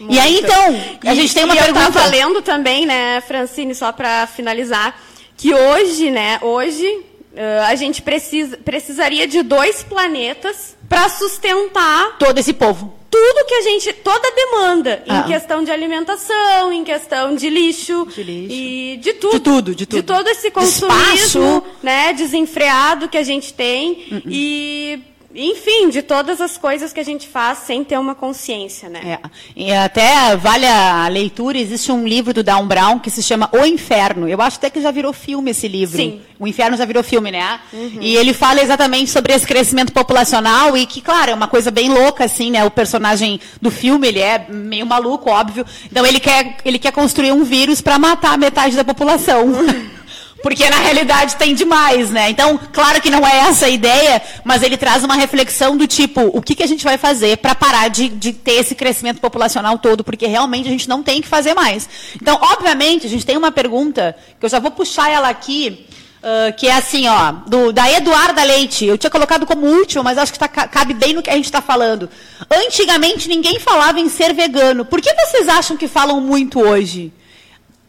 Muito. 0.00 0.14
E 0.14 0.18
aí, 0.18 0.38
então, 0.38 1.10
a 1.10 1.14
gente 1.14 1.34
tem 1.34 1.44
uma 1.44 1.54
e 1.54 1.58
pergunta. 1.58 1.80
Eu 1.80 1.88
estava 1.88 2.06
lendo 2.06 2.40
também, 2.40 2.86
né, 2.86 3.20
Francine, 3.20 3.74
só 3.74 3.92
para 3.92 4.26
finalizar, 4.26 4.98
que 5.36 5.52
hoje, 5.52 6.10
né, 6.10 6.38
hoje 6.40 6.86
uh, 6.86 7.66
a 7.66 7.74
gente 7.74 8.00
precisa, 8.00 8.56
precisaria 8.56 9.26
de 9.26 9.42
dois 9.42 9.82
planetas 9.82 10.76
para 10.88 11.08
sustentar 11.08 12.16
todo 12.18 12.38
esse 12.38 12.52
povo. 12.52 12.98
Tudo 13.10 13.44
que 13.44 13.54
a 13.54 13.62
gente, 13.62 13.92
toda 13.92 14.26
a 14.26 14.30
demanda, 14.30 15.02
ah. 15.08 15.18
em 15.18 15.32
questão 15.32 15.64
de 15.64 15.70
alimentação, 15.70 16.72
em 16.72 16.84
questão 16.84 17.34
de 17.34 17.50
lixo, 17.50 18.06
de 18.06 18.22
lixo. 18.22 18.54
e 18.54 18.96
de 18.98 19.12
tudo, 19.14 19.32
de 19.32 19.40
tudo, 19.40 19.74
de 19.74 19.86
tudo, 19.86 20.00
de 20.00 20.02
todo 20.06 20.28
esse 20.28 20.50
consumismo, 20.50 21.64
né, 21.82 22.12
desenfreado 22.12 23.08
que 23.08 23.18
a 23.18 23.22
gente 23.24 23.52
tem 23.52 24.06
uh 24.12 24.14
-uh. 24.14 24.22
e 24.26 25.02
enfim, 25.34 25.88
de 25.90 26.02
todas 26.02 26.40
as 26.40 26.58
coisas 26.58 26.92
que 26.92 26.98
a 26.98 27.04
gente 27.04 27.28
faz 27.28 27.58
sem 27.58 27.84
ter 27.84 27.98
uma 27.98 28.14
consciência, 28.14 28.88
né? 28.88 29.18
É. 29.22 29.30
E 29.54 29.72
até 29.72 30.34
vale 30.36 30.66
a 30.66 31.06
leitura, 31.06 31.56
existe 31.56 31.92
um 31.92 32.06
livro 32.06 32.34
do 32.34 32.42
Dan 32.42 32.66
Brown 32.66 32.98
que 32.98 33.10
se 33.10 33.22
chama 33.22 33.48
O 33.52 33.64
Inferno. 33.64 34.28
Eu 34.28 34.40
acho 34.42 34.56
até 34.56 34.68
que 34.68 34.80
já 34.80 34.90
virou 34.90 35.12
filme 35.12 35.52
esse 35.52 35.68
livro. 35.68 35.96
Sim. 35.96 36.20
O 36.38 36.48
Inferno 36.48 36.76
já 36.76 36.84
virou 36.84 37.04
filme, 37.04 37.30
né? 37.30 37.60
Uhum. 37.72 37.98
E 38.00 38.16
ele 38.16 38.34
fala 38.34 38.60
exatamente 38.60 39.10
sobre 39.10 39.32
esse 39.32 39.46
crescimento 39.46 39.92
populacional 39.92 40.76
e 40.76 40.84
que, 40.84 41.00
claro, 41.00 41.30
é 41.30 41.34
uma 41.34 41.48
coisa 41.48 41.70
bem 41.70 41.88
louca, 41.88 42.24
assim, 42.24 42.50
né? 42.50 42.64
O 42.64 42.70
personagem 42.70 43.38
do 43.62 43.70
filme, 43.70 44.08
ele 44.08 44.20
é 44.20 44.46
meio 44.48 44.84
maluco, 44.86 45.30
óbvio. 45.30 45.64
Então 45.90 46.04
ele 46.04 46.18
quer, 46.18 46.56
ele 46.64 46.78
quer 46.78 46.92
construir 46.92 47.30
um 47.30 47.44
vírus 47.44 47.80
para 47.80 47.98
matar 47.98 48.36
metade 48.36 48.74
da 48.74 48.84
população. 48.84 49.46
Porque 50.42 50.68
na 50.70 50.78
realidade 50.78 51.36
tem 51.36 51.54
demais, 51.54 52.10
né? 52.10 52.30
Então, 52.30 52.58
claro 52.72 53.00
que 53.00 53.10
não 53.10 53.26
é 53.26 53.48
essa 53.48 53.66
a 53.66 53.68
ideia, 53.68 54.22
mas 54.42 54.62
ele 54.62 54.76
traz 54.76 55.04
uma 55.04 55.14
reflexão 55.14 55.76
do 55.76 55.86
tipo, 55.86 56.22
o 56.32 56.40
que, 56.40 56.54
que 56.54 56.62
a 56.62 56.66
gente 56.66 56.82
vai 56.82 56.96
fazer 56.96 57.36
para 57.38 57.54
parar 57.54 57.88
de, 57.88 58.08
de, 58.08 58.32
ter 58.32 58.52
esse 58.52 58.74
crescimento 58.74 59.20
populacional 59.20 59.78
todo, 59.78 60.02
porque 60.02 60.26
realmente 60.26 60.66
a 60.68 60.70
gente 60.70 60.88
não 60.88 61.02
tem 61.02 61.20
que 61.20 61.28
fazer 61.28 61.54
mais. 61.54 61.88
Então, 62.20 62.38
obviamente, 62.40 63.06
a 63.06 63.10
gente 63.10 63.26
tem 63.26 63.36
uma 63.36 63.52
pergunta, 63.52 64.16
que 64.38 64.46
eu 64.46 64.50
já 64.50 64.58
vou 64.58 64.70
puxar 64.70 65.10
ela 65.10 65.28
aqui, 65.28 65.86
uh, 66.20 66.56
que 66.56 66.66
é 66.68 66.72
assim, 66.72 67.06
ó, 67.08 67.32
do, 67.46 67.72
da 67.72 67.90
Eduarda 67.90 68.42
Leite. 68.42 68.86
Eu 68.86 68.96
tinha 68.96 69.10
colocado 69.10 69.46
como 69.46 69.66
último, 69.66 70.02
mas 70.02 70.16
acho 70.16 70.32
que 70.32 70.38
tá, 70.38 70.48
cabe 70.48 70.94
bem 70.94 71.12
no 71.12 71.22
que 71.22 71.30
a 71.30 71.34
gente 71.34 71.44
está 71.44 71.60
falando. 71.60 72.08
Antigamente 72.50 73.28
ninguém 73.28 73.58
falava 73.58 74.00
em 74.00 74.08
ser 74.08 74.32
vegano. 74.32 74.84
Por 74.84 75.00
que 75.00 75.12
vocês 75.12 75.48
acham 75.48 75.76
que 75.76 75.88
falam 75.88 76.20
muito 76.20 76.60
hoje? 76.60 77.12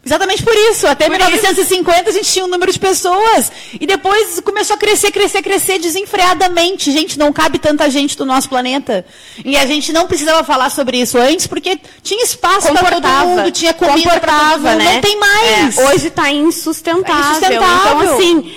Exatamente 0.04 0.42
por 0.44 0.54
isso. 0.54 0.88
Até 0.88 1.06
por 1.06 1.18
1950 1.18 2.00
isso. 2.00 2.10
a 2.10 2.12
gente 2.12 2.32
tinha 2.32 2.46
um 2.46 2.48
número 2.48 2.72
de 2.72 2.80
pessoas. 2.80 3.52
E 3.80 3.86
depois 3.86 4.40
começou 4.40 4.76
a 4.76 4.80
crescer, 4.80 5.12
crescer, 5.12 5.42
crescer 5.44 5.80
desenfreadamente. 5.80 6.92
Gente, 6.92 7.20
não 7.20 7.32
cabe 7.32 7.60
tanta 7.60 7.90
gente 7.90 8.18
do 8.18 8.26
nosso 8.26 8.50
planeta. 8.50 9.06
E 9.46 9.56
a 9.56 9.66
gente 9.66 9.94
não 9.94 10.08
precisava 10.08 10.44
falar 10.44 10.72
sobre 10.72 11.00
isso 11.00 11.18
antes, 11.18 11.46
porque 11.46 11.80
tinha 12.02 12.24
espaço 12.24 12.74
para 12.74 13.00
todo 13.00 13.08
mundo, 13.08 13.52
tinha 13.52 13.74
comida 13.74 14.20
para 14.20 14.52
todo 14.52 14.62
mundo. 14.62 14.78
Né? 14.78 14.94
Não 14.96 15.02
tem 15.02 15.20
mais. 15.20 15.78
É, 15.78 15.88
hoje 15.90 16.08
está 16.08 16.32
insustentável. 16.32 17.16
É 17.16 17.30
insustentável. 17.30 18.04
Então, 18.04 18.16
assim, 18.16 18.56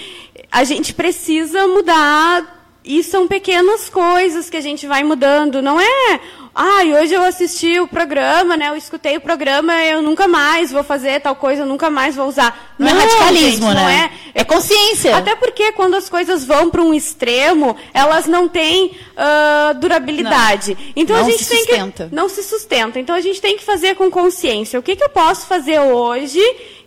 a 0.50 0.64
gente 0.64 0.94
precisa 0.94 1.66
mudar. 1.68 2.53
E 2.84 3.02
são 3.02 3.26
pequenas 3.26 3.88
coisas 3.88 4.50
que 4.50 4.56
a 4.56 4.60
gente 4.60 4.86
vai 4.86 5.02
mudando. 5.02 5.62
Não 5.62 5.80
é 5.80 6.20
ah, 6.54 6.84
e 6.84 6.94
hoje 6.94 7.12
eu 7.12 7.24
assisti 7.24 7.80
o 7.80 7.88
programa, 7.88 8.56
né? 8.56 8.68
Eu 8.68 8.76
escutei 8.76 9.16
o 9.16 9.20
programa, 9.20 9.74
eu 9.85 10.00
nunca 10.00 10.28
mais 10.28 10.70
vou 10.70 10.85
fazer 10.85 11.20
tal 11.20 11.35
coisa, 11.35 11.62
eu 11.62 11.66
nunca 11.66 11.90
mais 11.90 12.14
vou 12.14 12.28
usar. 12.28 12.76
Não, 12.78 12.87
é 12.87 12.92
não 12.92 13.00
é 13.00 13.04
radicalismo, 13.04 13.66
gente, 13.66 13.74
né? 13.74 14.11
É, 14.32 14.40
é 14.42 14.44
consciência. 14.44 15.16
Até 15.16 15.35
porque 15.35 15.72
quando 15.72 15.94
as 15.94 16.09
coisas 16.09 16.44
vão 16.44 16.70
para 16.70 16.80
um 16.80 16.94
extremo, 16.94 17.76
elas 17.92 18.26
não 18.26 18.46
têm 18.46 18.87
uh, 18.87 19.74
durabilidade. 19.80 20.74
Não. 20.74 20.92
Então 20.94 21.16
não 21.16 21.26
a 21.26 21.28
gente 21.28 21.42
se 21.42 21.50
tem 21.50 21.64
sustenta. 21.64 22.06
que 22.09 22.14
não 22.14 22.28
se 22.28 22.42
sustenta. 22.44 23.00
Então 23.00 23.16
a 23.16 23.20
gente 23.20 23.40
tem 23.40 23.56
que 23.56 23.64
fazer 23.64 23.96
com 23.96 24.09
consciência. 24.09 24.78
O 24.78 24.82
que, 24.82 24.94
que 24.94 25.02
eu 25.02 25.11
posso 25.11 25.46
fazer 25.46 25.80
hoje 25.80 26.40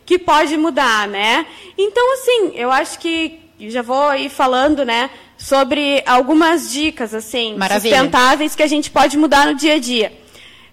que 0.06 0.18
pode 0.18 0.56
mudar, 0.56 1.10
né? 1.10 1.46
Então 1.78 2.14
assim, 2.14 2.52
eu 2.56 2.72
acho 2.72 2.98
que 3.00 3.47
já 3.60 3.82
vou 3.82 4.14
ir 4.16 4.30
falando, 4.30 4.86
né? 4.86 5.10
sobre 5.38 6.04
algumas 6.06 6.72
dicas 6.72 7.14
assim 7.14 7.56
Maravilha. 7.56 7.96
sustentáveis 7.96 8.56
que 8.56 8.64
a 8.64 8.68
gente 8.68 8.90
pode 8.90 9.18
mudar 9.18 9.46
no 9.46 9.54
dia 9.54 9.76
a 9.76 9.80
dia. 9.80 10.12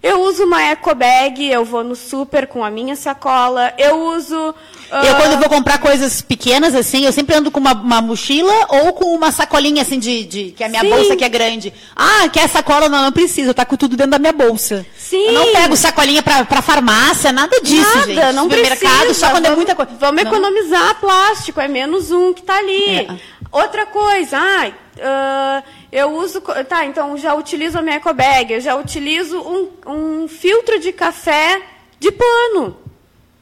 Eu 0.02 0.22
uso 0.22 0.44
uma 0.44 0.62
eco 0.62 0.94
bag, 0.94 1.50
eu 1.50 1.64
vou 1.64 1.82
no 1.82 1.96
super 1.96 2.46
com 2.46 2.62
a 2.62 2.70
minha 2.70 2.94
sacola, 2.94 3.72
eu 3.78 4.08
uso. 4.08 4.54
Uh... 4.94 5.06
Eu, 5.06 5.16
quando 5.16 5.38
vou 5.40 5.48
comprar 5.48 5.78
coisas 5.78 6.22
pequenas, 6.22 6.72
assim, 6.72 7.04
eu 7.04 7.10
sempre 7.10 7.34
ando 7.34 7.50
com 7.50 7.58
uma, 7.58 7.72
uma 7.72 8.00
mochila 8.00 8.52
ou 8.68 8.92
com 8.92 9.12
uma 9.12 9.32
sacolinha, 9.32 9.82
assim, 9.82 9.98
de, 9.98 10.24
de 10.24 10.44
que 10.52 10.62
é 10.62 10.66
a 10.66 10.68
minha 10.68 10.82
Sim. 10.82 10.90
bolsa 10.90 11.16
que 11.16 11.24
é 11.24 11.28
grande. 11.28 11.72
Ah, 11.96 12.28
quer 12.28 12.48
sacola? 12.48 12.88
Não, 12.88 13.02
não 13.02 13.10
preciso, 13.10 13.52
tá 13.52 13.64
com 13.64 13.76
tudo 13.76 13.96
dentro 13.96 14.12
da 14.12 14.20
minha 14.20 14.32
bolsa. 14.32 14.86
Sim. 14.96 15.26
Eu 15.26 15.32
não 15.32 15.52
pego 15.52 15.76
sacolinha 15.76 16.22
para 16.22 16.62
farmácia, 16.62 17.32
nada 17.32 17.60
disso, 17.60 17.98
nada, 17.98 18.06
gente. 18.06 18.32
não 18.34 18.48
precisa. 18.48 19.14
só 19.14 19.30
quando 19.30 19.46
é 19.46 19.56
muita 19.56 19.74
coisa. 19.74 19.90
Vamos 19.98 20.22
não. 20.22 20.30
economizar 20.30 21.00
plástico, 21.00 21.60
é 21.60 21.66
menos 21.66 22.12
um 22.12 22.32
que 22.32 22.42
está 22.42 22.58
ali. 22.58 23.00
É. 23.00 23.08
Outra 23.50 23.86
coisa, 23.86 24.38
ai, 24.38 24.74
uh, 24.96 25.64
eu 25.90 26.12
uso. 26.12 26.40
Tá, 26.68 26.84
então 26.86 27.16
já 27.16 27.34
utilizo 27.34 27.78
a 27.78 27.82
minha 27.82 27.96
eco 27.96 28.12
bag, 28.14 28.52
eu 28.52 28.60
já 28.60 28.76
utilizo 28.76 29.40
um, 29.40 29.70
um 29.86 30.28
filtro 30.28 30.78
de 30.78 30.92
café 30.92 31.60
de 31.98 32.12
pano. 32.12 32.76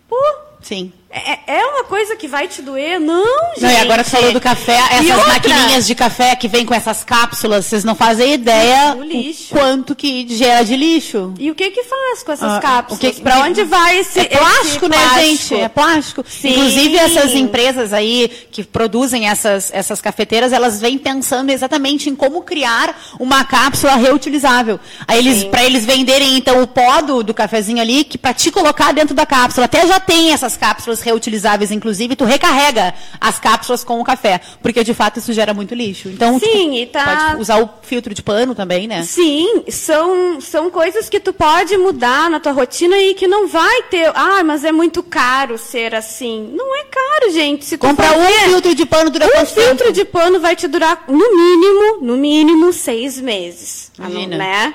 Pô, 0.08 0.16
Sim. 0.62 0.92
É, 1.12 1.58
é 1.58 1.66
uma 1.66 1.84
coisa 1.84 2.16
que 2.16 2.26
vai 2.26 2.48
te 2.48 2.62
doer? 2.62 2.98
Não, 2.98 3.22
gente. 3.54 3.64
Não, 3.64 3.70
e 3.70 3.76
agora 3.76 4.02
você 4.02 4.16
falou 4.16 4.32
do 4.32 4.40
café, 4.40 4.78
essas 4.92 5.26
maquininhas 5.26 5.86
de 5.86 5.94
café 5.94 6.34
que 6.34 6.48
vem 6.48 6.64
com 6.64 6.72
essas 6.72 7.04
cápsulas, 7.04 7.66
vocês 7.66 7.84
não 7.84 7.94
fazem 7.94 8.32
ideia 8.32 8.96
o 8.96 9.48
quanto 9.50 9.94
que 9.94 10.26
gera 10.34 10.64
de 10.64 10.74
lixo. 10.74 11.34
E 11.38 11.50
o 11.50 11.54
que 11.54 11.70
que 11.70 11.84
faz 11.84 12.22
com 12.22 12.32
essas 12.32 12.52
ah, 12.52 12.60
cápsulas? 12.60 13.20
Para 13.20 13.40
onde 13.40 13.62
vai 13.62 13.98
esse 13.98 14.20
É 14.20 14.24
plástico, 14.24 14.86
esse 14.86 14.88
né, 14.88 14.96
plástico? 14.96 15.20
gente? 15.20 15.54
É 15.56 15.68
plástico. 15.68 16.24
Sim. 16.26 16.50
Inclusive 16.52 16.96
essas 16.96 17.34
empresas 17.34 17.92
aí 17.92 18.30
que 18.50 18.64
produzem 18.64 19.28
essas, 19.28 19.70
essas 19.74 20.00
cafeteiras, 20.00 20.50
elas 20.50 20.80
vêm 20.80 20.96
pensando 20.96 21.50
exatamente 21.50 22.08
em 22.08 22.16
como 22.16 22.40
criar 22.40 22.98
uma 23.20 23.44
cápsula 23.44 23.96
reutilizável. 23.96 24.80
Aí 25.06 25.18
eles, 25.18 25.44
para 25.44 25.62
eles 25.62 25.84
venderem 25.84 26.38
então 26.38 26.62
o 26.62 26.66
pó 26.66 27.02
do, 27.02 27.22
do 27.22 27.34
cafezinho 27.34 27.82
ali, 27.82 28.02
que 28.02 28.16
para 28.16 28.32
te 28.32 28.50
colocar 28.50 28.92
dentro 28.92 29.14
da 29.14 29.26
cápsula, 29.26 29.66
até 29.66 29.86
já 29.86 30.00
tem 30.00 30.32
essas 30.32 30.56
cápsulas 30.56 31.01
reutilizáveis, 31.02 31.70
inclusive, 31.70 32.16
tu 32.16 32.24
recarrega 32.24 32.94
as 33.20 33.38
cápsulas 33.38 33.84
com 33.84 34.00
o 34.00 34.04
café, 34.04 34.40
porque 34.62 34.82
de 34.82 34.94
fato 34.94 35.18
isso 35.18 35.32
gera 35.32 35.52
muito 35.52 35.74
lixo. 35.74 36.08
Então, 36.08 36.38
Sim, 36.38 36.70
tu 36.70 36.74
e 36.74 36.86
tá... 36.86 37.04
pode 37.04 37.40
usar 37.42 37.62
o 37.62 37.68
filtro 37.82 38.14
de 38.14 38.22
pano 38.22 38.54
também, 38.54 38.86
né? 38.88 39.02
Sim, 39.02 39.64
são, 39.68 40.40
são 40.40 40.70
coisas 40.70 41.08
que 41.08 41.20
tu 41.20 41.32
pode 41.32 41.76
mudar 41.76 42.30
na 42.30 42.40
tua 42.40 42.52
rotina 42.52 42.96
e 42.96 43.14
que 43.14 43.26
não 43.26 43.46
vai 43.48 43.82
ter. 43.84 44.10
Ah, 44.14 44.42
mas 44.44 44.64
é 44.64 44.72
muito 44.72 45.02
caro 45.02 45.58
ser 45.58 45.94
assim. 45.94 46.50
Não 46.54 46.74
é 46.76 46.84
caro, 46.84 47.32
gente. 47.32 47.64
Se 47.64 47.76
Comprar 47.76 48.12
um 48.16 48.24
filtro 48.50 48.74
de 48.74 48.86
pano 48.86 49.10
dura 49.10 49.26
um 49.26 49.30
quanto 49.30 49.46
filtro 49.48 49.76
tempo? 49.86 49.92
de 49.92 50.04
pano 50.04 50.40
vai 50.40 50.56
te 50.56 50.66
durar 50.68 51.04
no 51.08 51.36
mínimo, 51.36 51.98
no 52.02 52.16
mínimo 52.16 52.72
seis 52.72 53.20
meses, 53.20 53.90
Imagina. 53.98 54.36
né? 54.36 54.74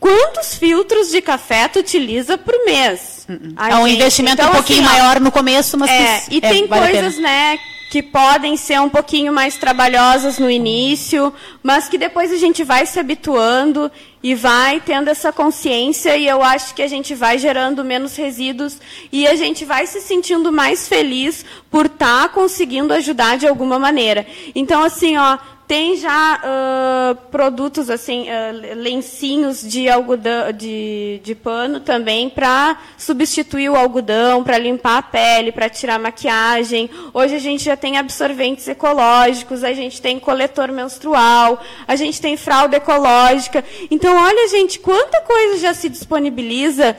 Quantos 0.00 0.54
filtros 0.54 1.10
de 1.10 1.20
café 1.20 1.66
tu 1.68 1.80
utiliza 1.80 2.38
por 2.38 2.54
mês? 2.64 3.26
Ai, 3.56 3.72
é 3.72 3.76
um 3.76 3.86
gente, 3.86 3.96
investimento 3.96 4.40
então, 4.40 4.50
um 4.50 4.54
pouquinho 4.54 4.84
assim, 4.84 4.94
maior 4.94 5.20
no 5.20 5.32
começo, 5.32 5.76
mas 5.76 5.90
é, 5.90 6.20
que 6.20 6.36
e 6.36 6.40
tem 6.40 6.66
vale 6.66 6.92
coisas, 6.92 7.18
né, 7.18 7.58
que 7.90 8.02
podem 8.02 8.56
ser 8.56 8.80
um 8.80 8.88
pouquinho 8.88 9.32
mais 9.32 9.56
trabalhosas 9.56 10.38
no 10.38 10.50
início, 10.50 11.32
mas 11.62 11.88
que 11.88 11.98
depois 11.98 12.30
a 12.30 12.36
gente 12.36 12.62
vai 12.62 12.86
se 12.86 13.00
habituando 13.00 13.90
e 14.22 14.34
vai 14.34 14.80
tendo 14.80 15.08
essa 15.08 15.32
consciência 15.32 16.16
e 16.16 16.28
eu 16.28 16.42
acho 16.42 16.74
que 16.74 16.82
a 16.82 16.88
gente 16.88 17.14
vai 17.14 17.38
gerando 17.38 17.84
menos 17.84 18.14
resíduos 18.14 18.78
e 19.10 19.26
a 19.26 19.34
gente 19.34 19.64
vai 19.64 19.86
se 19.86 20.00
sentindo 20.00 20.52
mais 20.52 20.86
feliz 20.86 21.44
por 21.70 21.86
estar 21.86 22.28
conseguindo 22.28 22.92
ajudar 22.92 23.38
de 23.38 23.48
alguma 23.48 23.78
maneira. 23.78 24.26
Então, 24.54 24.82
assim, 24.82 25.16
ó, 25.16 25.38
tem 25.68 25.96
já 25.96 26.40
uh, 26.40 27.14
produtos 27.30 27.90
assim, 27.90 28.22
uh, 28.22 28.74
lencinhos 28.74 29.60
de 29.60 29.86
algodão, 29.86 30.50
de, 30.50 31.20
de 31.22 31.34
pano 31.34 31.78
também 31.78 32.30
para 32.30 32.78
substituir 32.96 33.68
o 33.68 33.76
algodão, 33.76 34.42
para 34.42 34.56
limpar 34.56 34.96
a 34.96 35.02
pele, 35.02 35.52
para 35.52 35.68
tirar 35.68 35.98
maquiagem. 35.98 36.88
Hoje 37.12 37.36
a 37.36 37.38
gente 37.38 37.62
já 37.64 37.76
tem 37.76 37.98
absorventes 37.98 38.66
ecológicos, 38.66 39.62
a 39.62 39.74
gente 39.74 40.00
tem 40.00 40.18
coletor 40.18 40.72
menstrual, 40.72 41.60
a 41.86 41.94
gente 41.94 42.18
tem 42.18 42.34
fralda 42.34 42.78
ecológica. 42.78 43.62
Então, 43.90 44.16
olha, 44.16 44.48
gente, 44.48 44.80
quanta 44.80 45.20
coisa 45.20 45.58
já 45.58 45.74
se 45.74 45.90
disponibiliza 45.90 46.96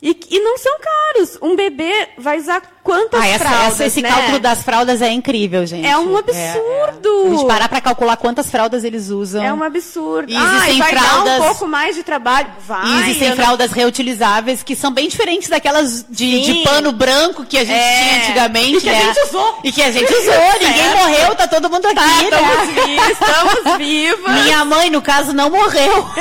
E, 0.00 0.16
e 0.30 0.38
não 0.40 0.56
são 0.58 0.76
caros. 0.78 1.38
Um 1.42 1.56
bebê 1.56 2.10
vai 2.16 2.38
usar 2.38 2.77
quantas 2.88 3.20
Ah, 3.20 3.26
essa, 3.26 3.44
fraldas, 3.44 3.72
essa- 3.74 3.84
esse 3.84 4.00
né? 4.00 4.08
cálculo 4.08 4.38
das 4.38 4.62
fraldas 4.62 5.02
é 5.02 5.10
incrível, 5.12 5.66
gente. 5.66 5.86
É 5.86 5.94
um 5.98 6.16
É, 6.16 6.20
absurdo. 6.20 6.34
é. 6.34 7.26
A 7.26 7.30
gente 7.30 7.46
parar 7.46 7.68
pra 7.68 7.80
calcular 7.82 8.16
quantas 8.16 8.50
fraldas 8.50 8.82
eles 8.82 9.10
usam. 9.10 9.44
É 9.44 9.52
um 9.52 9.62
absurdo. 9.62 10.32
E 10.32 10.36
ah, 10.36 10.40
existem 10.56 10.76
e 10.76 10.78
vai 10.78 10.94
dar 10.94 11.00
fraldas- 11.02 11.40
um 11.40 11.44
pouco 11.48 11.66
mais 11.68 11.94
de 11.94 12.02
trabalho. 12.02 12.48
Vai. 12.66 12.86
E 12.86 13.00
existem 13.02 13.28
eu 13.28 13.36
não- 13.36 13.44
fraldas 13.44 13.72
reutilizáveis 13.72 14.62
que 14.62 14.74
são 14.74 14.90
bem 14.90 15.06
diferentes 15.08 15.50
daquelas 15.50 16.06
de, 16.08 16.40
de 16.40 16.54
pano 16.64 16.90
branco 16.92 17.44
que 17.44 17.58
a 17.58 17.64
gente 17.64 17.76
É. 17.78 18.02
tinha 18.02 18.22
antigamente. 18.22 18.76
E 18.78 18.80
que 18.80 18.88
a 18.88 18.92
né? 18.92 19.02
gente 19.04 19.20
usou. 19.28 19.58
E 19.64 19.72
que 19.72 19.82
a 19.82 19.92
gente 19.92 20.10
usou. 20.14 20.34
Ninguém 20.60 20.94
morreu, 20.96 21.34
tá 21.34 21.46
todo 21.46 21.68
mundo 21.68 21.84
aqui, 21.84 21.94
Tá, 21.94 22.06
né? 22.06 22.22
estamos 22.24 22.84
vivos, 22.86 23.08
estamos 23.20 23.76
vivas. 23.76 24.42
Minha 24.44 24.64
mãe, 24.64 24.88
no 24.90 25.02
caso, 25.02 25.34
não 25.34 25.50
morreu. 25.50 26.08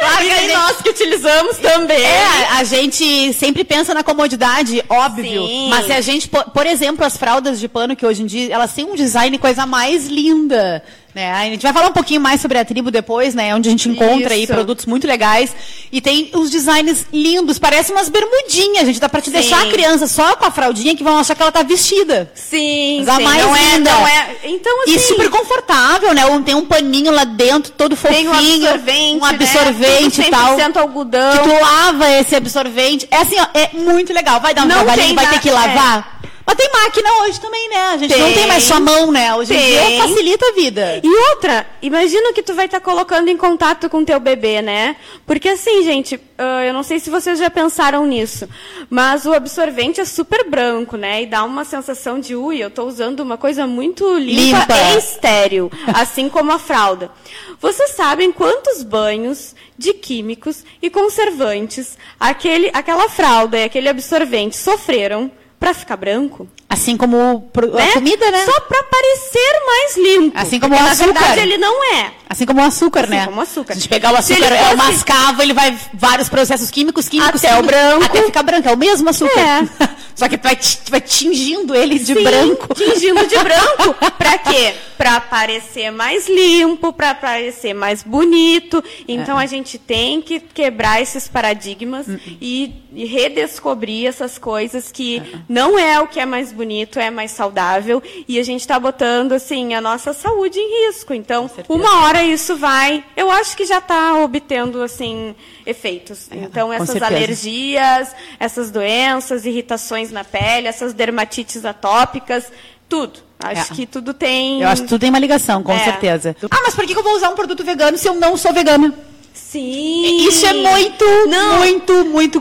Claro, 0.00 0.24
e 0.24 0.30
aí 0.30 0.52
nós 0.54 0.78
que 0.78 0.88
utilizamos 0.88 1.58
também. 1.58 2.00
É, 2.02 2.46
a 2.52 2.64
gente 2.64 3.34
sempre 3.34 3.64
pensa 3.64 3.92
na 3.92 4.02
comodidade, 4.02 4.82
óbvio. 4.90 5.46
Sim. 5.46 5.68
Mas 5.70 5.86
se 5.86 5.92
a 5.92 6.00
gente, 6.00 6.28
por, 6.28 6.44
por 6.50 6.66
exemplo, 6.66 7.04
as 7.04 7.16
fraldas 7.16 7.60
de 7.60 7.68
pano 7.68 7.94
que 7.94 8.04
hoje 8.04 8.22
em 8.22 8.26
dia, 8.26 8.52
elas 8.52 8.74
têm 8.74 8.84
um 8.84 8.94
design 8.94 9.38
coisa 9.38 9.64
mais 9.64 10.08
linda. 10.08 10.82
Né? 11.14 11.32
A 11.32 11.44
gente 11.46 11.62
vai 11.62 11.72
falar 11.72 11.88
um 11.88 11.92
pouquinho 11.92 12.20
mais 12.20 12.40
sobre 12.40 12.56
a 12.58 12.64
tribo 12.64 12.88
depois, 12.90 13.34
né? 13.34 13.52
Onde 13.54 13.68
a 13.68 13.72
gente 13.72 13.88
encontra 13.88 14.32
aí 14.34 14.44
Isso. 14.44 14.52
produtos 14.52 14.86
muito 14.86 15.08
legais. 15.08 15.52
E 15.90 16.00
tem 16.00 16.30
os 16.34 16.50
designs 16.50 17.04
lindos, 17.12 17.58
parecem 17.58 17.94
umas 17.94 18.08
bermudinhas, 18.08 18.86
gente. 18.86 19.00
Dá 19.00 19.08
pra 19.08 19.20
te 19.20 19.24
Sim. 19.26 19.32
deixar 19.32 19.60
a 19.62 19.70
criança 19.70 20.06
só 20.06 20.36
com 20.36 20.44
a 20.44 20.52
fraldinha 20.52 20.94
que 20.94 21.02
vão 21.02 21.18
achar 21.18 21.34
que 21.34 21.42
ela 21.42 21.50
tá 21.50 21.64
vestida. 21.64 22.30
Sim, 22.34 23.02
Mas 23.04 23.16
sim. 23.16 23.22
mais 23.24 23.42
não 23.44 23.56
é, 23.56 23.60
linda. 23.76 23.90
não 23.90 24.06
é. 24.06 24.36
Então, 24.44 24.82
assim. 24.84 24.94
E 24.94 24.98
super 25.00 25.28
confortável, 25.30 26.14
né? 26.14 26.22
Tem 26.44 26.54
um 26.54 26.64
paninho 26.64 27.10
lá 27.12 27.24
dentro, 27.24 27.72
todo 27.72 27.96
tem 27.96 28.26
fofinho. 28.26 28.30
um 28.30 28.34
absorvente, 28.68 29.20
um 29.20 29.24
absorvente 29.24 30.20
né? 30.20 30.26
e 30.28 30.30
tal. 30.30 30.56
100% 30.58 30.76
algodão. 30.76 31.32
Que 31.32 31.42
tu 31.42 31.60
lava 31.60 32.08
esse 32.12 32.36
absorvente. 32.36 33.08
É 33.10 33.16
assim, 33.16 33.36
ó, 33.40 33.46
é 33.52 33.70
muito 33.74 34.12
legal. 34.12 34.40
Vai 34.40 34.54
dar 34.54 34.62
um 34.62 34.66
Não 34.66 34.76
trabalhinho, 34.76 35.06
tem 35.08 35.16
vai 35.16 35.24
na- 35.24 35.30
ter 35.32 35.40
que 35.40 35.50
lavar. 35.50 36.20
Mas 36.50 36.56
tem 36.56 36.68
máquina 36.72 37.08
hoje 37.22 37.40
também, 37.40 37.68
né? 37.68 37.76
A 37.92 37.96
gente 37.96 38.16
não 38.16 38.26
Tem. 38.26 38.34
tem 38.34 38.46
mais 38.48 38.64
só 38.64 38.80
mão, 38.80 39.12
né? 39.12 39.32
Hoje 39.36 39.54
em 39.54 39.56
dia 39.56 39.82
Tem. 39.82 40.00
facilita 40.00 40.46
a 40.48 40.52
vida. 40.52 41.00
E 41.00 41.08
outra, 41.30 41.64
imagina 41.80 42.32
que 42.32 42.42
tu 42.42 42.54
vai 42.54 42.64
estar 42.64 42.80
colocando 42.80 43.28
em 43.28 43.36
contato 43.36 43.88
com 43.88 44.04
teu 44.04 44.18
bebê, 44.18 44.60
né? 44.60 44.96
Porque 45.24 45.48
assim, 45.48 45.84
gente, 45.84 46.20
ah, 46.36 46.64
eu 46.64 46.72
não 46.72 46.82
sei 46.82 46.98
se 46.98 47.08
vocês 47.08 47.38
já 47.38 47.48
pensaram 47.48 48.04
nisso, 48.04 48.48
mas 48.88 49.26
o 49.26 49.32
absorvente 49.32 50.00
é 50.00 50.04
super 50.04 50.50
branco, 50.50 50.96
né? 50.96 51.22
E 51.22 51.26
dá 51.26 51.44
uma 51.44 51.64
sensação 51.64 52.18
de, 52.18 52.34
ui, 52.34 52.58
eu 52.60 52.66
estou 52.66 52.88
usando 52.88 53.20
uma 53.20 53.38
coisa 53.38 53.64
muito 53.64 54.12
limpa, 54.18 54.58
Limpa. 54.58 54.74
e 54.94 54.98
estéril, 54.98 55.70
assim 55.94 56.28
como 56.28 56.50
a 56.50 56.58
fralda. 56.58 57.12
Vocês 57.60 57.90
sabem 57.90 58.32
quantos 58.32 58.82
banhos 58.82 59.54
de 59.78 59.94
químicos 59.94 60.64
e 60.82 60.90
conservantes 60.90 61.96
aquele, 62.18 62.70
aquela 62.72 63.08
fralda 63.08 63.56
e 63.56 63.64
aquele 63.64 63.88
absorvente 63.88 64.56
sofreram 64.56 65.30
para 65.60 65.74
ficar 65.74 65.96
branco? 65.96 66.48
Assim 66.72 66.96
como 66.96 67.50
né? 67.74 67.90
a 67.90 67.92
comida, 67.94 68.30
né? 68.30 68.44
Só 68.44 68.60
para 68.60 68.82
parecer 68.84 69.60
mais 69.66 69.96
limpo. 69.96 70.38
Assim 70.38 70.60
como 70.60 70.70
Porque, 70.72 70.82
o 70.84 70.86
na 70.86 70.92
açúcar. 70.92 71.12
verdade 71.12 71.40
ele 71.40 71.58
não 71.58 71.84
é. 71.96 72.12
Assim 72.28 72.46
como 72.46 72.60
o 72.60 72.64
açúcar, 72.64 73.00
Assim 73.00 73.10
né? 73.10 73.24
como 73.26 73.38
o 73.38 73.40
açúcar. 73.40 73.72
Se 73.72 73.78
a 73.78 73.80
gente 73.80 73.88
pegar 73.88 74.12
o 74.12 74.16
açúcar, 74.16 74.46
ele 74.46 74.54
é 74.54 74.60
o 74.62 74.64
fosse- 74.64 74.76
mascavo, 74.76 75.42
ele 75.42 75.52
vai 75.52 75.76
vários 75.92 76.28
processos 76.28 76.70
químicos, 76.70 77.08
químicos, 77.08 77.44
Até 77.44 77.58
o 77.58 77.62
branco. 77.64 78.04
Até 78.04 78.22
ficar 78.22 78.42
branco. 78.44 78.68
É 78.68 78.72
o 78.72 78.76
mesmo 78.78 79.08
açúcar. 79.10 79.40
É. 79.40 79.68
Só 80.14 80.28
que 80.28 80.36
tu 80.38 80.42
vai, 80.44 80.54
tu 80.54 80.90
vai 80.90 81.00
tingindo 81.00 81.74
ele 81.74 81.98
de 81.98 82.14
Sim, 82.14 82.22
branco. 82.22 82.72
Tingindo 82.74 83.26
de 83.26 83.36
branco. 83.38 83.94
Pra 84.16 84.38
quê? 84.38 84.74
Pra 84.98 85.18
parecer 85.20 85.90
mais 85.90 86.28
limpo, 86.28 86.92
pra 86.92 87.14
parecer 87.14 87.72
mais 87.74 88.02
bonito. 88.02 88.84
Então 89.08 89.40
É. 89.40 89.44
a 89.44 89.46
gente 89.46 89.78
tem 89.78 90.20
que 90.20 90.38
quebrar 90.38 91.00
esses 91.00 91.26
paradigmas 91.26 92.06
Hum, 92.06 92.18
e, 92.40 92.74
e 92.92 93.06
redescobrir 93.06 94.06
essas 94.06 94.36
coisas 94.38 94.92
que 94.92 95.18
É. 95.18 95.38
não 95.48 95.78
é 95.78 95.98
o 96.00 96.06
que 96.06 96.20
é 96.20 96.26
mais 96.26 96.52
bonito, 96.52 96.59
é 96.98 97.10
mais 97.10 97.30
saudável. 97.30 98.02
E 98.28 98.38
a 98.38 98.42
gente 98.42 98.60
está 98.60 98.78
botando 98.78 99.32
assim 99.32 99.74
a 99.74 99.80
nossa 99.80 100.12
saúde 100.12 100.58
em 100.58 100.86
risco. 100.88 101.12
Então, 101.14 101.50
uma 101.68 102.04
hora 102.04 102.22
isso 102.22 102.56
vai. 102.56 103.04
Eu 103.16 103.30
acho 103.30 103.56
que 103.56 103.64
já 103.64 103.78
está 103.78 104.14
obtendo 104.22 104.82
assim 104.82 105.34
efeitos. 105.66 106.28
então 106.32 106.68
com 106.68 106.72
essas 106.74 107.02
alergias, 107.02 108.14
essas 108.38 108.70
doenças, 108.70 109.44
irritações 109.46 110.10
na 110.10 110.24
pele, 110.24 110.66
essas 110.68 110.92
dermatites 110.92 111.64
atópicas, 111.64 112.50
tudo. 112.88 113.20
Acho 113.42 113.72
É. 113.72 113.74
que 113.74 113.86
tudo 113.86 114.12
tem. 114.12 114.60
Eu 114.62 114.68
acho 114.68 114.82
que 114.82 114.88
tudo 114.88 115.00
tem 115.00 115.08
uma 115.10 115.18
ligação, 115.18 115.62
com 115.62 115.72
É. 115.72 115.78
certeza. 115.84 116.36
Ah, 116.50 116.60
mas 116.62 116.74
por 116.74 116.84
que 116.86 116.92
que 116.92 116.98
eu 116.98 117.02
vou 117.04 117.14
usar 117.14 117.30
um 117.30 117.34
produto 117.34 117.64
vegano 117.64 117.96
se 117.96 118.06
eu 118.06 118.14
não 118.14 118.36
sou 118.36 118.52
vegana? 118.52 118.92
Sim. 119.32 120.26
Isso 120.28 120.44
é 120.46 120.52
muito, 120.52 121.04
Não. 121.28 121.58
muito, 121.58 122.04
muito 122.04 122.40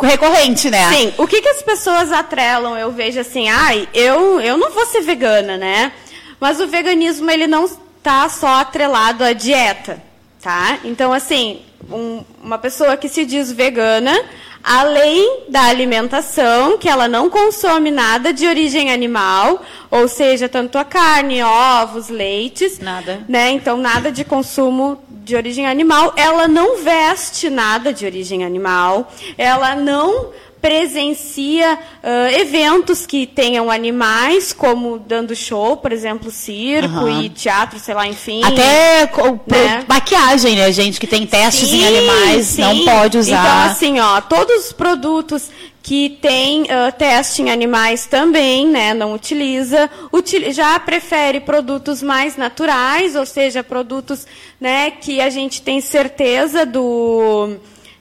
recorrente, 0.00 0.70
né? 0.70 0.88
Sim. 0.92 1.14
O 1.18 1.26
que, 1.26 1.40
que 1.42 1.48
as 1.48 1.62
pessoas 1.62 2.10
atrelam? 2.12 2.76
Eu 2.78 2.90
vejo 2.92 3.20
assim, 3.20 3.48
ai, 3.48 3.88
eu, 3.94 4.40
eu 4.40 4.56
não 4.56 4.70
vou 4.70 4.86
ser 4.86 5.00
vegana, 5.02 5.56
né? 5.56 5.92
Mas 6.40 6.60
o 6.60 6.68
veganismo, 6.68 7.30
ele 7.30 7.46
não 7.46 7.64
está 7.64 8.28
só 8.28 8.46
atrelado 8.60 9.24
à 9.24 9.32
dieta, 9.32 10.02
tá? 10.42 10.78
Então, 10.84 11.12
assim, 11.12 11.60
um- 11.90 12.22
uma 12.42 12.58
pessoa 12.58 12.96
que 12.96 13.08
se 13.08 13.24
diz 13.24 13.50
vegana, 13.52 14.16
além 14.62 15.42
da 15.48 15.62
alimentação, 15.64 16.78
que 16.78 16.88
ela 16.88 17.08
não 17.08 17.28
consome 17.30 17.90
nada 17.90 18.32
de 18.32 18.46
origem 18.46 18.92
animal, 18.92 19.62
ou 19.90 20.06
seja, 20.08 20.48
tanto 20.48 20.78
a 20.78 20.84
carne, 20.84 21.42
ovos, 21.42 22.08
leites, 22.08 22.78
Nada. 22.78 23.20
né? 23.28 23.50
Então, 23.50 23.76
nada 23.76 24.10
de 24.12 24.24
consumo 24.24 25.00
de 25.28 25.36
origem 25.36 25.66
animal. 25.66 26.14
Ela 26.16 26.48
não 26.48 26.82
veste 26.82 27.50
nada 27.50 27.92
de 27.92 28.06
origem 28.06 28.44
animal. 28.44 29.12
Ela 29.36 29.76
não 29.76 30.30
presencia 30.68 31.78
ah, 32.02 32.32
eventos 32.32 33.06
que 33.06 33.26
tenham 33.26 33.70
animais, 33.70 34.52
como 34.52 34.98
dando 34.98 35.34
show, 35.34 35.76
por 35.78 35.92
exemplo, 35.92 36.30
circo 36.30 36.98
Aham. 36.98 37.22
e 37.22 37.28
teatro, 37.30 37.78
sei 37.78 37.94
lá, 37.94 38.06
enfim. 38.06 38.42
Até 38.44 39.10
Né? 39.46 39.84
maquiagem, 39.88 40.56
né, 40.56 40.70
gente? 40.72 41.00
Que 41.00 41.06
tem 41.06 41.26
testes 41.26 41.68
em 41.72 41.80
Sim, 41.80 41.86
animais, 41.86 42.46
sim. 42.46 42.60
não 42.60 42.84
pode 42.84 43.18
usar. 43.18 43.30
Então, 43.40 43.72
assim, 43.72 44.00
ó, 44.00 44.20
todos 44.20 44.66
os 44.66 44.72
produtos 44.72 45.48
que 45.82 46.10
tem 46.20 46.66
ah, 46.70 46.92
teste 46.92 47.40
em 47.42 47.50
animais 47.50 48.04
também, 48.06 48.66
né, 48.66 48.92
não 48.92 49.14
utiliza. 49.14 49.88
Util- 50.12 50.52
já 50.52 50.78
prefere 50.78 51.40
produtos 51.40 52.02
mais 52.02 52.36
naturais, 52.36 53.16
ou 53.16 53.24
seja, 53.24 53.64
produtos, 53.64 54.26
né, 54.60 54.90
que 54.90 55.20
a 55.20 55.30
gente 55.30 55.62
tem 55.62 55.80
certeza 55.80 56.66
do 56.66 57.56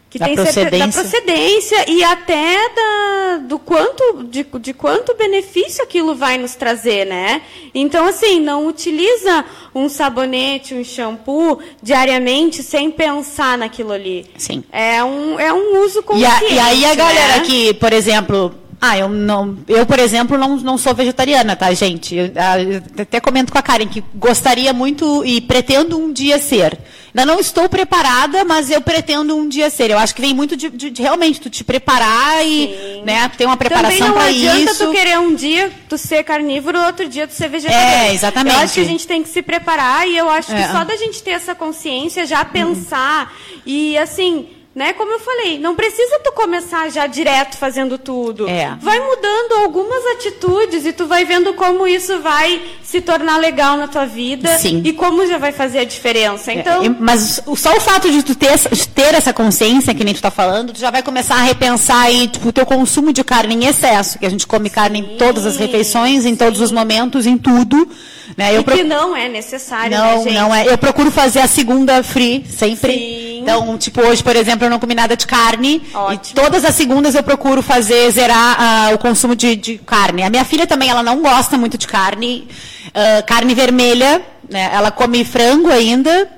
que 0.10 0.17
Da 0.17 0.26
tem 0.26 0.36
certeza 0.36 0.63
da 0.63 0.70
procedência. 0.70 1.02
procedência 1.02 1.91
e 1.91 2.04
até 2.04 2.56
da, 2.70 3.38
do 3.46 3.60
quanto 3.60 4.24
de, 4.24 4.46
de 4.62 4.74
quanto 4.74 5.13
benefício 5.15 5.84
aquilo 5.84 6.15
vai 6.15 6.38
nos 6.38 6.56
trazer, 6.56 7.06
né? 7.06 7.41
Então 7.76 8.06
assim, 8.08 8.39
não 8.39 8.67
utiliza 8.67 9.43
um 9.76 9.89
sabonete, 9.89 10.74
um 10.74 10.84
shampoo 10.84 11.60
diariamente 11.84 12.63
sem 12.63 12.89
pensar 12.89 13.58
naquilo 13.58 13.91
ali. 13.91 14.26
Sim. 14.38 14.63
É 14.72 15.04
um 15.04 15.38
é 15.39 15.52
um 15.52 15.84
uso 15.84 16.00
E, 16.00 16.04
consciente. 16.04 16.46
a- 16.46 16.50
e 16.52 16.60
aí 16.60 16.86
a 16.86 16.96
galera 16.96 17.38
né? 17.39 17.43
que, 17.46 17.74
por 17.74 17.91
exemplo, 17.91 18.56
ah, 18.80 18.98
eu 18.98 19.10
não, 19.10 19.58
eu 19.67 19.86
por 19.86 20.00
exemplo 20.00 20.38
não, 20.38 20.56
não 20.58 20.78
sou 20.78 20.93
vegetariana, 20.93 21.56
tá, 21.56 21.74
gente? 21.74 22.15
Eu, 22.15 22.32
ah, 22.38 22.62
eu 22.62 22.82
até 23.02 23.20
comento 23.20 23.52
com 23.52 23.58
a 23.58 23.62
Karen 23.62 23.88
que 23.88 24.04
gostaria 24.15 24.72
muito 24.72 25.26
e 25.26 25.41
pretendo 25.41 25.98
um 25.98 26.13
dia 26.13 26.39
ser. 26.39 26.78
Ainda 27.15 27.26
não 27.26 27.39
estou 27.39 27.67
preparada, 27.70 28.43
mas 28.43 28.70
eu 28.70 28.82
pretendo 28.82 29.36
um 29.36 29.48
dia 29.48 29.70
ser. 29.70 29.89
Eu 29.89 29.98
acho 29.98 30.13
que 30.13 30.22
vem 30.22 30.34
muito 30.34 30.56
de, 30.56 30.70
de- 30.70 30.89
de 30.89 31.02
realmente 31.02 31.39
tu 31.41 31.50
te 31.50 31.63
preparar 31.63 32.46
e, 32.46 32.67
Sim. 32.67 33.02
né, 33.04 33.30
ter 33.38 33.46
uma 33.46 33.56
Também 33.58 33.70
preparação 33.70 34.08
não 34.10 34.13
para 34.15 34.26
adianta 34.26 34.72
isso. 34.72 34.86
tu 34.86 34.91
querer 34.91 35.17
um 35.20 35.34
dia 35.34 35.72
tu 35.89 35.98
ser 35.98 36.24
carnívoro, 36.24 36.80
outro 36.86 37.08
dia 37.08 37.28
tu 37.28 37.34
ser 37.34 37.50
vegetariano. 37.50 37.91
É, 38.10 38.13
exatamente. 38.13 38.56
Eu 38.56 38.62
acho 38.62 38.74
que 38.74 38.82
a 38.82 38.86
gente 38.86 39.08
tem 39.08 39.24
que 39.24 39.30
se 39.30 39.41
preparar 39.41 40.08
e 40.08 40.15
eu 40.17 40.30
acho 40.30 40.50
que 40.50 40.62
É. 40.62 40.67
só 40.72 40.84
da 40.84 40.96
gente 40.96 41.24
ter 41.24 41.32
essa 41.32 41.56
consciência, 41.56 42.26
já 42.26 42.43
pensar 42.46 43.34
e 43.65 43.98
assim, 43.98 44.48
né, 44.77 44.93
como 44.93 45.11
eu 45.11 45.19
falei, 45.19 45.57
não 45.57 45.75
precisa 45.75 46.19
tu 46.23 46.31
começar 46.33 46.87
já 46.91 47.07
direto 47.07 47.57
fazendo 47.57 47.97
tudo. 47.97 48.47
É. 48.47 48.77
Vai 48.79 48.99
mudando 48.99 49.53
algumas 49.63 50.05
atitudes 50.15 50.85
e 50.85 50.93
tu 50.93 51.07
vai 51.07 51.25
vendo 51.25 51.55
como 51.55 51.87
isso 51.87 52.19
vai 52.19 52.61
se 52.83 53.01
tornar 53.01 53.37
legal 53.37 53.75
na 53.75 53.87
tua 53.87 54.05
vida 54.05 54.55
Sim. 54.59 54.83
e 54.85 54.93
como 54.93 55.25
já 55.25 55.39
vai 55.39 55.51
fazer 55.51 55.79
a 55.79 55.83
diferença. 55.83 56.53
Então, 56.53 56.83
É, 56.85 56.89
mas 56.89 57.41
só 57.55 57.75
o 57.75 57.81
fato 57.81 58.07
de 58.11 58.21
tu 58.21 58.35
ter, 58.35 58.47
essa- 58.53 58.69
de 58.69 58.87
ter 58.87 59.15
essa 59.15 59.33
consciência, 59.33 59.95
que 59.95 60.03
nem 60.03 60.13
tu 60.13 60.21
tá 60.21 60.29
falando, 60.29 60.71
tu 60.73 60.79
já 60.79 60.91
vai 60.91 61.01
começar 61.01 61.35
a 61.37 61.41
repensar 61.43 62.03
aí, 62.03 62.27
tipo, 62.27 62.49
o 62.49 62.53
teu 62.53 62.65
consumo 62.65 63.11
de 63.11 63.23
carne 63.23 63.55
em 63.55 63.65
excesso, 63.65 64.19
que 64.19 64.27
a 64.27 64.29
gente 64.29 64.45
come 64.45 64.69
carne 64.69 64.99
em 64.99 65.17
todas 65.17 65.47
as 65.47 65.57
refeições, 65.57 66.23
em 66.23 66.35
todos 66.35 66.61
os 66.61 66.71
momentos, 66.71 67.25
em 67.25 67.35
tudo. 67.35 67.89
Né? 68.37 68.55
Eu 68.55 68.61
e 68.61 68.63
pro- 68.63 68.75
que 68.75 68.83
não 68.83 69.15
é 69.15 69.27
necessário, 69.27 69.89
né, 69.89 69.97
Não, 69.97 70.23
gente? 70.23 70.33
não 70.35 70.53
é. 70.53 70.67
Eu 70.71 70.77
procuro 70.77 71.09
fazer 71.09 71.39
a 71.39 71.47
segunda 71.47 72.03
free, 72.03 72.45
sempre. 72.47 72.93
Sim. 72.93 73.26
Então, 73.47 73.77
tipo, 73.77 74.01
hoje, 74.01 74.21
por 74.21 74.36
exemplo, 74.36 74.65
eu 74.65 74.69
não 74.69 74.77
comi 74.77 74.93
nada 74.93 75.15
de 75.15 75.25
carne. 75.25 75.81
Ótimo. 75.93 76.38
E 76.38 76.43
todas 76.43 76.65
as 76.65 76.75
segundas 76.75 77.15
eu 77.15 77.23
procuro 77.23 77.62
fazer, 77.63 78.12
zerar 78.12 78.57
ah, 78.60 78.89
o 78.93 78.97
consumo 78.97 79.36
de, 79.38 79.55
de 79.55 79.77
carne. 79.77 80.23
A 80.23 80.29
minha 80.29 80.43
filha 80.43 80.67
também, 80.67 80.89
ela 80.89 81.01
não 81.01 81.21
gosta 81.21 81.57
muito 81.57 81.77
de 81.77 81.88
carne. 81.88 82.45
ah, 82.93 83.21
carne 83.23 83.53
vermelha, 83.55 84.21
né? 84.49 84.69
Ela 84.73 84.91
come 84.91 85.23
frango 85.23 85.69
ainda. 85.69 86.37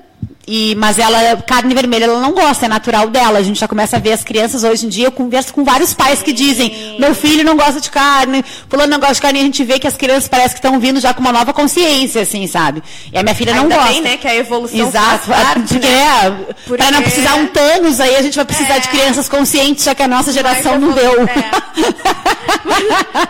E, 0.52 0.74
mas 0.74 0.98
ela, 0.98 1.36
carne 1.46 1.72
vermelha, 1.74 2.06
ela 2.06 2.18
não 2.20 2.32
gosta, 2.32 2.66
é 2.66 2.68
natural 2.68 3.06
dela. 3.08 3.38
A 3.38 3.42
gente 3.42 3.60
já 3.60 3.68
começa 3.68 3.96
a 3.96 4.00
ver 4.00 4.12
as 4.14 4.24
crianças 4.24 4.64
hoje 4.64 4.84
em 4.84 4.88
dia. 4.88 5.06
Eu 5.06 5.12
converso 5.12 5.54
com 5.54 5.62
vários 5.62 5.94
pais 5.94 6.24
que 6.24 6.32
dizem: 6.32 6.96
meu 6.98 7.14
filho 7.14 7.44
não 7.44 7.56
gosta 7.56 7.80
de 7.80 7.88
carne, 7.88 8.44
fulano 8.68 8.90
não 8.90 8.98
gosta 8.98 9.14
de 9.14 9.20
carne. 9.22 9.38
E 9.38 9.42
a 9.42 9.44
gente 9.44 9.62
vê 9.62 9.78
que 9.78 9.86
as 9.86 9.96
crianças 9.96 10.26
parece 10.28 10.54
que 10.54 10.58
estão 10.58 10.80
vindo 10.80 10.98
já 10.98 11.14
com 11.14 11.20
uma 11.20 11.30
nova 11.30 11.52
consciência, 11.52 12.22
assim, 12.22 12.48
sabe? 12.48 12.82
E 13.12 13.16
a 13.18 13.22
minha 13.22 13.34
filha 13.34 13.54
não 13.54 13.62
Ainda 13.62 13.76
gosta. 13.76 13.92
bem, 13.92 14.02
né, 14.02 14.16
que 14.16 14.26
a 14.26 14.34
evolução 14.34 14.88
Exato, 14.88 15.28
parte, 15.28 15.74
porque, 15.74 15.78
né? 15.86 16.26
é, 16.26 16.30
Porque- 16.66 16.82
pra 16.82 16.90
não 16.90 17.02
precisar 17.02 17.34
um 17.36 17.46
Thanos, 17.46 18.00
aí 18.00 18.16
a 18.16 18.22
gente 18.22 18.34
vai 18.34 18.44
precisar 18.44 18.78
de 18.78 18.88
crianças 18.88 19.28
conscientes, 19.28 19.84
já 19.84 19.94
que 19.94 20.02
a 20.02 20.08
nossa 20.08 20.32
geração 20.32 20.80
não 20.80 20.90
deu. 20.90 21.12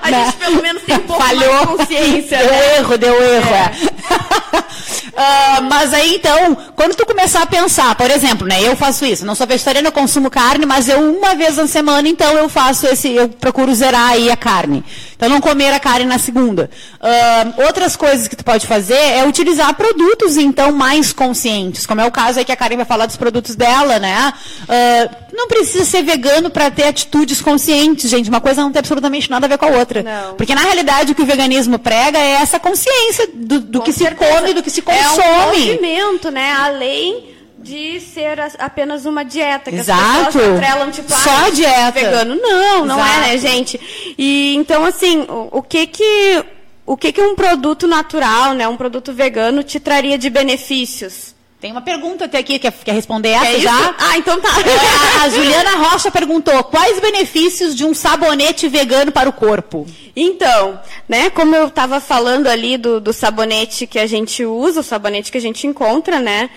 A 0.03 0.11
gente 0.11 0.37
pelo 0.37 0.63
menos 0.63 0.83
tem 0.83 0.97
um 0.97 1.01
pouco 1.01 1.23
Falhou. 1.23 1.53
mais 1.55 1.67
consciência, 1.67 2.39
Deu 2.39 2.47
né? 2.51 2.77
erro, 2.79 2.99
deu 2.99 3.23
erro, 3.23 3.55
é. 3.55 3.73
Ah, 5.17 5.61
mas 5.69 5.93
aí, 5.93 6.15
então, 6.15 6.57
quando 6.75 6.95
tu 6.95 7.05
começar 7.11 7.43
a 7.43 7.47
pensar, 7.47 7.95
por 7.97 8.09
exemplo, 8.11 8.47
né, 8.47 8.63
eu 8.63 8.77
faço 8.77 9.05
isso, 9.05 9.27
não 9.27 9.35
sou 9.35 9.47
vegetariana, 9.47 9.89
eu 9.89 9.93
consumo 9.93 10.31
carne, 10.31 10.65
mas 10.65 10.89
eu 10.89 11.01
uma 11.19 11.35
vez 11.35 11.57
na 11.57 11.67
semana, 11.67 12.09
então, 12.09 12.33
eu 12.39 12.49
faço 12.49 12.87
esse, 12.87 13.11
eu 13.13 13.29
procuro 13.29 13.75
zerar 13.75 14.11
aí 14.13 14.31
a 14.31 14.37
carne. 14.37 14.85
Então, 15.17 15.29
não 15.29 15.41
comer 15.41 15.73
a 15.75 15.81
carne 15.81 16.07
na 16.07 16.19
segunda. 16.19 16.71
Ah, 17.01 17.47
outras 17.67 17.95
coisas 17.97 18.27
que 18.29 18.37
tu 18.37 18.45
pode 18.45 18.67
fazer 18.67 18.95
é 18.95 19.27
utilizar 19.27 19.75
produtos, 19.75 20.37
então, 20.37 20.73
mais 20.73 21.13
conscientes, 21.13 21.85
como 21.85 22.01
é 22.01 22.07
o 22.07 22.11
caso 22.11 22.39
aí 22.39 22.45
que 22.45 22.53
a 22.53 22.57
Karen 22.57 22.77
vai 22.77 22.87
falar 22.87 23.07
dos 23.07 23.17
produtos 23.17 23.55
dela, 23.57 23.99
né? 23.99 24.33
Ah, 24.69 25.09
não 25.33 25.47
precisa 25.49 25.85
ser 25.85 26.03
vegano 26.03 26.49
para 26.51 26.71
ter 26.71 26.85
atitudes 26.85 27.41
conscientes, 27.41 28.11
gente. 28.11 28.29
Uma 28.31 28.41
coisa 28.41 28.63
não 28.63 28.73
tem 28.73 28.81
absolutamente 28.81 29.31
nada 29.31 29.47
a 29.47 29.49
ver 29.49 29.59
com 29.59 29.67
a 29.67 29.69
outra. 29.71 30.03
Não. 30.03 30.35
Porque, 30.35 30.55
na 30.55 30.63
realidade, 30.63 31.13
o 31.13 31.15
que 31.15 31.23
o 31.23 31.27
veganismo 31.27 31.79
prega 31.79 32.19
é 32.19 32.33
essa 32.43 32.59
consciência 32.59 33.29
do, 33.35 33.61
do 33.61 33.81
que 33.83 33.93
certeza. 33.93 34.25
se 34.33 34.37
come, 34.37 34.55
do 34.55 34.63
que 34.63 34.71
se 34.71 34.83
É 34.87 34.93
um 34.93 35.17
consome. 35.17 35.67
movimento, 35.67 36.31
né? 36.31 36.51
Além 36.91 37.35
de 37.59 38.01
ser 38.01 38.39
apenas 38.59 39.05
uma 39.05 39.25
dieta. 39.25 39.71
Que 39.71 39.77
Exato. 39.77 40.01
As 40.03 40.27
pessoas 40.27 40.59
atrelam, 40.59 40.91
tipo, 40.91 41.13
Só 41.13 41.47
ah, 41.47 41.51
dieta. 41.51 41.93
Vegano. 41.93 42.35
Não, 42.35 42.85
não 42.85 43.05
é, 43.05 43.21
né, 43.21 43.35
Exato. 43.35 43.55
gente? 43.55 44.15
E, 44.19 44.55
então, 44.57 44.85
assim, 44.85 45.21
o, 45.29 45.59
o 45.59 45.63
que 45.63 45.87
que... 45.87 46.45
O 46.87 46.97
que, 46.97 47.13
que 47.13 47.21
um 47.21 47.37
produto 47.37 47.87
natural, 47.87 48.53
né, 48.53 48.67
um 48.67 48.77
produto 48.77 49.13
vegano, 49.13 49.63
te 49.63 49.79
traria 49.79 50.19
de 50.19 50.29
benefícios? 50.29 51.37
Tem 51.61 51.73
uma 51.73 51.83
pergunta 51.83 52.25
até 52.25 52.39
aqui, 52.39 52.59
quer, 52.59 52.73
quer 52.73 52.93
responder 52.95 53.29
essa 53.29 53.59
é 53.59 53.61
já? 53.61 53.95
Ah, 53.99 54.17
então 54.17 54.41
tá. 54.41 54.49
É, 54.49 55.25
a, 55.25 55.29
Juliana 55.29 55.77
Rocha 55.77 56.11
perguntou, 56.11 56.65
quais 56.65 56.99
benefícios 56.99 57.77
de 57.77 57.85
um 57.85 57.93
sabonete 57.93 58.67
vegano 58.67 59.13
para 59.13 59.29
o 59.29 59.33
corpo? 59.33 59.87
Então, 60.17 60.81
né, 61.07 61.29
como 61.29 61.55
eu 61.55 61.67
estava 61.67 62.01
falando 62.01 62.47
ali 62.47 62.79
do, 62.79 62.99
do 62.99 63.13
sabonete 63.13 63.87
que 63.87 63.99
a 63.99 64.07
gente 64.07 64.43
usa, 64.43 64.81
o 64.81 64.83
sabonete 64.83 65.31
que 65.31 65.37
a 65.37 65.41
gente 65.41 65.67
encontra, 65.67 66.19
né, 66.19 66.49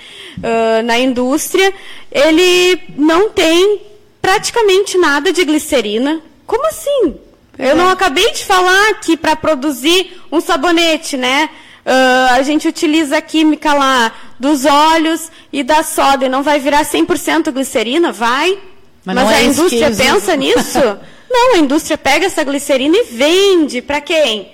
ãh, 0.42 0.82
na 0.84 0.98
indústria, 0.98 1.74
ele 2.10 2.80
não 2.96 3.30
tem 3.30 3.82
praticamente 4.22 4.98
nada 4.98 5.34
de 5.34 5.44
glicerina. 5.44 6.22
Como 6.48 6.66
assim? 6.66 7.16
Eu 7.60 7.76
não 7.76 7.90
acabei 7.90 8.32
de 8.32 8.46
falar 8.46 9.02
que 9.02 9.18
para 9.18 9.36
produzir 9.36 10.18
um 10.32 10.40
sabonete, 10.40 11.18
né, 11.18 11.50
ãh, 11.86 12.36
a 12.36 12.42
gente 12.42 12.70
utiliza 12.70 13.18
a 13.18 13.22
química 13.22 13.74
lá 13.74 14.14
dos 14.44 14.66
óleos 14.66 15.32
e 15.52 15.64
da 15.64 15.82
soda 15.84 16.26
e 16.26 16.30
não 16.30 16.44
vai 16.44 16.60
virar 16.60 16.84
100% 16.86 17.52
glicerina? 17.52 18.12
Vai. 18.12 18.58
Mas 19.06 19.16
Mas, 19.16 19.30
é 19.32 19.36
a 19.36 19.38
que 19.40 19.46
indústria 19.46 19.92
pensa 19.92 20.36
nisso? 20.36 20.80
Não, 21.36 21.56
a 21.56 21.58
indústria 21.58 21.98
pega 21.98 22.28
essa 22.28 22.44
glicerina 22.44 22.96
e 22.96 23.04
vende 23.06 23.82
para 23.82 24.00
quem? 24.00 24.52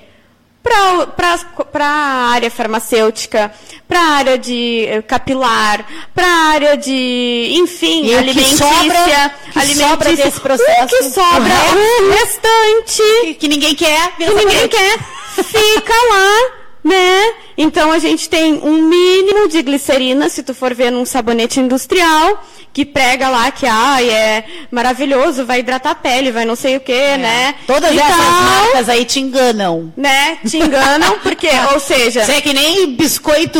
Para 0.64 1.86
a 1.86 2.32
área 2.32 2.50
farmacêutica, 2.50 3.52
para 3.88 4.00
a 4.00 4.10
área 4.22 4.38
de 4.38 4.86
eh, 4.88 5.02
capilar, 5.02 5.86
para 6.16 6.26
a 6.26 6.50
área 6.54 6.78
de, 6.78 7.50
enfim, 7.54 8.04
E 8.06 8.06
o 8.06 8.10
que 8.10 8.16
alimentícia. 8.30 8.58
sobra- 8.66 9.34
que 9.52 9.60
alimentícia. 9.60 9.90
sobra 9.90 10.16
desse 10.16 10.40
processo? 10.42 10.84
O 10.84 10.88
que 10.88 11.04
sobra, 11.04 11.54
O 11.74 12.08
o 12.08 12.12
restante 12.12 13.04
Que, 13.22 13.34
que 13.36 13.48
ninguém 13.50 13.76
quer, 13.76 14.16
que 14.16 14.26
ninguém 14.34 14.68
quer, 14.70 14.98
fica 15.44 15.94
lá, 16.12 16.52
né? 16.84 17.34
Então 17.58 17.92
a 17.92 18.00
gente 18.00 18.30
tem 18.30 18.54
um 18.64 18.84
mínimo 18.88 19.48
de 19.48 19.62
glicerina, 19.62 20.30
se 20.30 20.44
tu 20.44 20.54
for 20.54 20.74
ver 20.74 20.92
num 20.92 21.06
sabonete 21.06 21.60
industrial, 21.60 22.44
que 22.72 22.86
prega 22.86 23.28
lá 23.30 23.52
que 23.52 23.66
ah, 23.66 24.02
é 24.04 24.44
maravilhoso, 24.72 25.46
vai 25.46 25.60
hidratar 25.60 25.92
a 25.92 25.96
pele, 25.96 26.32
vai 26.32 26.46
não 26.46 26.56
sei 26.56 26.78
o 26.78 26.80
quê, 26.80 27.18
né? 27.18 27.56
Todas 27.68 27.92
E 27.94 28.00
essas 28.00 28.16
tal, 28.16 28.32
marcas 28.32 28.90
aí 28.90 29.04
te 29.06 29.20
enganam. 29.20 29.92
né? 29.98 30.38
Te 30.48 30.58
enganam, 30.58 31.20
porque, 31.20 31.50
ou 31.74 31.80
seja, 31.80 32.22
Isso 32.22 32.32
é 32.32 32.42
que 32.42 32.54
nem 32.54 32.96
biscoito 32.96 33.60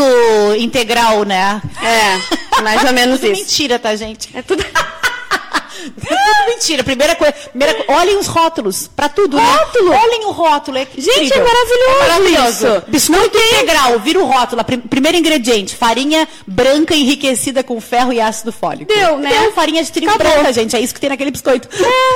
integral, 0.58 1.24
né? 1.24 1.62
é, 1.84 2.62
mais 2.62 2.84
ou 2.84 2.94
menos 2.94 3.20
Tudo 3.20 3.32
isso. 3.32 3.42
mentira, 3.42 3.80
tá, 3.80 3.96
gente? 3.96 4.30
É 4.34 4.42
tudo. 4.42 4.64
É 5.86 6.16
tudo 6.16 6.48
mentira. 6.48 6.84
Primeira 6.84 7.16
coisa, 7.16 7.34
primeira 7.34 7.74
co- 7.84 7.94
olhem 7.94 8.18
os 8.18 8.28
rótulos, 8.28 8.90
pra 8.96 9.08
tudo, 9.10 9.38
Rótulo? 9.38 9.90
né? 9.90 10.00
Olhem 10.04 10.26
o 10.26 10.32
rótulo, 10.32 10.78
é 10.78 10.86
Gente, 10.96 11.10
incrível. 11.10 11.38
é 11.38 11.48
maravilhoso 11.48 12.00
maravilhoso. 12.00 12.68
isso. 12.68 12.84
Biscoito 12.88 13.38
integral, 13.38 14.00
vira 14.00 14.20
o 14.20 14.26
rótulo. 14.26 14.64
prim- 14.64 14.80
Primeiro 14.80 15.18
ingrediente, 15.18 15.76
farinha 15.76 16.28
branca 16.46 16.94
enriquecida 16.96 17.64
com 17.64 17.80
ferro 17.80 18.12
e 18.14 18.20
ácido 18.20 18.52
fólico. 18.52 18.94
Deu, 18.94 19.18
né? 19.18 19.30
Deu 19.30 19.52
farinha 19.54 19.84
de 19.84 19.92
trigo 19.92 20.12
Acabou. 20.12 20.34
branca, 20.34 20.52
gente. 20.54 20.76
É 20.76 20.80
isso 20.80 20.94
que 20.94 21.00
tem 21.00 21.10
naquele 21.10 21.32
biscoito. 21.32 21.68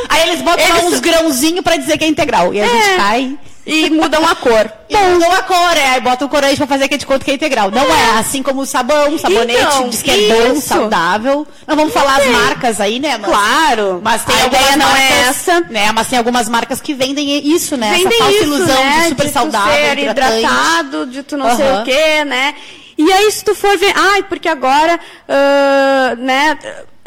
Aí 0.10 0.30
eles 0.30 0.41
botam 0.41 0.65
Eles- 0.65 0.84
uns 0.84 0.99
grãozinhos 0.99 1.62
pra 1.63 1.76
dizer 1.78 1.97
que 1.97 2.04
é 2.04 2.08
integral. 2.08 2.54
E 2.54 2.62
a 2.62 2.65
gente 2.67 2.89
É. 2.89 2.95
cai. 2.97 3.38
E 3.65 3.89
mudam 3.89 4.26
a 4.28 4.36
cor. 4.36 4.71
E 4.93 4.95
mudam 4.95 5.32
a 5.32 5.41
cor, 5.41 5.76
é. 5.78 5.89
Aí 5.95 6.02
bota 6.02 6.23
o 6.26 6.30
corante 6.30 6.56
pra 6.58 6.67
fazer 6.67 6.84
aquele 6.84 6.99
de 6.99 7.06
conta 7.08 7.26
que 7.26 7.32
é 7.32 7.34
integral. 7.34 7.71
Não 7.71 7.82
é. 7.84 8.19
Assim 8.19 8.43
como 8.43 8.62
o 8.62 8.65
sabão, 8.65 9.17
sabonete, 9.17 9.60
Então, 9.60 9.89
diz 9.89 10.04
que 10.04 10.12
é 10.12 10.28
bom, 10.36 10.54
isso. 10.54 10.67
saudável. 10.67 11.47
Não 11.65 11.76
vamos 11.76 11.91
falar 11.93 12.17
as 12.17 12.28
marcas 12.28 12.80
aí, 12.80 12.99
né? 12.99 13.17
Mas, 13.17 13.32
Claro. 13.32 14.02
Mas 14.04 14.23
tem 14.23 14.36
a 14.39 14.45
ideia 14.45 14.78
não 14.78 14.86
marcas, 14.86 15.02
é 15.10 15.19
essa. 15.30 15.60
Né? 15.62 15.91
Mas 15.93 16.08
tem 16.08 16.17
algumas 16.19 16.47
marcas 16.47 16.80
que 16.80 16.93
vendem 16.93 17.47
isso, 17.56 17.76
né? 17.76 17.89
Vendem 17.91 18.08
Essa 18.08 18.17
falsa 18.17 18.34
isso, 18.36 18.43
ilusão 18.43 18.84
né? 18.84 19.02
de 19.02 19.08
super 19.10 19.26
tu 19.28 19.34
saudável, 19.34 19.73
ser 19.73 19.97
hidratante. 19.97 20.39
hidratado, 20.39 21.06
de 21.08 21.23
tu 21.23 21.38
não 21.38 21.56
sei 21.56 21.65
Aham. 21.65 21.82
o 21.82 21.86
quê, 21.86 22.26
né? 22.26 22.54
E 22.95 23.12
aí, 23.12 23.32
se 23.32 23.43
tu 23.43 23.56
for 23.56 23.76
ver, 23.80 23.93
ai, 23.97 24.21
porque 24.23 24.47
agora, 24.47 24.99
ah, 25.28 26.15
né, 26.19 26.56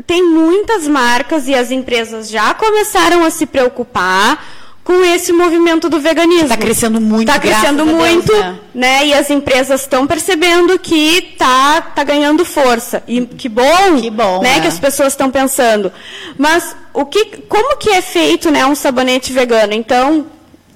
tem 0.05 0.25
muitas 0.25 0.88
marcas 0.88 1.47
e 1.47 1.55
as 1.55 1.71
empresas 1.71 2.29
já 2.29 2.53
começaram 2.55 3.25
a 3.25 3.31
se 3.31 3.47
preocupar 3.47 4.45
com 4.87 5.05
esse 5.05 5.33
movimento 5.33 5.88
do 5.88 5.99
veganismo. 5.99 6.49
Tá 6.49 6.57
crescendo 6.57 7.01
muito, 7.01 7.27
Tá 7.27 7.40
crescendo 7.40 7.83
a 7.83 7.85
Deus, 7.85 7.96
muito, 7.99 8.33
né? 8.33 8.57
né? 8.72 9.07
E 9.09 9.14
as 9.14 9.29
empresas 9.31 9.81
estão 9.81 10.07
percebendo 10.07 10.79
que 10.79 11.35
tá, 11.37 11.81
tá 11.81 12.05
ganhando 12.05 12.44
força. 12.44 13.03
E 13.09 13.20
que 13.22 13.49
bom, 13.49 14.01
Que 14.01 14.09
bom, 14.11 14.40
né? 14.40 14.59
é. 14.59 14.61
Que 14.61 14.68
as 14.68 14.79
pessoas 14.79 15.12
estão 15.12 15.29
pensando. 15.29 15.92
Mas 16.38 16.77
o 16.94 17.05
que, 17.05 17.25
como 17.49 17.77
que 17.79 17.90
é 17.90 18.01
feito, 18.01 18.49
né, 18.49 18.64
um 18.64 18.77
sabonete 18.77 19.33
vegano? 19.33 19.72
Então, 19.72 20.25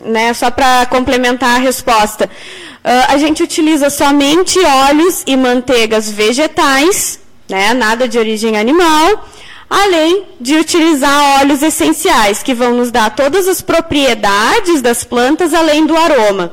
né, 0.05 0.35
só 0.35 0.51
para 0.51 0.87
complementar 0.87 1.55
a 1.55 1.59
resposta, 1.61 2.29
ah, 2.83 3.07
a 3.11 3.17
gente 3.17 3.45
utiliza 3.45 3.91
somente 3.91 4.59
óleos 4.59 5.23
e 5.25 5.37
manteigas 5.37 6.11
vegetais, 6.11 7.21
né, 7.49 7.73
nada 7.75 8.09
de 8.09 8.19
origem 8.19 8.59
animal, 8.59 9.25
além 9.71 10.25
de 10.41 10.57
utilizar 10.57 11.41
óleos 11.41 11.63
essenciais 11.63 12.43
que 12.43 12.53
vão 12.53 12.75
nos 12.75 12.91
dar 12.91 13.15
todas 13.15 13.47
as 13.47 13.63
propriedades 13.63 14.83
das 14.83 15.05
plantas, 15.05 15.55
além 15.55 15.87
do 15.87 15.97
aroma. 15.97 16.53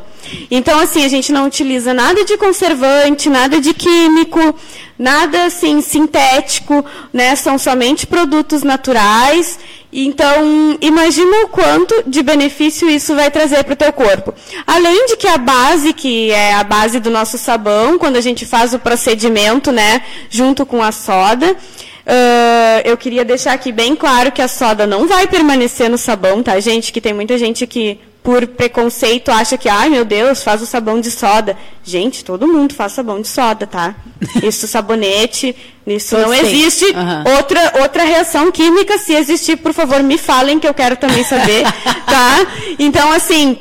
Então, 0.51 0.77
assim, 0.79 1.03
a 1.03 1.07
gente 1.07 1.31
não 1.31 1.47
utiliza 1.47 1.93
nada 1.93 2.23
de 2.23 2.37
conservante, 2.37 3.29
nada 3.29 3.59
de 3.59 3.73
químico, 3.73 4.53
nada 4.99 5.45
assim 5.45 5.81
sintético, 5.81 6.85
né? 7.13 7.35
São 7.35 7.57
somente 7.57 8.05
produtos 8.05 8.61
naturais. 8.61 9.57
Então, 9.91 10.77
imagina 10.81 11.45
o 11.45 11.47
quanto 11.47 12.03
de 12.05 12.21
benefício 12.21 12.89
isso 12.89 13.15
vai 13.15 13.31
trazer 13.31 13.63
para 13.63 13.73
o 13.73 13.77
teu 13.77 13.93
corpo. 13.93 14.33
Além 14.65 15.07
de 15.07 15.15
que 15.15 15.27
a 15.27 15.37
base, 15.37 15.93
que 15.93 16.29
é 16.29 16.53
a 16.55 16.63
base 16.63 16.99
do 16.99 17.09
nosso 17.09 17.37
sabão, 17.37 17.97
quando 17.97 18.17
a 18.17 18.21
gente 18.21 18.45
faz 18.45 18.73
o 18.73 18.79
procedimento, 18.79 19.71
né, 19.71 20.01
junto 20.29 20.65
com 20.65 20.83
a 20.83 20.91
soda, 20.91 21.55
ah, 22.07 22.81
eu 22.85 22.95
queria 22.95 23.25
deixar 23.25 23.51
aqui 23.51 23.71
bem 23.71 23.95
claro 23.95 24.31
que 24.31 24.41
a 24.41 24.47
soda 24.47 24.87
não 24.87 25.07
vai 25.07 25.27
permanecer 25.27 25.89
no 25.89 25.97
sabão, 25.97 26.41
tá, 26.41 26.57
gente? 26.59 26.93
Que 26.93 27.01
tem 27.01 27.13
muita 27.13 27.37
gente 27.37 27.67
que, 27.67 27.99
por 28.23 28.47
preconceito, 28.47 29.29
acha 29.29 29.57
que, 29.57 29.67
ai 29.67 29.89
meu 29.89 30.05
Deus, 30.05 30.41
faz 30.41 30.61
o 30.61 30.65
sabão 30.65 31.01
de 31.01 31.11
soda. 31.11 31.57
Gente, 31.83 32.23
todo 32.23 32.47
mundo 32.47 32.73
faz 32.73 32.93
sabão 32.93 33.21
de 33.21 33.27
soda, 33.27 33.67
tá? 33.67 33.93
Isso, 34.41 34.67
sabonete, 34.67 35.53
isso 35.85 36.15
Todos 36.15 36.25
não 36.25 36.33
existe. 36.33 36.85
Aham. 36.95 37.23
Outra, 37.35 37.73
outra 37.81 38.03
reação 38.03 38.51
química, 38.51 38.97
se 38.97 39.13
existir, 39.13 39.57
por 39.57 39.73
favor, 39.73 40.01
me 40.01 40.17
falem, 40.17 40.59
que 40.59 40.67
eu 40.67 40.73
quero 40.73 40.95
também 40.97 41.23
saber, 41.23 41.63
tá? 42.05 42.47
Então, 42.79 43.11
assim, 43.11 43.57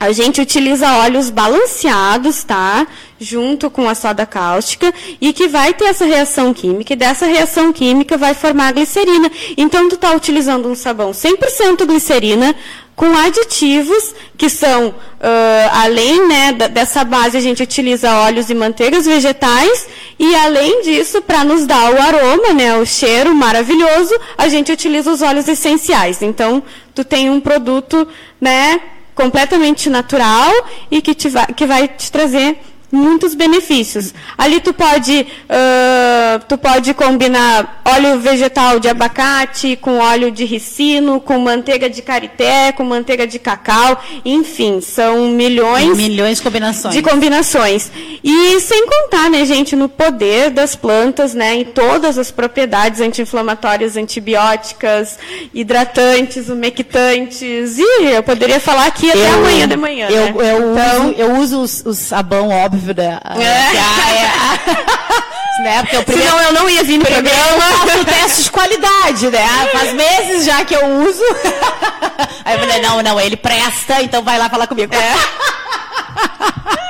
a 0.00 0.12
gente 0.12 0.40
utiliza 0.40 0.90
óleos 0.96 1.28
balanceados, 1.28 2.42
tá? 2.42 2.86
Junto 3.20 3.70
com 3.70 3.86
a 3.86 3.94
soda 3.94 4.24
cáustica 4.24 4.94
e 5.20 5.30
que 5.30 5.46
vai 5.46 5.74
ter 5.74 5.84
essa 5.84 6.06
reação 6.06 6.54
química 6.54 6.94
e 6.94 6.96
dessa 6.96 7.26
reação 7.26 7.70
química 7.70 8.16
vai 8.16 8.32
formar 8.32 8.68
a 8.68 8.72
glicerina. 8.72 9.30
Então 9.58 9.90
tu 9.90 9.96
está 9.96 10.12
utilizando 10.12 10.66
um 10.70 10.74
sabão 10.74 11.10
100% 11.10 11.84
glicerina 11.84 12.56
com 12.96 13.14
aditivos 13.14 14.14
que 14.38 14.48
são 14.48 14.94
ah, 15.20 15.82
além 15.82 16.26
né, 16.26 16.52
dessa 16.52 17.04
base 17.04 17.36
a 17.36 17.40
gente 17.40 17.62
utiliza 17.62 18.10
óleos 18.20 18.48
e 18.48 18.54
manteigas 18.54 19.04
vegetais 19.04 19.86
E 20.18 20.34
além 20.34 20.80
disso, 20.80 21.20
para 21.20 21.44
nos 21.44 21.66
dar 21.66 21.92
o 21.92 22.00
aroma, 22.00 22.54
né, 22.54 22.74
o 22.78 22.86
cheiro 22.86 23.34
maravilhoso, 23.34 24.14
a 24.38 24.48
gente 24.48 24.72
utiliza 24.72 25.10
os 25.10 25.20
óleos 25.20 25.46
essenciais. 25.46 26.22
Então, 26.22 26.62
tu 26.94 27.04
tem 27.04 27.30
um 27.30 27.40
produto, 27.40 28.06
né, 28.40 28.80
completamente 29.20 29.90
natural 29.90 30.50
e 30.90 31.02
que, 31.02 31.14
te 31.14 31.28
vai, 31.28 31.46
que 31.48 31.66
vai 31.66 31.86
te 31.88 32.10
trazer 32.10 32.58
muitos 32.90 33.34
benefícios. 33.34 34.12
Ali 34.36 34.60
tu 34.60 34.72
pode, 34.72 35.26
uh, 35.48 36.44
tu 36.48 36.58
pode 36.58 36.92
combinar 36.94 37.82
óleo 37.84 38.18
vegetal 38.18 38.80
de 38.80 38.88
abacate 38.88 39.76
com 39.76 39.98
óleo 39.98 40.30
de 40.30 40.44
ricino, 40.44 41.20
com 41.20 41.38
manteiga 41.38 41.88
de 41.88 42.02
karité, 42.02 42.72
com 42.72 42.84
manteiga 42.84 43.26
de 43.26 43.38
cacau, 43.38 44.02
enfim, 44.24 44.80
são 44.80 45.28
milhões, 45.28 45.96
milhões 45.96 46.38
de 46.38 46.42
combinações. 46.42 46.94
De 46.94 47.02
combinações. 47.02 47.90
E 48.22 48.60
sem 48.60 48.86
contar, 48.86 49.30
né, 49.30 49.44
gente, 49.44 49.76
no 49.76 49.88
poder 49.88 50.50
das 50.50 50.74
plantas, 50.74 51.34
né, 51.34 51.54
em 51.54 51.64
todas 51.64 52.18
as 52.18 52.30
propriedades 52.30 53.00
anti-inflamatórias, 53.00 53.96
antibióticas, 53.96 55.18
hidratantes, 55.54 56.48
umectantes. 56.48 57.78
E 57.78 58.04
eu 58.14 58.22
poderia 58.22 58.58
falar 58.58 58.86
aqui 58.86 59.10
até 59.10 59.28
eu, 59.28 59.34
amanhã 59.34 59.68
de 59.68 59.76
manhã. 59.76 60.08
Eu, 60.08 60.24
né? 60.24 60.34
eu, 60.36 60.72
então, 60.72 61.08
uso, 61.36 61.60
eu 61.60 61.64
uso 61.66 61.88
o 61.90 61.94
sabão, 61.94 62.48
óbvio 62.48 62.79
dúvida. 62.80 63.20
É. 63.24 63.42
é. 65.60 65.62
né? 65.62 65.82
Porque 65.82 65.96
o 65.98 66.04
primeiro, 66.04 66.30
Senão 66.30 66.42
eu 66.44 66.52
não 66.52 66.68
ia 66.68 66.82
vir 66.82 66.98
no 66.98 67.04
programa. 67.04 67.34
Eu 67.36 67.60
faço 67.60 68.04
teste 68.04 68.42
de 68.44 68.50
qualidade, 68.50 69.30
né? 69.30 69.46
Faz 69.72 69.92
meses 69.92 70.44
já 70.44 70.64
que 70.64 70.74
eu 70.74 70.84
uso. 71.06 71.22
Aí 72.44 72.54
eu 72.54 72.60
falei, 72.60 72.80
não, 72.80 73.02
não, 73.02 73.20
ele 73.20 73.36
presta, 73.36 74.02
então 74.02 74.22
vai 74.22 74.38
lá 74.38 74.48
falar 74.48 74.66
comigo. 74.66 74.92
É. 74.94 75.14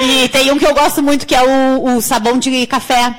E 0.00 0.28
tem 0.28 0.50
um 0.50 0.58
que 0.58 0.66
eu 0.66 0.74
gosto 0.74 1.02
muito, 1.02 1.26
que 1.26 1.34
é 1.34 1.42
o, 1.42 1.96
o 1.96 2.02
sabão 2.02 2.38
de 2.38 2.66
café. 2.66 3.14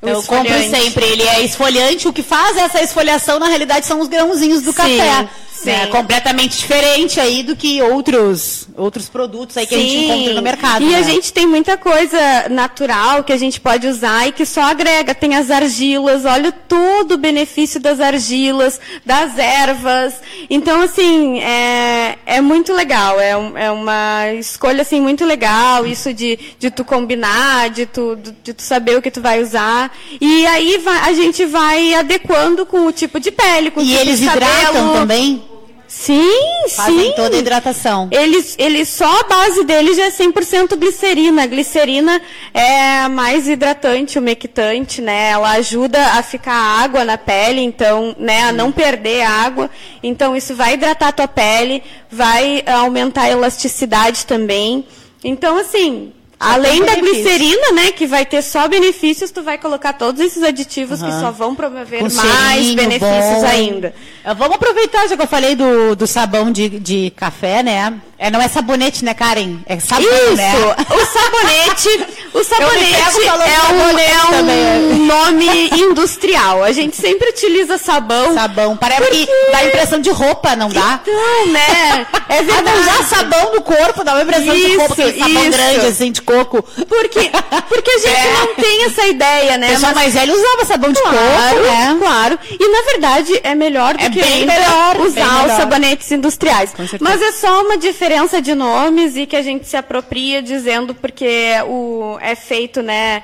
Eu 0.00 0.22
compro 0.22 0.58
sempre. 0.70 1.04
Ele 1.04 1.22
é 1.24 1.42
esfoliante. 1.42 2.08
O 2.08 2.12
que 2.12 2.22
faz 2.22 2.56
essa 2.56 2.80
esfoliação, 2.80 3.38
na 3.38 3.48
realidade, 3.48 3.84
são 3.84 4.00
os 4.00 4.08
grãozinhos 4.08 4.62
do 4.62 4.70
Sim. 4.70 4.76
café. 4.76 5.28
Sim. 5.62 5.70
Né? 5.70 5.86
Completamente 5.86 6.56
diferente 6.56 7.20
aí 7.20 7.42
do 7.42 7.54
que 7.54 7.82
outros, 7.82 8.66
outros 8.76 9.08
produtos 9.08 9.56
aí 9.56 9.66
que 9.66 9.74
Sim. 9.74 9.80
a 9.80 9.84
gente 9.84 10.04
encontra 10.04 10.34
no 10.34 10.42
mercado. 10.42 10.84
E 10.84 10.88
né? 10.88 10.98
a 10.98 11.02
gente 11.02 11.32
tem 11.32 11.46
muita 11.46 11.76
coisa 11.76 12.48
natural 12.48 13.22
que 13.22 13.32
a 13.32 13.36
gente 13.36 13.60
pode 13.60 13.86
usar 13.86 14.28
e 14.28 14.32
que 14.32 14.46
só 14.46 14.62
agrega. 14.62 15.14
Tem 15.14 15.36
as 15.36 15.50
argilas, 15.50 16.24
olha 16.24 16.50
todo 16.50 17.12
o 17.12 17.18
benefício 17.18 17.78
das 17.78 18.00
argilas, 18.00 18.80
das 19.04 19.38
ervas. 19.38 20.14
Então, 20.48 20.80
assim, 20.80 21.40
é, 21.40 22.16
é 22.24 22.40
muito 22.40 22.72
legal. 22.72 23.20
É, 23.20 23.30
é 23.66 23.70
uma 23.70 24.32
escolha, 24.32 24.80
assim, 24.80 25.00
muito 25.00 25.26
legal. 25.26 25.86
Isso 25.86 26.14
de, 26.14 26.38
de 26.58 26.70
tu 26.70 26.84
combinar, 26.84 27.68
de 27.68 27.84
tu, 27.84 28.16
de 28.42 28.54
tu 28.54 28.62
saber 28.62 28.96
o 28.96 29.02
que 29.02 29.10
tu 29.10 29.20
vai 29.20 29.42
usar. 29.42 29.94
E 30.18 30.46
aí 30.46 30.78
vai, 30.78 31.10
a 31.10 31.12
gente 31.12 31.44
vai 31.44 31.92
adequando 31.92 32.64
com 32.64 32.86
o 32.86 32.92
tipo 32.92 33.20
de 33.20 33.30
pele, 33.30 33.70
com 33.70 33.80
o 33.80 33.82
e 33.82 33.88
tipo 33.88 34.00
eles 34.00 34.20
de 34.20 34.26
cabelo. 34.26 34.50
hidratam 34.50 34.92
também? 34.94 35.49
Sim, 35.90 36.68
Fazem 36.68 37.06
sim. 37.06 37.12
toda 37.16 37.34
a 37.34 37.38
hidratação. 37.40 38.08
Eles, 38.12 38.54
eles, 38.60 38.88
só 38.88 39.20
a 39.20 39.24
base 39.24 39.64
deles 39.64 39.96
já 39.96 40.04
é 40.04 40.10
100% 40.10 40.76
glicerina. 40.76 41.42
A 41.42 41.46
glicerina 41.46 42.22
é 42.54 43.08
mais 43.08 43.48
hidratante, 43.48 44.16
umectante, 44.16 45.02
né? 45.02 45.30
Ela 45.30 45.50
ajuda 45.54 46.00
a 46.12 46.22
ficar 46.22 46.54
água 46.54 47.04
na 47.04 47.18
pele, 47.18 47.60
então, 47.60 48.14
né, 48.16 48.42
a 48.42 48.52
não 48.52 48.70
perder 48.70 49.22
água. 49.22 49.68
Então, 50.00 50.36
isso 50.36 50.54
vai 50.54 50.74
hidratar 50.74 51.08
a 51.08 51.12
tua 51.12 51.28
pele, 51.28 51.82
vai 52.08 52.62
aumentar 52.66 53.22
a 53.22 53.30
elasticidade 53.30 54.26
também. 54.26 54.86
Então, 55.24 55.58
assim, 55.58 56.12
Além 56.40 56.82
da 56.82 56.94
glicerina, 56.94 57.72
né, 57.72 57.92
que 57.92 58.06
vai 58.06 58.24
ter 58.24 58.40
só 58.40 58.66
benefícios, 58.66 59.30
tu 59.30 59.42
vai 59.42 59.58
colocar 59.58 59.92
todos 59.92 60.22
esses 60.22 60.42
aditivos 60.42 61.02
uhum. 61.02 61.08
que 61.10 61.20
só 61.20 61.30
vão 61.30 61.54
promover 61.54 62.00
Com 62.00 62.10
mais 62.14 62.74
benefícios 62.74 63.42
bom. 63.42 63.46
ainda. 63.46 63.94
Vamos 64.38 64.56
aproveitar, 64.56 65.06
já 65.06 65.16
que 65.18 65.22
eu 65.22 65.26
falei 65.26 65.54
do, 65.54 65.94
do 65.94 66.06
sabão 66.06 66.50
de, 66.50 66.70
de 66.70 67.12
café, 67.14 67.62
né? 67.62 68.00
É, 68.22 68.30
não 68.30 68.40
é 68.40 68.48
sabonete, 68.48 69.02
né, 69.02 69.14
Karen? 69.14 69.60
É 69.64 69.80
sabão, 69.80 70.04
Isso. 70.04 70.36
né? 70.36 70.52
O 70.90 71.06
sabonete, 71.06 72.06
o 72.34 72.44
sabonete 72.44 73.26
é 73.26 73.72
um, 73.72 73.98
é 73.98 74.94
um 74.94 75.06
nome 75.06 75.70
industrial. 75.72 76.62
A 76.62 76.70
gente 76.70 76.96
sempre 76.96 77.30
utiliza 77.30 77.78
sabão. 77.78 78.34
Sabão. 78.34 78.76
Parece 78.76 79.00
porque... 79.00 79.24
que 79.24 79.52
dá 79.52 79.64
impressão 79.64 80.00
de 80.00 80.10
roupa, 80.10 80.54
não 80.54 80.68
dá? 80.68 81.00
Então, 81.02 81.46
né? 81.46 82.06
É 82.30 82.42
verdade. 82.42 82.78
Ah, 82.78 82.80
usar 82.80 83.04
sabão 83.04 83.54
no 83.54 83.60
corpo 83.60 84.04
dá 84.04 84.12
uma 84.12 84.22
impressão 84.22 84.54
isso, 84.54 84.68
de 84.68 84.76
roupa, 84.76 84.92
aquele 84.92 85.18
sabão 85.18 85.42
isso. 85.42 85.50
grande, 85.50 85.86
assim, 85.86 86.12
de 86.12 86.22
coco. 86.30 86.62
Porque, 86.62 87.30
porque 87.68 87.90
a 87.90 87.98
gente 87.98 88.26
é. 88.26 88.32
não 88.32 88.54
tem 88.54 88.84
essa 88.84 89.06
ideia, 89.06 89.58
né? 89.58 89.68
O 89.68 89.70
pessoal 89.70 89.92
Mas... 89.94 90.02
mais 90.02 90.14
velho 90.14 90.34
usava 90.34 90.64
sabão 90.64 90.92
de 90.92 91.00
claro, 91.00 91.16
coco, 91.16 91.62
né? 91.62 91.96
Claro. 91.98 92.38
E, 92.58 92.68
na 92.68 92.82
verdade, 92.82 93.40
é 93.42 93.54
melhor 93.54 93.96
do 93.96 94.04
é 94.04 94.10
que 94.10 94.20
bem 94.20 94.46
melhor, 94.46 95.00
usar 95.00 95.14
bem 95.14 95.24
melhor. 95.24 95.46
os 95.46 95.52
sabonetes 95.52 96.12
industriais. 96.12 96.74
Mas 97.00 97.20
é 97.20 97.32
só 97.32 97.62
uma 97.62 97.76
diferença 97.76 98.40
de 98.40 98.54
nomes 98.54 99.16
e 99.16 99.26
que 99.26 99.36
a 99.36 99.42
gente 99.42 99.66
se 99.66 99.76
apropria 99.76 100.42
dizendo 100.42 100.94
porque 100.94 101.54
o, 101.66 102.18
é 102.20 102.34
feito, 102.34 102.82
né 102.82 103.22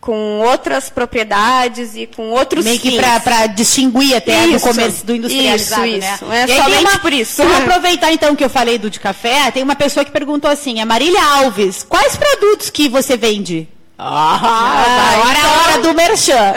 com 0.00 0.40
outras 0.40 0.88
propriedades 0.88 1.96
e 1.96 2.06
com 2.06 2.30
outros 2.30 2.64
Meio 2.64 2.78
que 2.78 2.96
para 2.96 3.46
distinguir 3.48 4.14
até 4.14 4.46
isso, 4.46 4.52
do 4.52 4.60
comércio 4.60 5.04
do 5.04 5.16
industrializado, 5.16 5.86
isso, 5.86 5.98
né? 6.00 6.14
Isso, 6.14 6.32
é 6.32 6.44
e 6.44 6.62
somente 6.62 6.90
uma, 6.90 6.98
por 7.00 7.12
isso. 7.12 7.42
Vamos 7.42 7.58
aproveitar 7.62 8.12
então 8.12 8.36
que 8.36 8.44
eu 8.44 8.50
falei 8.50 8.78
do 8.78 8.88
de 8.88 9.00
café, 9.00 9.50
tem 9.50 9.62
uma 9.62 9.74
pessoa 9.74 10.04
que 10.04 10.10
perguntou 10.10 10.50
assim, 10.50 10.80
a 10.80 10.86
Marília 10.86 11.22
Alves, 11.22 11.84
quais 11.88 12.16
produtos 12.16 12.70
que 12.70 12.88
você 12.88 13.16
vende? 13.16 13.68
Ah, 14.04 15.14
agora 15.14 15.38
então... 15.38 15.50
é 15.50 15.54
a 15.54 15.62
hora 15.62 15.82
do 15.82 15.94
merchan. 15.94 16.54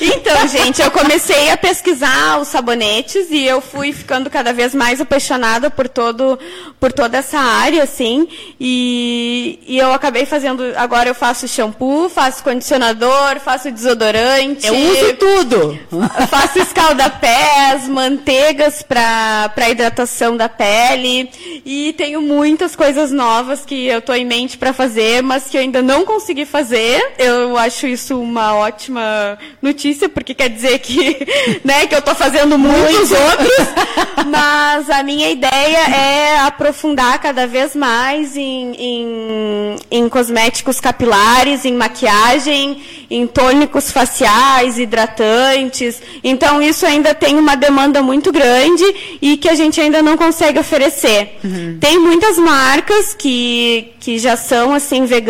então, 0.00 0.48
gente, 0.48 0.80
eu 0.80 0.90
comecei 0.90 1.50
a 1.50 1.56
pesquisar 1.56 2.38
os 2.40 2.48
sabonetes 2.48 3.26
e 3.30 3.44
eu 3.44 3.60
fui 3.60 3.92
ficando 3.92 4.30
cada 4.30 4.52
vez 4.52 4.74
mais 4.74 5.00
apaixonada 5.00 5.70
por 5.70 5.88
todo 5.88 6.38
por 6.78 6.92
toda 6.92 7.18
essa 7.18 7.38
área, 7.38 7.82
assim. 7.82 8.28
E, 8.58 9.58
e 9.66 9.78
eu 9.78 9.92
acabei 9.92 10.24
fazendo. 10.24 10.62
Agora 10.76 11.08
eu 11.08 11.14
faço 11.14 11.48
shampoo, 11.48 12.08
faço 12.08 12.42
condicionador, 12.44 13.40
faço 13.44 13.70
desodorante. 13.70 14.66
Eu 14.66 14.74
uso 14.74 15.14
tudo. 15.14 15.78
Faço 16.28 16.58
escaldapés, 16.58 17.88
manteigas 17.88 18.82
para 18.82 19.68
hidratação 19.68 20.36
da 20.36 20.48
pele. 20.48 21.30
E 21.64 21.92
tenho 21.94 22.22
muitas 22.22 22.76
coisas 22.76 23.10
novas 23.10 23.64
que 23.64 23.86
eu 23.86 23.98
estou 23.98 24.14
em 24.14 24.24
mente 24.24 24.56
para 24.56 24.72
fazer, 24.72 25.22
mas 25.22 25.39
que 25.48 25.56
eu 25.56 25.60
ainda 25.62 25.80
não 25.80 26.04
consegui 26.04 26.44
fazer. 26.44 27.14
Eu 27.18 27.56
acho 27.56 27.86
isso 27.86 28.20
uma 28.20 28.54
ótima 28.54 29.38
notícia, 29.62 30.08
porque 30.08 30.34
quer 30.34 30.50
dizer 30.50 30.78
que, 30.80 31.26
né, 31.64 31.86
que 31.86 31.94
eu 31.94 32.00
estou 32.00 32.14
fazendo 32.14 32.58
muitos 32.58 33.10
outros. 33.10 33.50
Mas 34.28 34.90
a 34.90 35.02
minha 35.02 35.30
ideia 35.30 35.78
é 35.78 36.40
aprofundar 36.40 37.18
cada 37.20 37.46
vez 37.46 37.74
mais 37.74 38.36
em, 38.36 38.74
em, 38.76 39.76
em 39.90 40.08
cosméticos 40.08 40.80
capilares, 40.80 41.64
em 41.64 41.72
maquiagem, 41.72 42.82
em 43.10 43.26
tônicos 43.26 43.90
faciais, 43.90 44.78
hidratantes. 44.78 46.02
Então, 46.22 46.60
isso 46.60 46.84
ainda 46.84 47.14
tem 47.14 47.38
uma 47.38 47.56
demanda 47.56 48.02
muito 48.02 48.30
grande 48.30 48.84
e 49.22 49.36
que 49.36 49.48
a 49.48 49.54
gente 49.54 49.80
ainda 49.80 50.02
não 50.02 50.16
consegue 50.16 50.58
oferecer. 50.58 51.38
Uhum. 51.42 51.78
Tem 51.80 51.98
muitas 51.98 52.36
marcas 52.38 53.14
que, 53.14 53.92
que 54.00 54.18
já 54.18 54.36
são 54.36 54.74
assim 54.74 55.06
veganas 55.06 55.29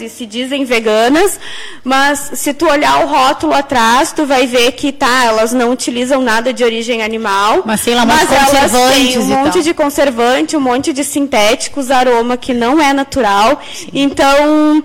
e 0.00 0.08
se 0.08 0.26
dizem 0.26 0.64
veganas, 0.64 1.38
mas 1.84 2.32
se 2.34 2.54
tu 2.54 2.66
olhar 2.66 3.04
o 3.04 3.08
rótulo 3.08 3.52
atrás, 3.52 4.12
tu 4.12 4.24
vai 4.26 4.46
ver 4.46 4.72
que 4.72 4.92
tá, 4.92 5.24
elas 5.24 5.52
não 5.52 5.70
utilizam 5.72 6.22
nada 6.22 6.52
de 6.52 6.64
origem 6.64 7.02
animal, 7.02 7.62
mas, 7.64 7.80
sei 7.80 7.94
lá, 7.94 8.06
mas 8.06 8.30
elas 8.30 8.72
têm 8.92 9.18
um 9.18 9.24
monte 9.24 9.62
de 9.62 9.74
conservante, 9.74 10.56
um 10.56 10.60
monte 10.60 10.92
de 10.92 11.04
sintéticos, 11.04 11.90
aroma 11.90 12.36
que 12.36 12.54
não 12.54 12.80
é 12.80 12.92
natural. 12.92 13.60
Sim. 13.74 13.88
Então, 13.92 14.82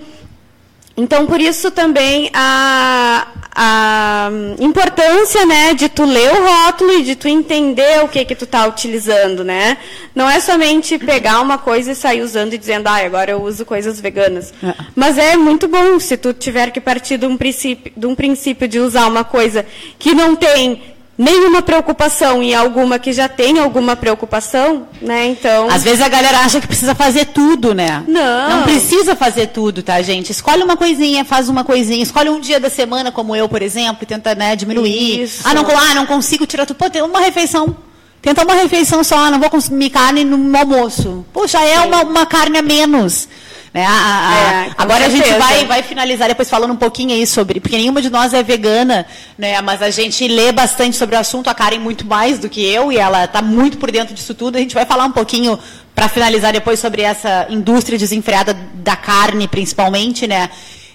então, 0.96 1.28
por 1.28 1.40
isso 1.40 1.70
também 1.70 2.30
a, 2.34 3.28
a 3.60 4.30
importância 4.60 5.44
né, 5.44 5.74
de 5.74 5.90
tu 5.90 6.06
ler 6.06 6.32
o 6.32 6.46
rótulo 6.46 6.94
e 6.94 7.04
de 7.04 7.16
tu 7.16 7.28
entender 7.28 8.04
o 8.04 8.08
que 8.08 8.24
que 8.24 8.36
tu 8.36 8.46
está 8.46 8.68
utilizando. 8.68 9.44
Né? 9.44 9.78
Não 10.14 10.30
é 10.30 10.40
somente 10.40 11.00
pegar 11.00 11.42
uma 11.42 11.58
coisa 11.58 11.92
e 11.92 11.96
sair 11.96 12.22
usando 12.22 12.54
e 12.54 12.58
dizendo, 12.60 12.86
ah, 12.86 13.04
agora 13.04 13.32
eu 13.32 13.42
uso 13.42 13.66
coisas 13.66 14.00
veganas. 14.00 14.54
É. 14.62 14.76
Mas 14.96 15.18
é 15.18 15.36
muito 15.36 15.68
bom 15.68 16.00
se 16.00 16.16
tu 16.16 16.34
tiver 16.34 16.70
que 16.70 16.80
partir 16.80 17.18
de 17.18 17.26
um, 17.26 17.36
princípio, 17.36 17.92
de 17.98 18.06
um 18.06 18.14
princípio 18.14 18.68
de 18.68 18.80
usar 18.80 19.08
uma 19.08 19.24
coisa 19.24 19.66
que 19.98 20.14
não 20.14 20.36
tem 20.36 20.96
nenhuma 21.18 21.62
preocupação 21.62 22.44
em 22.44 22.54
alguma 22.54 23.00
que 23.00 23.12
já 23.12 23.28
tem 23.28 23.58
alguma 23.58 23.96
preocupação, 23.96 24.88
né? 25.02 25.28
Então. 25.28 25.68
Às 25.70 25.84
vezes 25.84 26.02
a 26.02 26.08
galera 26.08 26.40
acha 26.40 26.62
que 26.62 26.68
precisa 26.68 26.94
fazer 26.94 27.26
tudo, 27.26 27.74
né? 27.74 28.04
Não. 28.08 28.50
Não 28.50 28.64
precisa 28.64 29.16
fazer 29.16 29.48
tudo, 29.48 29.82
tá, 29.82 30.02
gente? 30.02 30.32
Escolhe 30.32 30.62
uma 30.62 30.78
coisinha, 30.78 31.26
faz 31.26 31.50
uma 31.50 31.64
coisinha, 31.64 32.04
escolhe 32.04 32.30
um 32.30 32.40
dia 32.40 32.60
da 32.60 32.70
semana, 32.70 33.12
como 33.12 33.36
eu, 33.36 33.50
por 33.50 33.62
exemplo, 33.62 34.04
e 34.04 34.06
tenta, 34.06 34.36
né, 34.36 34.56
diminuir. 34.56 35.24
Isso. 35.24 35.42
Ah, 35.44 35.54
não, 35.54 35.66
ah, 35.68 35.96
não 35.96 36.06
consigo 36.06 36.46
tirar 36.46 36.66
tudo. 36.66 36.78
Pô, 36.78 36.90
tem 36.90 37.02
uma 37.02 37.20
refeição. 37.20 37.76
Tenta 38.22 38.44
uma 38.44 38.56
refeição 38.56 39.04
só, 39.04 39.32
não 39.32 39.40
vou 39.40 39.50
consumir 39.50 39.90
carne 39.90 40.24
no 40.24 40.58
almoço. 40.58 41.26
Poxa, 41.32 41.64
é 41.64 41.80
uma, 41.80 42.04
uma 42.04 42.26
carne 42.26 42.58
a 42.58 42.62
menos. 42.62 43.28
Né? 43.74 43.86
A, 43.86 44.30
a, 44.30 44.66
é, 44.66 44.72
agora 44.78 45.10
certeza. 45.10 45.24
a 45.24 45.28
gente 45.28 45.40
vai, 45.40 45.66
vai 45.66 45.84
finalizar 45.84 46.28
depois 46.28 46.50
falando 46.50 46.72
um 46.72 46.78
pouquinho 46.78 47.12
aí 47.12 47.28
sobre, 47.28 47.60
porque 47.60 47.78
nenhuma 47.78 48.02
de 48.02 48.10
nós 48.10 48.34
é 48.34 48.42
vegana, 48.42 49.06
né? 49.38 49.62
mas 49.62 49.82
a 49.82 49.90
gente 49.90 50.28
lê 50.28 50.52
bastante 50.52 50.96
sobre 50.96 51.16
o 51.16 51.20
assunto, 51.20 51.50
a 51.50 51.54
Karen 51.54 51.80
muito 51.80 52.06
mais 52.06 52.40
do 52.40 52.50
que 52.50 52.66
eu, 52.66 52.92
e 52.92 52.98
ela 52.98 53.26
está 53.26 53.42
muito 53.42 53.78
por 53.78 53.92
dentro 53.92 54.14
disso 54.14 54.34
tudo. 54.34 54.56
A 54.56 54.60
gente 54.60 54.74
vai 54.74 54.86
falar 54.86 55.06
um 55.06 55.12
pouquinho, 55.12 55.60
para 55.94 56.08
finalizar 56.08 56.54
depois, 56.54 56.80
sobre 56.80 57.02
essa 57.02 57.48
indústria 57.50 57.98
desenfreada 57.98 58.54
da 58.76 58.96
carne, 58.96 59.48
principalmente, 59.48 60.28
né? 60.28 60.50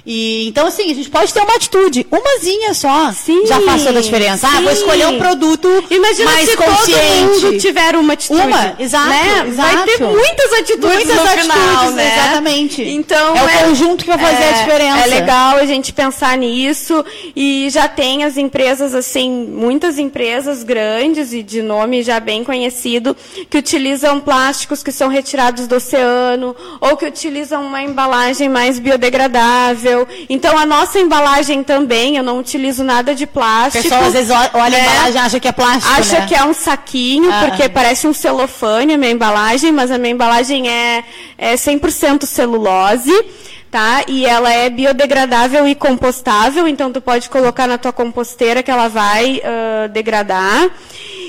E, 0.04 0.48
então, 0.48 0.66
assim, 0.66 0.90
a 0.90 0.94
gente 0.94 1.08
pode 1.08 1.32
ter 1.32 1.40
uma 1.40 1.54
atitude, 1.54 2.04
umazinha 2.10 2.74
só, 2.74 3.12
sim, 3.12 3.46
já 3.46 3.60
faz 3.60 3.84
toda 3.84 4.00
a 4.00 4.02
diferença. 4.02 4.48
Sim. 4.48 4.54
Ah, 4.56 4.60
vou 4.60 4.72
escolher 4.72 5.06
um 5.06 5.18
produto 5.18 5.68
Imagina 5.90 6.30
mais 6.32 6.48
se 6.48 6.56
consciente. 6.56 7.40
todo 7.40 7.42
mundo 7.42 7.58
tiver 7.58 7.96
uma 7.96 8.12
atitude. 8.12 8.40
Uma, 8.40 8.76
exato, 8.80 9.08
né? 9.08 9.44
exato. 9.46 9.76
Vai 9.76 9.84
ter 9.84 10.00
muitas 10.00 10.52
atitudes 10.54 11.04
muitas 11.04 11.14
no 11.14 11.22
atitudes, 11.22 11.52
final, 11.52 11.90
né? 11.92 12.12
Exatamente. 12.18 12.82
Então, 12.82 13.36
é, 13.36 13.40
é 13.40 13.44
o 13.44 13.68
conjunto 13.68 14.04
que 14.04 14.10
vai 14.10 14.18
fazer 14.18 14.42
é, 14.42 14.48
a 14.48 14.52
diferença. 14.64 14.98
É 14.98 15.06
legal 15.06 15.56
a 15.56 15.66
gente 15.66 15.92
pensar 15.92 16.36
nisso 16.36 17.04
e 17.36 17.68
já 17.70 17.86
tem 17.86 18.24
as 18.24 18.36
empresas, 18.36 18.94
assim, 18.94 19.30
muitas 19.30 19.98
empresas 19.98 20.64
grandes 20.64 21.32
e 21.32 21.44
de 21.44 21.62
nome 21.62 22.02
já 22.02 22.18
bem 22.18 22.42
conhecido, 22.42 23.16
que 23.48 23.56
utilizam 23.56 24.18
plásticos 24.18 24.82
que 24.82 24.90
são 24.90 25.08
retirados 25.08 25.68
do 25.68 25.76
oceano 25.76 26.56
ou 26.80 26.96
que 26.96 27.06
utilizam 27.06 27.64
uma 27.64 27.82
embalagem 27.82 28.48
mais 28.48 28.80
biodegradável 28.80 29.91
então, 30.28 30.56
a 30.56 30.66
nossa 30.66 30.98
embalagem 30.98 31.62
também, 31.62 32.16
eu 32.16 32.22
não 32.22 32.38
utilizo 32.38 32.84
nada 32.84 33.14
de 33.14 33.26
plástico. 33.26 33.78
O 33.78 33.82
pessoal 33.82 34.04
às 34.04 34.12
vezes 34.12 34.30
olha 34.30 34.70
né? 34.70 34.80
a 34.80 34.84
embalagem 34.84 35.14
e 35.14 35.24
acha 35.24 35.40
que 35.40 35.48
é 35.48 35.52
plástico, 35.52 35.92
Acha 35.92 36.18
né? 36.20 36.26
que 36.26 36.34
é 36.34 36.44
um 36.44 36.52
saquinho, 36.52 37.30
ah. 37.30 37.46
porque 37.46 37.68
parece 37.68 38.06
um 38.06 38.12
celofane 38.12 38.94
a 38.94 38.98
minha 38.98 39.12
embalagem, 39.12 39.72
mas 39.72 39.90
a 39.90 39.98
minha 39.98 40.12
embalagem 40.12 40.68
é, 40.68 41.04
é 41.36 41.54
100% 41.54 42.24
celulose. 42.26 43.12
Tá? 43.70 44.04
E 44.06 44.26
ela 44.26 44.52
é 44.52 44.68
biodegradável 44.68 45.66
e 45.66 45.74
compostável, 45.74 46.68
então 46.68 46.92
tu 46.92 47.00
pode 47.00 47.30
colocar 47.30 47.66
na 47.66 47.78
tua 47.78 47.90
composteira 47.90 48.62
que 48.62 48.70
ela 48.70 48.86
vai 48.86 49.38
uh, 49.38 49.88
degradar. 49.88 50.70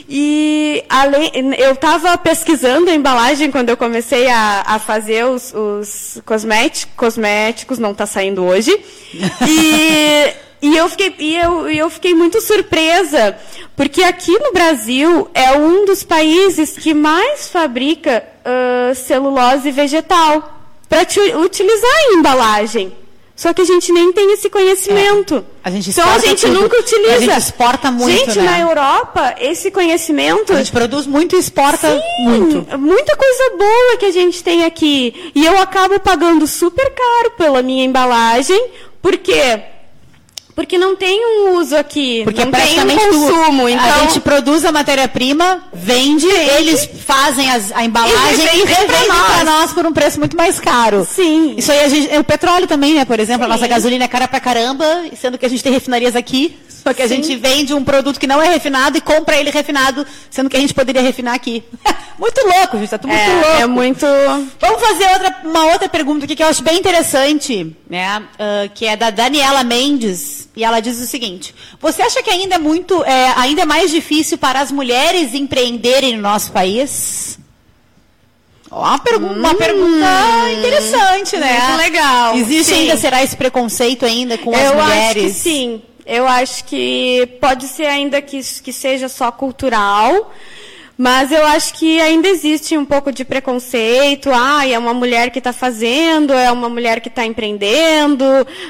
E 0.07 0.83
além, 0.89 1.31
eu 1.57 1.71
estava 1.73 2.17
pesquisando 2.17 2.89
a 2.89 2.93
embalagem 2.93 3.51
quando 3.51 3.69
eu 3.69 3.77
comecei 3.77 4.27
a, 4.27 4.63
a 4.65 4.79
fazer 4.79 5.25
os, 5.25 5.53
os 5.53 6.21
cosméticos, 6.25 6.93
cosméticos, 6.95 7.79
não 7.79 7.91
está 7.91 8.05
saindo 8.05 8.43
hoje. 8.43 8.71
E, 9.47 10.33
e, 10.61 10.77
eu 10.77 10.89
fiquei, 10.89 11.13
e 11.19 11.37
eu, 11.37 11.69
eu 11.69 11.89
fiquei 11.89 12.13
muito 12.15 12.41
surpresa, 12.41 13.37
porque 13.75 14.01
aqui 14.01 14.31
no 14.39 14.53
Brasil 14.53 15.29
é 15.33 15.51
um 15.51 15.85
dos 15.85 16.03
países 16.03 16.77
que 16.77 16.93
mais 16.93 17.49
fabrica 17.49 18.23
uh, 18.43 18.95
celulose 18.95 19.69
vegetal 19.71 20.61
para 20.87 21.01
utilizar 21.37 21.91
em 22.07 22.17
embalagem. 22.17 23.02
Só 23.43 23.53
que 23.53 23.61
a 23.61 23.65
gente 23.65 23.91
nem 23.91 24.09
tem 24.13 24.31
esse 24.31 24.49
conhecimento. 24.49 25.35
É. 25.35 25.43
A 25.65 25.69
gente 25.69 25.89
então 25.89 26.09
a 26.09 26.17
gente 26.17 26.45
tudo. 26.45 26.61
nunca 26.61 26.79
utiliza. 26.79 27.13
A 27.13 27.19
gente 27.19 27.37
exporta 27.37 27.91
muito. 27.91 28.17
Gente, 28.17 28.37
né? 28.37 28.45
na 28.45 28.59
Europa, 28.61 29.35
esse 29.37 29.69
conhecimento. 29.69 30.53
A 30.53 30.55
gente 30.55 30.71
produz 30.71 31.05
muito 31.05 31.35
e 31.35 31.39
exporta 31.39 31.89
Sim, 31.89 32.23
muito. 32.23 32.79
Muita 32.79 33.17
coisa 33.17 33.57
boa 33.57 33.97
que 33.99 34.05
a 34.05 34.11
gente 34.11 34.41
tem 34.41 34.63
aqui. 34.63 35.29
E 35.35 35.45
eu 35.45 35.59
acabo 35.59 35.99
pagando 35.99 36.47
super 36.47 36.89
caro 36.91 37.31
pela 37.37 37.61
minha 37.61 37.83
embalagem. 37.83 38.69
Por 39.01 39.17
quê? 39.17 39.59
Porque 40.55 40.77
não 40.77 40.95
tem 40.95 41.19
um 41.25 41.57
uso 41.57 41.75
aqui, 41.75 42.21
Porque 42.23 42.43
não 42.43 42.51
praticamente 42.51 42.99
tem 42.99 43.09
um 43.09 43.27
consumo. 43.27 43.69
Então... 43.69 43.85
A 43.85 43.99
gente 44.01 44.19
produz 44.19 44.63
a 44.63 44.71
matéria-prima, 44.71 45.63
vende, 45.73 46.29
Sim. 46.29 46.49
eles 46.57 46.87
fazem 47.05 47.49
as, 47.49 47.71
a 47.71 47.83
embalagem 47.83 48.45
e 48.45 48.63
revendem 48.63 49.07
para 49.07 49.43
nós. 49.43 49.73
por 49.73 49.85
um 49.85 49.91
preço 49.91 50.19
muito 50.19 50.37
mais 50.37 50.59
caro. 50.59 51.07
Sim. 51.09 51.55
Isso 51.57 51.71
aí, 51.71 51.79
a 51.79 51.89
gente, 51.89 52.17
o 52.17 52.23
petróleo 52.23 52.67
também, 52.67 52.93
né? 52.93 53.03
Por 53.03 53.19
exemplo, 53.19 53.45
Sim. 53.45 53.51
a 53.51 53.55
nossa 53.55 53.67
gasolina 53.67 54.05
é 54.05 54.07
cara 54.07 54.27
pra 54.27 54.39
caramba, 54.39 54.85
sendo 55.19 55.37
que 55.37 55.45
a 55.45 55.49
gente 55.49 55.63
tem 55.63 55.73
refinarias 55.73 56.15
aqui. 56.15 56.55
Só 56.83 56.93
que 56.93 57.01
a 57.01 57.07
Sim. 57.07 57.15
gente 57.15 57.37
vende 57.37 57.73
um 57.73 57.81
produto 57.81 58.19
que 58.19 58.27
não 58.27 58.41
é 58.41 58.49
refinado 58.49 58.97
e 58.97 59.01
compra 59.01 59.37
ele 59.37 59.49
refinado, 59.49 60.05
sendo 60.29 60.49
que 60.49 60.57
a 60.57 60.59
gente 60.59 60.73
poderia 60.73 61.01
refinar 61.01 61.33
aqui. 61.33 61.63
muito 62.19 62.41
louco, 62.45 62.77
gente. 62.77 62.89
Tá 62.89 62.97
tudo 62.97 63.13
é, 63.13 63.25
muito 63.25 63.45
louco. 63.45 63.61
É 63.61 63.65
muito. 63.65 64.05
Vamos 64.59 64.81
fazer 64.81 65.05
outra, 65.13 65.37
uma 65.45 65.65
outra 65.67 65.87
pergunta 65.87 66.25
aqui 66.25 66.35
que 66.35 66.43
eu 66.43 66.47
acho 66.47 66.61
bem 66.61 66.77
interessante, 66.77 67.73
né? 67.89 68.19
Uh, 68.19 68.69
que 68.75 68.85
é 68.85 68.97
da 68.97 69.09
Daniela 69.09 69.63
Mendes. 69.63 70.49
E 70.53 70.61
ela 70.61 70.81
diz 70.81 70.99
o 70.99 71.07
seguinte: 71.07 71.55
Você 71.79 72.01
acha 72.01 72.21
que 72.21 72.29
ainda 72.29 72.55
é 72.55 72.59
muito, 72.59 73.01
é, 73.05 73.33
ainda 73.37 73.61
é 73.61 73.65
mais 73.65 73.89
difícil 73.89 74.37
para 74.37 74.59
as 74.59 74.69
mulheres 74.69 75.33
empreenderem 75.33 76.17
no 76.17 76.21
nosso 76.21 76.51
país? 76.51 77.39
Uma, 78.69 78.99
pergu 78.99 79.25
hum, 79.25 79.39
uma 79.39 79.55
pergunta 79.55 80.51
interessante, 80.51 81.37
né? 81.37 81.59
Muito 81.59 81.77
legal. 81.77 82.35
Existe 82.35 82.73
sim. 82.73 82.81
ainda, 82.81 82.97
será 82.97 83.23
esse 83.23 83.37
preconceito 83.37 84.03
ainda 84.03 84.37
com 84.37 84.51
eu 84.51 84.59
as 84.59 84.83
mulheres? 84.83 85.23
Acho 85.25 85.33
que 85.35 85.39
sim. 85.39 85.81
Eu 86.05 86.27
acho 86.27 86.65
que 86.65 87.37
pode 87.39 87.67
ser 87.67 87.85
ainda 87.85 88.21
que, 88.21 88.41
que 88.61 88.73
seja 88.73 89.07
só 89.07 89.31
cultural, 89.31 90.31
mas 90.97 91.31
eu 91.31 91.43
acho 91.47 91.73
que 91.73 91.99
ainda 91.99 92.27
existe 92.27 92.77
um 92.77 92.85
pouco 92.85 93.11
de 93.11 93.25
preconceito. 93.25 94.29
Ah, 94.31 94.67
é 94.67 94.77
uma 94.77 94.93
mulher 94.93 95.31
que 95.31 95.39
está 95.39 95.51
fazendo, 95.51 96.33
é 96.33 96.51
uma 96.51 96.69
mulher 96.69 96.99
que 96.99 97.07
está 97.07 97.25
empreendendo. 97.25 98.25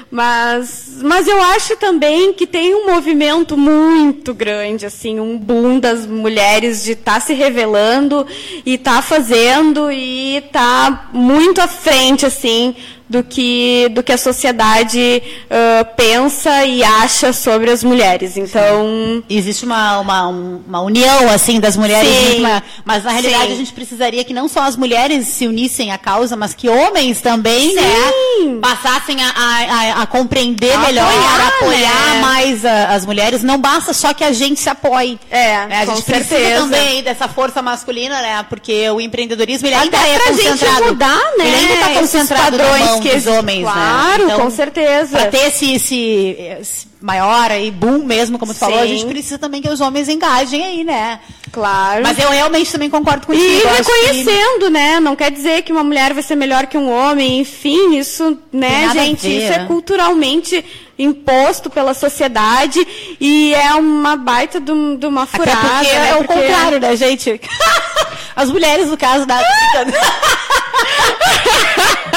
Mas, 0.09 0.99
mas 1.01 1.27
eu 1.27 1.41
acho 1.41 1.75
também 1.75 2.31
que 2.33 2.47
tem 2.47 2.73
um 2.75 2.85
movimento 2.85 3.57
muito 3.57 4.33
grande, 4.33 4.85
assim, 4.85 5.19
um 5.19 5.37
boom 5.37 5.79
das 5.79 6.05
mulheres 6.05 6.83
de 6.83 6.93
estar 6.93 7.15
tá 7.15 7.19
se 7.19 7.33
revelando 7.33 8.25
e 8.65 8.75
estar 8.75 8.97
tá 8.97 9.01
fazendo 9.01 9.91
e 9.91 10.37
estar 10.37 10.91
tá 10.91 11.09
muito 11.11 11.59
à 11.59 11.67
frente, 11.67 12.25
assim, 12.25 12.73
do 13.13 13.23
que, 13.23 13.89
do 13.91 14.01
que 14.01 14.11
a 14.11 14.17
sociedade 14.17 15.21
uh, 15.45 15.85
pensa 15.95 16.65
e 16.65 16.83
acha 16.83 17.31
sobre 17.31 17.69
as 17.69 17.83
mulheres. 17.83 18.35
Então. 18.35 19.23
Existe 19.29 19.65
uma, 19.65 19.99
uma, 19.99 20.27
uma 20.27 20.81
união, 20.81 21.29
assim, 21.29 21.59
das 21.59 21.77
mulheres. 21.77 22.09
mas, 22.83 23.03
na 23.03 23.11
realidade, 23.11 23.47
Sim. 23.47 23.53
a 23.53 23.55
gente 23.55 23.71
precisaria 23.71 24.23
que 24.23 24.33
não 24.33 24.47
só 24.47 24.63
as 24.63 24.75
mulheres 24.75 25.27
se 25.27 25.45
unissem 25.45 25.91
à 25.91 25.97
causa, 25.97 26.35
mas 26.35 26.55
que 26.55 26.67
homens 26.67 27.21
também, 27.21 27.75
né, 27.75 27.81
Sim. 27.83 28.53
né? 28.55 28.59
Passassem 28.59 29.17
a, 29.21 29.29
a, 29.29 30.01
a 30.01 30.05
compreender 30.07 30.73
a 30.73 30.79
melhor, 30.79 31.05
apoiar, 31.05 31.39
a 31.39 31.47
apoiar 31.49 32.15
né? 32.15 32.21
mais 32.21 32.65
as 32.65 33.05
mulheres. 33.05 33.43
Não 33.43 33.59
basta 33.59 33.93
só 33.93 34.11
que 34.13 34.23
a 34.23 34.31
gente 34.31 34.59
se 34.59 34.69
apoie. 34.69 35.19
É, 35.29 35.67
né? 35.67 35.81
A 35.81 35.85
gente 35.85 36.01
certeza. 36.01 36.35
precisa 36.35 36.61
também 36.61 37.03
dessa 37.03 37.27
força 37.27 37.61
masculina, 37.61 38.19
né? 38.21 38.43
Porque 38.49 38.89
o 38.89 38.99
empreendedorismo 38.99 39.67
ele 39.67 39.75
ainda 39.75 39.97
Até 39.97 40.15
é 40.15 40.19
concentrado. 40.19 40.75
Gente 40.77 40.87
mudar, 40.87 41.21
né? 41.37 41.47
Ele 41.47 41.55
ainda 41.55 41.73
está 41.73 41.89
concentrado 41.99 42.57
padrões 42.57 42.99
que 43.09 43.17
os 43.17 43.27
homens, 43.27 43.63
claro, 43.63 43.79
né? 43.79 43.93
Claro, 43.93 44.23
então, 44.23 44.39
com 44.41 44.49
certeza. 44.49 45.17
Para 45.17 45.31
ter 45.31 45.47
esse, 45.47 45.73
esse, 45.73 46.35
esse, 46.59 46.87
maior 47.01 47.51
aí, 47.51 47.69
boom 47.69 48.05
mesmo, 48.05 48.39
como 48.39 48.53
tu 48.53 48.59
falou, 48.59 48.79
a 48.79 48.85
gente 48.85 49.05
precisa 49.05 49.37
também 49.37 49.61
que 49.61 49.69
os 49.69 49.81
homens 49.81 50.09
engajem 50.09 50.63
aí, 50.63 50.83
né? 50.83 51.19
Claro. 51.51 52.01
Mas 52.03 52.17
eu 52.17 52.29
realmente 52.29 52.71
também 52.71 52.89
concordo 52.89 53.27
com 53.27 53.33
isso. 53.33 53.43
E 53.43 53.57
reconhecendo, 53.57 54.65
que... 54.65 54.71
né? 54.71 54.99
Não 54.99 55.15
quer 55.15 55.31
dizer 55.31 55.61
que 55.63 55.71
uma 55.71 55.83
mulher 55.83 56.13
vai 56.13 56.23
ser 56.23 56.35
melhor 56.35 56.65
que 56.65 56.77
um 56.77 56.91
homem, 56.91 57.39
enfim, 57.39 57.97
isso, 57.97 58.37
né, 58.51 58.89
gente, 58.93 59.27
isso 59.27 59.53
é 59.53 59.65
culturalmente 59.65 60.63
imposto 60.97 61.69
pela 61.69 61.93
sociedade 61.93 62.85
e 63.19 63.53
é 63.53 63.73
uma 63.75 64.15
baita 64.15 64.59
de, 64.59 64.71
uma 64.71 65.25
furada. 65.25 65.51
Até 65.51 65.67
porque 65.67 65.93
né? 65.93 66.09
é 66.09 66.15
o 66.15 66.23
porque... 66.23 66.33
contrário, 66.33 66.79
né, 66.79 66.95
gente? 66.95 67.41
As 68.35 68.49
mulheres, 68.49 68.87
no 68.87 68.97
caso 68.97 69.25
da... 69.25 69.39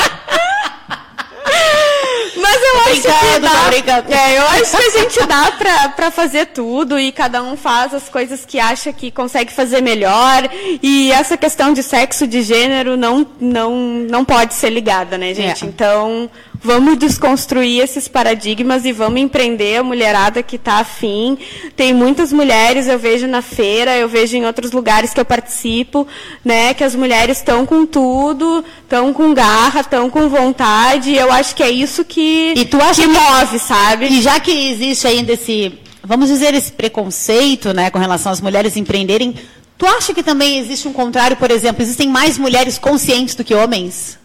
Dá, 3.03 4.17
é, 4.17 4.39
eu 4.39 4.47
acho 4.49 4.77
que 4.77 4.83
a 4.83 4.91
gente 4.91 5.27
dá 5.27 5.53
pra, 5.59 5.89
pra 5.91 6.11
fazer 6.11 6.47
tudo 6.47 6.99
e 6.99 7.13
cada 7.13 7.43
um 7.43 7.57
faz 7.57 7.95
as 7.95 8.09
coisas 8.09 8.45
que 8.45 8.59
acha 8.59 8.93
que 8.93 9.11
consegue 9.11 9.53
fazer 9.53 9.81
melhor. 9.81 10.49
E 10.83 11.11
essa 11.13 11.37
questão 11.37 11.73
de 11.73 11.83
sexo, 11.83 12.27
de 12.27 12.43
gênero, 12.43 12.97
não, 12.97 13.27
não, 13.41 13.77
não 13.77 14.25
pode 14.25 14.55
ser 14.55 14.71
ligada, 14.71 15.17
né, 15.19 15.35
gente? 15.35 15.65
É. 15.65 15.69
Então, 15.69 16.31
Vamos 16.63 16.99
desconstruir 16.99 17.81
esses 17.81 18.09
paradigmas 18.09 18.85
e 18.85 18.93
vamos 18.93 19.21
empreender 19.21 19.77
a 19.77 19.83
mulherada 19.83 20.43
que 20.43 20.57
está 20.57 20.79
afim. 20.79 21.39
Tem 21.75 21.93
muitas 21.93 22.33
mulheres, 22.33 22.89
eu 22.89 22.99
vejo 22.99 23.27
na 23.27 23.43
feira, 23.43 23.97
eu 23.97 24.09
vejo 24.09 24.37
em 24.37 24.45
outros 24.45 24.73
lugares 24.73 25.13
que 25.13 25.21
eu 25.21 25.25
participo, 25.25 26.07
né, 26.45 26.75
que 26.75 26.85
as 26.85 26.95
mulheres 26.95 27.39
estão 27.39 27.67
com 27.67 27.87
tudo, 27.87 28.65
estão 28.83 29.13
com 29.13 29.33
garra, 29.35 29.81
estão 29.81 30.11
com 30.11 30.29
vontade. 30.29 31.15
Eu 31.15 31.31
acho 31.31 31.55
que 31.55 31.63
é 31.63 31.71
isso 31.71 32.05
que, 32.05 32.55
e 32.57 32.65
tu 32.65 32.81
acha 32.81 33.03
que 33.03 33.09
move, 33.09 33.59
sabe? 33.59 34.07
E 34.07 34.23
já 34.23 34.41
que 34.41 34.51
existe 34.51 35.07
ainda 35.07 35.33
esse, 35.33 35.73
vamos 36.03 36.29
dizer, 36.29 36.55
esse 36.55 36.73
preconceito 36.73 37.73
né, 37.73 37.91
com 37.91 37.99
relação 37.99 38.33
às 38.33 38.41
mulheres 38.41 38.77
empreenderem, 38.77 39.35
tu 39.77 39.87
acha 39.87 40.15
que 40.15 40.23
também 40.23 40.59
existe 40.59 40.89
um 40.89 40.93
contrário, 40.93 41.37
por 41.37 41.51
exemplo, 41.51 41.83
existem 41.83 42.09
mais 42.09 42.39
mulheres 42.39 42.79
conscientes 42.79 43.35
do 43.35 43.45
que 43.45 43.55
homens? 43.55 44.19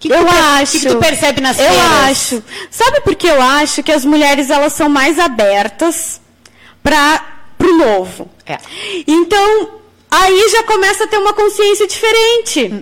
Que 0.00 0.10
eu 0.10 0.26
acho. 0.26 0.78
O 0.78 0.80
que, 0.80 0.88
tu 0.88 0.96
percebe 0.96 1.40
nas 1.42 1.58
Eu 1.58 1.66
feiras? 1.66 1.86
acho. 2.10 2.42
Sabe 2.70 3.02
por 3.02 3.14
que 3.14 3.26
eu 3.26 3.40
acho 3.40 3.82
que 3.82 3.92
as 3.92 4.04
mulheres 4.04 4.48
elas 4.48 4.72
são 4.72 4.88
mais 4.88 5.18
abertas 5.18 6.20
para 6.82 7.22
o 7.62 7.72
novo? 7.76 8.30
É. 8.46 8.56
Então, 9.06 9.68
aí 10.10 10.48
já 10.50 10.62
começa 10.62 11.04
a 11.04 11.06
ter 11.06 11.18
uma 11.18 11.34
consciência 11.34 11.86
diferente. 11.86 12.72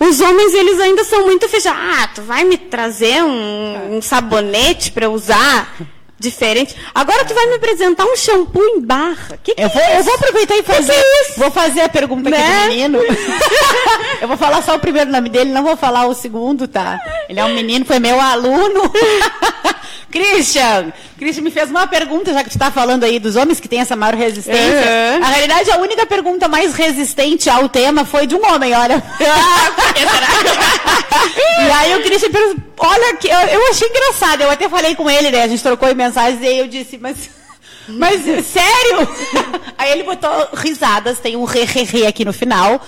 Os 0.00 0.20
homens, 0.20 0.52
eles 0.52 0.80
ainda 0.80 1.04
são 1.04 1.24
muito 1.24 1.48
fechados. 1.48 1.80
Ah, 1.80 2.08
tu 2.12 2.22
vai 2.22 2.42
me 2.42 2.58
trazer 2.58 3.22
um, 3.22 3.96
um 3.96 4.02
sabonete 4.02 4.90
para 4.90 5.08
usar? 5.08 5.76
Diferente. 6.24 6.74
Agora 6.94 7.24
tu 7.24 7.34
vai 7.34 7.46
me 7.46 7.54
apresentar 7.54 8.04
um 8.04 8.16
shampoo 8.16 8.64
em 8.64 8.80
barra. 8.80 9.38
Que 9.42 9.54
que 9.54 9.60
Eu 9.62 9.66
é 9.66 9.68
vou, 9.68 9.82
eu 9.82 10.02
vou 10.02 10.14
aproveitar 10.14 10.56
e 10.56 10.62
fazer. 10.62 10.92
que 10.92 10.98
é 10.98 11.22
isso? 11.22 11.32
Vou 11.38 11.50
fazer 11.50 11.82
a 11.82 11.88
pergunta 11.88 12.28
aqui 12.30 12.38
Né? 12.38 12.62
do 12.62 12.68
menino. 12.68 12.98
eu 14.20 14.28
vou 14.28 14.36
falar 14.36 14.62
só 14.62 14.74
o 14.74 14.78
primeiro 14.78 15.10
nome 15.10 15.28
dele, 15.28 15.50
não 15.52 15.62
vou 15.62 15.76
falar 15.76 16.06
o 16.06 16.14
segundo, 16.14 16.66
tá? 16.66 16.98
Ele 17.28 17.38
é 17.38 17.44
um 17.44 17.54
menino, 17.54 17.84
foi 17.84 17.98
meu 17.98 18.18
aluno. 18.20 18.90
Christian, 20.10 20.92
Christian 21.18 21.42
me 21.42 21.50
fez 21.50 21.70
uma 21.70 21.88
pergunta, 21.88 22.32
já 22.32 22.44
que 22.44 22.48
tu 22.48 22.52
está 22.52 22.70
falando 22.70 23.02
aí 23.02 23.18
dos 23.18 23.34
homens 23.34 23.58
que 23.58 23.66
têm 23.68 23.80
essa 23.80 23.96
maior 23.96 24.14
resistência. 24.14 24.62
Uhum. 24.62 25.18
Na 25.18 25.26
realidade, 25.26 25.70
a 25.72 25.78
única 25.78 26.06
pergunta 26.06 26.46
mais 26.46 26.72
resistente 26.72 27.50
ao 27.50 27.68
tema 27.68 28.04
foi 28.04 28.24
de 28.24 28.36
um 28.36 28.46
homem, 28.46 28.72
olha. 28.76 29.02
e 31.33 31.33
o 31.98 32.02
Christian 32.02 32.30
perguntou, 32.30 32.62
olha, 32.78 33.16
que 33.16 33.28
eu, 33.28 33.38
eu 33.38 33.70
achei 33.70 33.88
engraçado, 33.88 34.42
eu 34.42 34.50
até 34.50 34.68
falei 34.68 34.94
com 34.94 35.08
ele, 35.08 35.30
né? 35.30 35.42
A 35.42 35.48
gente 35.48 35.62
trocou 35.62 35.94
mensagens 35.94 36.40
e 36.42 36.46
aí 36.46 36.58
eu 36.58 36.68
disse, 36.68 36.98
mas. 36.98 37.30
Mas, 37.86 38.22
sério? 38.46 39.06
Aí 39.76 39.92
ele 39.92 40.04
botou 40.04 40.30
risadas, 40.54 41.18
tem 41.18 41.36
um 41.36 41.44
re, 41.44 41.64
re, 41.64 41.82
re 41.82 42.06
aqui 42.06 42.24
no 42.24 42.32
final. 42.32 42.80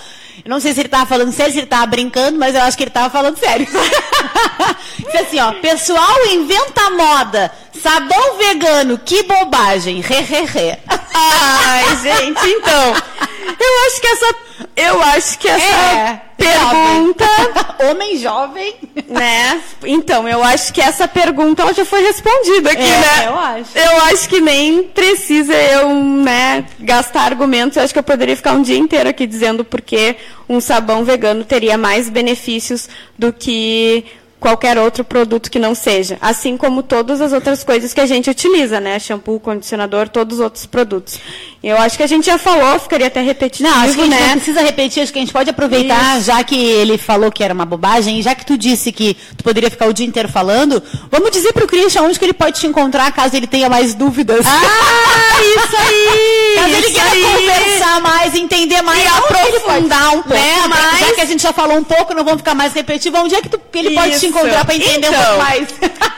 Eu 0.43 0.49
não 0.49 0.59
sei 0.59 0.73
se 0.73 0.79
ele 0.79 0.89
tava 0.89 1.05
falando 1.05 1.31
sério, 1.31 1.53
se 1.53 1.59
ele 1.59 1.67
tava 1.67 1.85
brincando, 1.85 2.39
mas 2.39 2.55
eu 2.55 2.61
acho 2.61 2.75
que 2.75 2.83
ele 2.83 2.89
tava 2.89 3.09
falando 3.09 3.37
sério. 3.37 3.67
Disse 4.97 5.17
assim, 5.17 5.39
ó, 5.39 5.51
pessoal 5.53 6.25
inventa 6.31 6.89
moda, 6.89 7.51
sabão 7.81 8.37
vegano, 8.37 8.97
que 8.97 9.23
bobagem, 9.23 10.01
re, 10.01 10.21
re, 10.21 10.41
re. 10.45 10.77
Ai, 11.13 11.95
gente, 12.01 12.45
então. 12.49 12.93
Eu 13.59 13.85
acho 13.87 14.01
que 14.01 14.07
essa. 14.07 14.35
Eu 14.75 15.01
acho 15.01 15.39
que 15.39 15.47
essa 15.47 15.63
É, 15.65 16.21
pergunta. 16.35 17.25
Homem 17.89 18.17
jovem. 18.17 18.75
Né? 19.07 19.61
Então, 19.83 20.27
eu 20.27 20.43
acho 20.43 20.73
que 20.73 20.81
essa 20.81 21.07
pergunta 21.07 21.61
ela 21.61 21.73
já 21.73 21.85
foi 21.85 22.01
respondida 22.03 22.71
aqui, 22.71 22.81
É, 22.83 22.99
né? 22.99 23.27
eu 23.27 23.37
acho. 23.39 23.77
Eu 23.77 24.01
acho 24.05 24.29
que 24.29 24.39
nem 24.39 24.83
precisa 24.83 25.53
eu, 25.53 25.89
né, 25.93 26.65
gastar 26.79 27.21
argumentos. 27.21 27.77
Eu 27.77 27.83
acho 27.83 27.93
que 27.93 27.99
eu 27.99 28.03
poderia 28.03 28.35
ficar 28.35 28.53
um 28.53 28.61
dia 28.61 28.77
inteiro 28.77 29.09
aqui 29.09 29.25
dizendo 29.27 29.63
porque 29.63 30.15
um 30.49 30.59
sabão 30.59 31.03
vegano 31.03 31.43
teria 31.43 31.77
mais 31.77 32.09
benefícios 32.09 32.87
do 33.17 33.31
que 33.31 34.05
qualquer 34.39 34.77
outro 34.77 35.03
produto 35.03 35.49
que 35.49 35.57
não 35.59 35.73
seja. 35.73 36.17
Assim 36.21 36.55
como 36.57 36.83
todas 36.83 37.21
as 37.21 37.33
outras 37.33 37.63
coisas 37.63 37.93
que 37.93 37.99
a 38.01 38.05
gente 38.05 38.29
utiliza, 38.29 38.79
né? 38.79 38.99
Shampoo, 38.99 39.39
condicionador, 39.39 40.09
todos 40.09 40.37
os 40.39 40.43
outros 40.43 40.65
produtos. 40.65 41.19
Eu 41.63 41.75
acho 41.77 41.97
que 41.97 42.03
a 42.03 42.07
gente 42.07 42.25
já 42.27 42.37
falou, 42.37 42.79
ficaria 42.79 43.07
até 43.07 43.19
repetitivo, 43.21 43.67
Não, 43.67 43.77
acho 43.81 43.95
que 43.95 44.01
a 44.01 44.03
gente 44.05 44.13
né? 44.13 44.25
não 44.27 44.33
precisa 44.35 44.61
repetir, 44.61 45.01
acho 45.03 45.11
que 45.11 45.17
a 45.17 45.21
gente 45.21 45.33
pode 45.33 45.49
aproveitar, 45.49 46.21
já 46.21 46.43
que 46.43 46.55
ele 46.55 46.97
falou 46.99 47.31
que 47.31 47.43
era 47.43 47.53
uma 47.53 47.65
bobagem, 47.65 48.21
já 48.21 48.35
que 48.35 48.45
tu 48.45 48.55
disse 48.57 48.91
que 48.91 49.15
tu 49.35 49.43
poderia 49.43 49.69
ficar 49.71 49.87
o 49.87 49.93
dia 49.93 50.05
inteiro 50.05 50.29
falando, 50.29 50.81
vamos 51.11 51.31
dizer 51.31 51.51
pro 51.53 51.65
Christian 51.67 52.03
onde 52.03 52.19
que 52.19 52.25
ele 52.25 52.33
pode 52.33 52.59
te 52.59 52.67
encontrar, 52.67 53.11
caso 53.11 53.35
ele 53.35 53.47
tenha 53.47 53.67
mais 53.69 53.95
dúvidas. 53.95 54.45
Ah, 54.45 55.41
isso 55.41 55.75
aí! 55.77 56.55
Caso 56.57 56.69
ele 56.75 56.87
isso 56.87 56.93
queira 56.93 57.11
aí. 57.11 57.23
conversar 57.23 58.01
mais, 58.01 58.35
entender 58.35 58.81
mais, 58.81 59.03
E 59.03 59.07
aprofundar 59.07 60.09
um 60.15 60.21
pouco 60.23 60.29
né? 60.33 60.67
mais. 60.67 60.99
Já 60.99 61.13
que 61.13 61.21
a 61.21 61.25
gente 61.25 61.43
já 61.43 61.53
falou 61.53 61.77
um 61.77 61.83
pouco, 61.83 62.13
não 62.13 62.23
vamos 62.23 62.39
ficar 62.39 62.55
mais 62.55 62.73
repetitivos, 62.73 63.19
onde 63.19 63.35
é 63.35 63.41
que 63.41 63.49
tu- 63.49 63.59
ele 63.73 63.91
pode 63.95 64.19
te 64.19 64.26
Encontrar 64.27 64.65
para 64.65 64.75
entender 64.75 65.07
um 65.07 65.11
Então, 65.11 65.23
pouco 65.25 65.37
mais? 65.37 65.67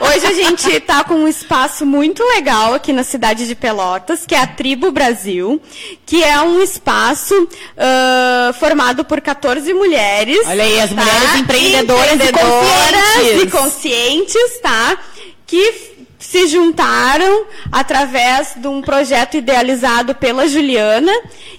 Hoje 0.00 0.26
a 0.26 0.32
gente 0.32 0.70
está 0.70 1.04
com 1.04 1.14
um 1.14 1.28
espaço 1.28 1.84
muito 1.84 2.22
legal 2.24 2.74
aqui 2.74 2.92
na 2.92 3.02
cidade 3.04 3.46
de 3.46 3.54
Pelotas, 3.54 4.24
que 4.26 4.34
é 4.34 4.38
a 4.40 4.46
Tribo 4.46 4.90
Brasil, 4.90 5.60
que 6.06 6.22
é 6.24 6.40
um 6.40 6.62
espaço 6.62 7.34
ah, 7.76 8.52
formado 8.58 9.04
por 9.04 9.20
14 9.20 9.72
mulheres. 9.74 10.40
Olha 10.46 10.64
aí, 10.64 10.80
as 10.80 10.90
mulheres 10.90 11.34
empreendedoras 11.36 12.10
e 12.10 12.14
Empreendedoras 12.14 13.04
conscientes. 13.14 13.42
e 13.42 13.50
conscientes, 13.50 14.60
tá? 14.62 14.98
Que 15.46 15.90
se 16.18 16.46
juntaram 16.46 17.46
através 17.72 18.52
de 18.56 18.68
um 18.68 18.80
projeto 18.82 19.36
idealizado 19.36 20.14
pela 20.14 20.46
Juliana 20.46 21.12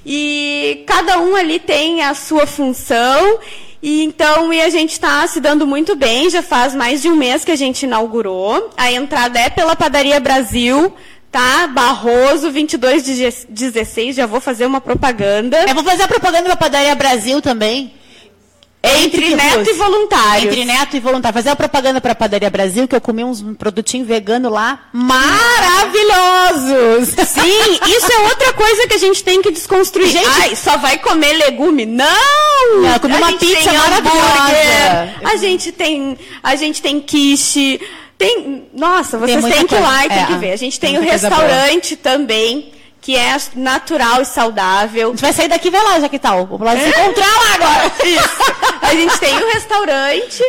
e 0.06 0.84
cada 0.88 1.20
um 1.20 1.36
ali 1.36 1.60
tem 1.60 2.04
a 2.04 2.14
sua 2.14 2.46
função 2.48 3.40
e 3.82 4.04
então 4.04 4.54
e 4.54 4.62
a 4.62 4.70
gente 4.70 4.92
está 4.92 5.26
se 5.28 5.40
dando 5.40 5.66
muito 5.66 5.96
bem, 5.96 6.30
já 6.30 6.44
faz 6.44 6.76
mais 6.76 7.02
de 7.02 7.10
um 7.10 7.16
mês 7.16 7.44
que 7.44 7.52
a 7.52 7.56
gente 7.56 7.84
inaugurou. 7.84 8.70
A 8.78 8.92
entrada 8.92 9.40
é 9.40 9.50
pela 9.50 9.76
Padaria 9.76 10.20
Brasil, 10.20 10.94
tá? 11.32 11.68
Barroso 11.68 12.52
2216, 12.52 14.16
já 14.16 14.26
vou 14.26 14.40
fazer 14.40 14.66
uma 14.66 14.82
propaganda. 14.82 15.66
Eu 15.68 15.74
vou 15.74 15.84
fazer 15.84 16.04
a 16.04 16.08
propaganda 16.08 16.50
da 16.50 16.56
Padaria 16.56 16.94
Brasil 16.94 17.42
também. 17.42 17.94
Entre 18.84 19.22
que 19.22 19.36
neto 19.36 19.70
e 19.70 19.74
voluntários. 19.74 20.46
Entre 20.46 20.66
neto 20.66 20.98
e 20.98 21.00
voluntário. 21.00 21.34
Fazer 21.36 21.50
a 21.50 21.56
propaganda 21.56 22.02
para 22.02 22.14
a 22.14 22.16
Padaria 22.16 22.50
Brasil, 22.50 22.88
que 22.88 22.96
eu 22.96 23.02
comi 23.02 23.24
uns 23.24 23.42
produtinhos 23.58 24.08
veganos 24.08 24.52
lá 24.52 24.80
maravilhosos. 24.92 27.10
Sim, 27.28 27.80
isso 27.88 28.12
é 28.12 28.20
outra 28.28 28.54
coisa 28.54 28.88
que 28.88 28.96
a 28.96 28.98
gente 28.98 29.24
tem 29.24 29.42
que 29.42 29.52
desconstruir. 29.52 30.10
Gente- 30.10 30.28
Ai, 30.42 30.56
só 30.56 30.78
vai 30.78 30.98
comer 30.98 31.34
legume? 31.34 31.86
Não! 31.86 32.82
Não, 32.82 33.00
comer 33.00 33.18
uma 33.18 33.34
pizza 33.34 33.70
tem 33.70 33.78
maravilhosa. 33.78 35.14
A 35.26 35.36
gente 35.38 35.72
tem, 35.72 36.18
a 36.42 36.56
gente 36.56 36.82
tem 36.82 37.00
quiche, 37.00 37.80
tem, 38.18 38.68
nossa, 38.74 39.18
vocês 39.18 39.44
têm 39.46 39.68
que 39.68 39.76
ir 39.76 39.80
lá 39.80 40.06
e 40.06 40.10
tem 40.10 40.24
É, 40.24 40.26
que 40.26 40.34
ver. 40.36 40.52
A 40.54 40.58
gente 40.58 40.80
tem, 40.80 40.94
tem 40.96 41.00
o 41.00 41.04
restaurante 41.04 41.96
também, 41.96 42.72
que 43.02 43.18
é 43.18 43.36
natural 43.56 44.20
e 44.20 44.22
A 44.22 44.26
saudável. 44.26 45.10
gente 45.10 45.22
vai 45.22 45.34
sair 45.34 45.48
daqui 45.48 45.68
e 45.70 45.72
vai 45.72 45.84
lá, 45.84 46.00
já 46.00 46.08
que 46.08 46.20
tal. 46.20 46.46
Vamos 46.46 46.62
lá 46.62 46.78
se 46.78 46.88
encontrar 46.88 47.26
lá 47.26 47.56
agora. 47.56 47.92
Isso. 48.08 48.30
A 48.80 48.94
gente 48.94 49.20
tem 49.20 49.36
o 49.36 49.52
restaurante, 49.52 50.44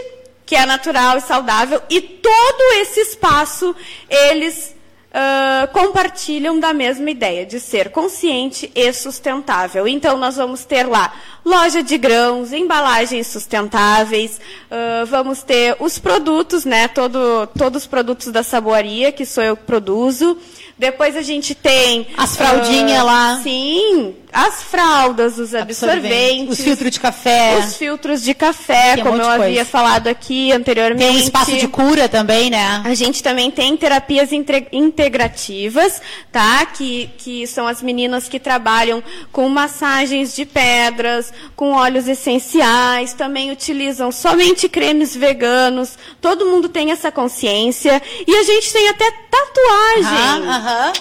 que 0.45 0.55
é 0.55 0.67
natural 0.67 1.17
e 1.17 1.23
saudável, 1.23 1.83
e 1.89 2.01
todo 2.01 2.73
esse 2.83 3.01
espaço, 3.01 3.75
eles 4.09 4.75
ah, 5.15 5.69
compartilham 5.73 6.59
da 6.59 6.73
mesma 6.73 7.11
ideia, 7.11 7.45
de 7.45 7.61
ser 7.61 7.91
consciente 7.91 8.71
e 8.75 8.93
sustentável. 8.95 9.87
Então, 9.87 10.17
nós 10.17 10.37
vamos 10.37 10.65
ter 10.65 10.87
lá 10.87 11.13
loja 11.45 11.83
de 11.83 11.99
grãos, 11.99 12.53
embalagens 12.53 13.27
sustentáveis, 13.27 14.41
ah, 14.71 15.05
vamos 15.07 15.43
ter 15.43 15.77
os 15.81 15.99
produtos, 15.99 16.65
né, 16.65 16.89
todo, 16.89 17.47
todos 17.59 17.83
os 17.83 17.87
produtos 17.87 18.29
da 18.29 18.43
saboaria, 18.43 19.13
que 19.13 19.27
sou 19.27 19.45
eu 19.45 19.57
que 19.57 19.65
produzo. 19.65 20.37
Depois 20.79 21.17
a 21.17 21.23
gente 21.23 21.55
tem... 21.55 22.07
As 22.17 22.37
fraldinhas 22.37 23.01
ah, 23.01 23.03
lá. 23.05 23.41
Sim, 23.43 24.15
as 24.33 24.63
fraldas, 24.63 25.39
os 25.39 25.55
absorventes. 25.55 26.59
Os 26.59 26.65
filtros 26.65 26.91
de 26.91 26.99
café. 26.99 27.59
Os 27.59 27.77
filtros 27.77 28.23
de 28.23 28.33
café, 28.35 28.95
Tem 28.95 29.05
um 29.05 29.07
como 29.07 29.19
monte 29.19 29.27
eu 29.27 29.31
de 29.33 29.37
coisa. 29.37 29.45
havia 29.45 29.65
falado 29.65 30.09
aqui 30.09 30.51
anteriormente. 30.53 31.07
Tem 31.07 31.17
um 31.17 31.21
espaço 31.21 31.57
de 31.57 31.69
cura 31.69 32.09
também, 32.09 32.49
né? 32.49 32.83
A 32.85 32.95
gente 32.95 33.23
também 33.23 33.51
tem 33.51 33.77
terapias 33.77 34.33
inte- 34.33 34.69
integrativas, 34.73 36.01
tá? 36.33 36.65
Que, 36.65 37.11
que 37.19 37.47
são 37.47 37.67
as 37.67 37.83
meninas 37.83 38.29
que 38.29 38.41
trabalham 38.41 39.03
com 39.31 39.49
massagens 39.51 40.35
de 40.35 40.47
pedras, 40.47 41.33
com 41.55 41.73
óleos 41.73 42.09
essenciais, 42.09 43.13
também 43.13 43.51
utilizam 43.51 44.11
somente 44.11 44.69
cremes 44.69 45.15
veganos. 45.15 45.99
Todo 46.21 46.47
mundo 46.47 46.69
tem 46.71 46.91
essa 46.91 47.13
consciência. 47.13 48.01
E 48.27 48.35
a 48.35 48.43
gente 48.45 48.73
tem 48.73 48.89
até 48.89 49.11
tatuagem. 49.31 50.62
Aham. 50.63 50.93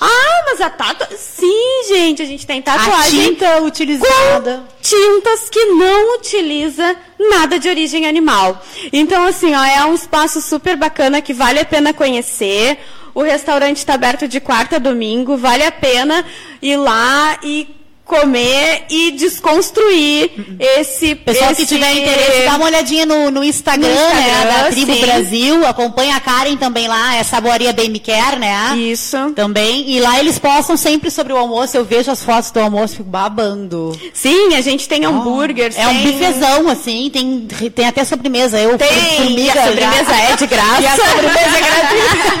Ah, 0.00 0.42
mas 0.46 0.60
a 0.62 0.70
tatuagem. 0.70 1.16
Sim, 1.18 1.84
gente, 1.88 2.22
a 2.22 2.24
gente 2.24 2.46
tem 2.46 2.60
A 2.60 2.62
tatuagem 2.62 3.34
tinta 3.34 3.60
utilizada. 3.62 4.62
tintas 4.80 5.50
que 5.50 5.62
não 5.66 6.14
utiliza 6.16 6.96
nada 7.18 7.58
de 7.58 7.68
origem 7.68 8.06
animal. 8.06 8.62
Então, 8.92 9.26
assim, 9.26 9.54
ó, 9.54 9.62
é 9.62 9.84
um 9.84 9.94
espaço 9.94 10.40
super 10.40 10.74
bacana 10.76 11.20
que 11.20 11.34
vale 11.34 11.58
a 11.60 11.64
pena 11.66 11.92
conhecer. 11.92 12.78
O 13.12 13.22
restaurante 13.22 13.78
está 13.78 13.94
aberto 13.94 14.26
de 14.26 14.40
quarta 14.40 14.76
a 14.76 14.78
domingo, 14.78 15.36
vale 15.36 15.64
a 15.64 15.72
pena 15.72 16.24
ir 16.62 16.76
lá 16.76 17.38
e 17.42 17.68
comer 18.10 18.86
e 18.90 19.12
desconstruir 19.12 20.30
esse 20.58 21.14
Pessoal 21.14 21.54
que 21.54 21.62
esse- 21.62 21.74
tiver 21.74 21.92
interesse, 21.92 22.42
dá 22.44 22.56
uma 22.56 22.64
olhadinha 22.66 23.06
no, 23.06 23.30
no 23.30 23.44
Instagram, 23.44 23.88
No 23.88 23.94
né? 24.14 24.26
Instagram, 24.28 24.62
Da 24.64 24.70
Tribo 24.70 24.94
sim. 24.94 25.00
Brasil. 25.00 25.66
Acompanha 25.66 26.16
a 26.16 26.20
Karen 26.20 26.56
também 26.56 26.88
lá, 26.88 27.14
é 27.16 27.22
Saboaria 27.22 27.72
Bem 27.72 27.88
Me 27.88 28.00
Quer, 28.00 28.36
né? 28.38 28.76
Isso. 28.76 29.16
Também. 29.36 29.88
E 29.90 30.00
lá 30.00 30.18
eles 30.18 30.38
postam 30.38 30.76
sempre 30.76 31.08
sobre 31.10 31.32
o 31.32 31.36
almoço. 31.36 31.76
Eu 31.76 31.84
vejo 31.84 32.10
as 32.10 32.22
fotos 32.24 32.50
do 32.50 32.58
almoço 32.58 32.96
fico 32.96 33.08
babando. 33.08 33.98
Sim, 34.12 34.54
a 34.54 34.60
gente 34.60 34.88
tem 34.88 35.04
hambúrguer. 35.04 35.72
É 35.76 35.86
um 35.86 36.02
bifezão, 36.02 36.68
assim. 36.68 37.08
Tem, 37.12 37.46
tem 37.70 37.86
até 37.86 38.04
sobremesa. 38.04 38.58
Eu, 38.58 38.76
Tem, 38.76 38.88
a 38.88 39.66
sobremesa 39.66 40.04
já- 40.10 40.20
é 40.32 40.36
de 40.36 40.46
graça. 40.46 40.80
E 40.82 40.86
a 40.86 40.96
sobremesa 40.96 41.58
é 41.58 41.60
gratuita. 41.60 42.40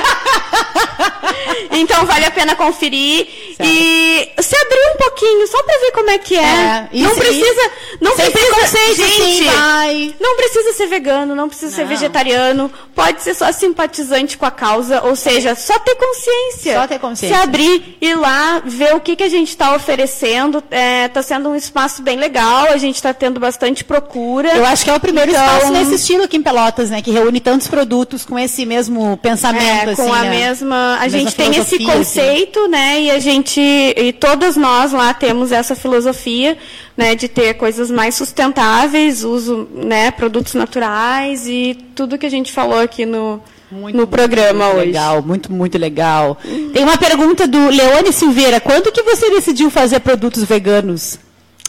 então 1.72 2.04
vale 2.06 2.24
a 2.24 2.30
pena 2.30 2.54
conferir 2.56 3.26
certo. 3.56 3.70
e 3.70 4.28
se 4.42 4.56
abrir 4.56 4.92
um 4.94 4.96
pouquinho, 4.96 5.46
só 5.46 5.59
para 5.64 5.80
ver 5.80 5.92
como 5.92 6.10
é 6.10 6.18
que 6.18 6.36
é. 6.36 6.40
é 6.40 6.88
não 6.92 7.14
precisa, 7.14 7.70
não 8.00 8.12
precisa, 8.16 8.94
gente, 8.94 9.44
vai. 9.44 10.14
não 10.20 10.36
precisa 10.36 10.72
ser 10.72 10.86
vegano, 10.86 11.34
não 11.34 11.48
precisa 11.48 11.70
não. 11.70 11.76
ser 11.76 11.84
vegetariano, 11.86 12.70
pode 12.94 13.22
ser 13.22 13.34
só 13.34 13.50
simpatizante 13.52 14.36
com 14.36 14.46
a 14.46 14.50
causa, 14.50 15.02
ou 15.02 15.16
seja, 15.16 15.54
só 15.54 15.78
ter 15.78 15.94
consciência. 15.94 16.74
Só 16.74 16.86
ter 16.86 16.98
consciência. 16.98 17.36
Se 17.36 17.42
abrir, 17.42 17.96
ir 18.00 18.14
lá, 18.14 18.62
ver 18.64 18.94
o 18.94 19.00
que, 19.00 19.16
que 19.16 19.22
a 19.22 19.28
gente 19.28 19.48
está 19.48 19.74
oferecendo, 19.74 20.58
está 20.58 21.20
é, 21.20 21.22
sendo 21.22 21.48
um 21.48 21.56
espaço 21.56 22.02
bem 22.02 22.16
legal, 22.16 22.66
a 22.70 22.76
gente 22.76 22.96
está 22.96 23.12
tendo 23.12 23.40
bastante 23.40 23.84
procura. 23.84 24.56
Eu 24.56 24.64
acho 24.66 24.84
que 24.84 24.90
é 24.90 24.94
o 24.94 25.00
primeiro 25.00 25.30
então, 25.30 25.44
espaço 25.44 25.72
nesse 25.72 25.94
estilo 25.94 26.24
aqui 26.24 26.36
em 26.36 26.42
Pelotas, 26.42 26.90
né, 26.90 27.02
que 27.02 27.10
reúne 27.10 27.40
tantos 27.40 27.68
produtos 27.68 28.24
com 28.24 28.38
esse 28.38 28.64
mesmo 28.66 29.16
pensamento, 29.18 29.90
é, 29.90 29.96
com 29.96 30.12
assim, 30.12 30.20
a 30.20 30.22
né? 30.22 30.30
mesma, 30.30 30.98
a 31.00 31.08
gente 31.08 31.34
tem 31.34 31.50
esse 31.50 31.76
assim. 31.76 31.84
conceito, 31.84 32.60
assim. 32.60 32.68
né, 32.70 33.00
e 33.02 33.10
a 33.10 33.18
gente 33.18 33.60
e 33.60 34.12
todas 34.12 34.56
nós 34.56 34.92
lá 34.92 35.12
temos 35.14 35.49
essa 35.52 35.74
filosofia, 35.74 36.56
né, 36.96 37.14
de 37.14 37.28
ter 37.28 37.54
coisas 37.54 37.90
mais 37.90 38.14
sustentáveis, 38.14 39.24
uso, 39.24 39.68
né, 39.72 40.10
produtos 40.10 40.54
naturais 40.54 41.46
e 41.46 41.76
tudo 41.94 42.18
que 42.18 42.26
a 42.26 42.30
gente 42.30 42.52
falou 42.52 42.78
aqui 42.78 43.04
no 43.06 43.42
muito, 43.70 43.96
no 43.96 44.06
programa 44.06 44.64
muito 44.64 44.78
hoje. 44.78 44.86
Legal, 44.86 45.22
muito, 45.22 45.52
muito 45.52 45.78
legal. 45.78 46.36
Tem 46.72 46.82
uma 46.82 46.98
pergunta 46.98 47.46
do 47.46 47.68
Leone 47.68 48.12
Silveira. 48.12 48.60
Quando 48.60 48.90
que 48.90 49.02
você 49.02 49.30
decidiu 49.30 49.70
fazer 49.70 50.00
produtos 50.00 50.42
veganos? 50.42 51.18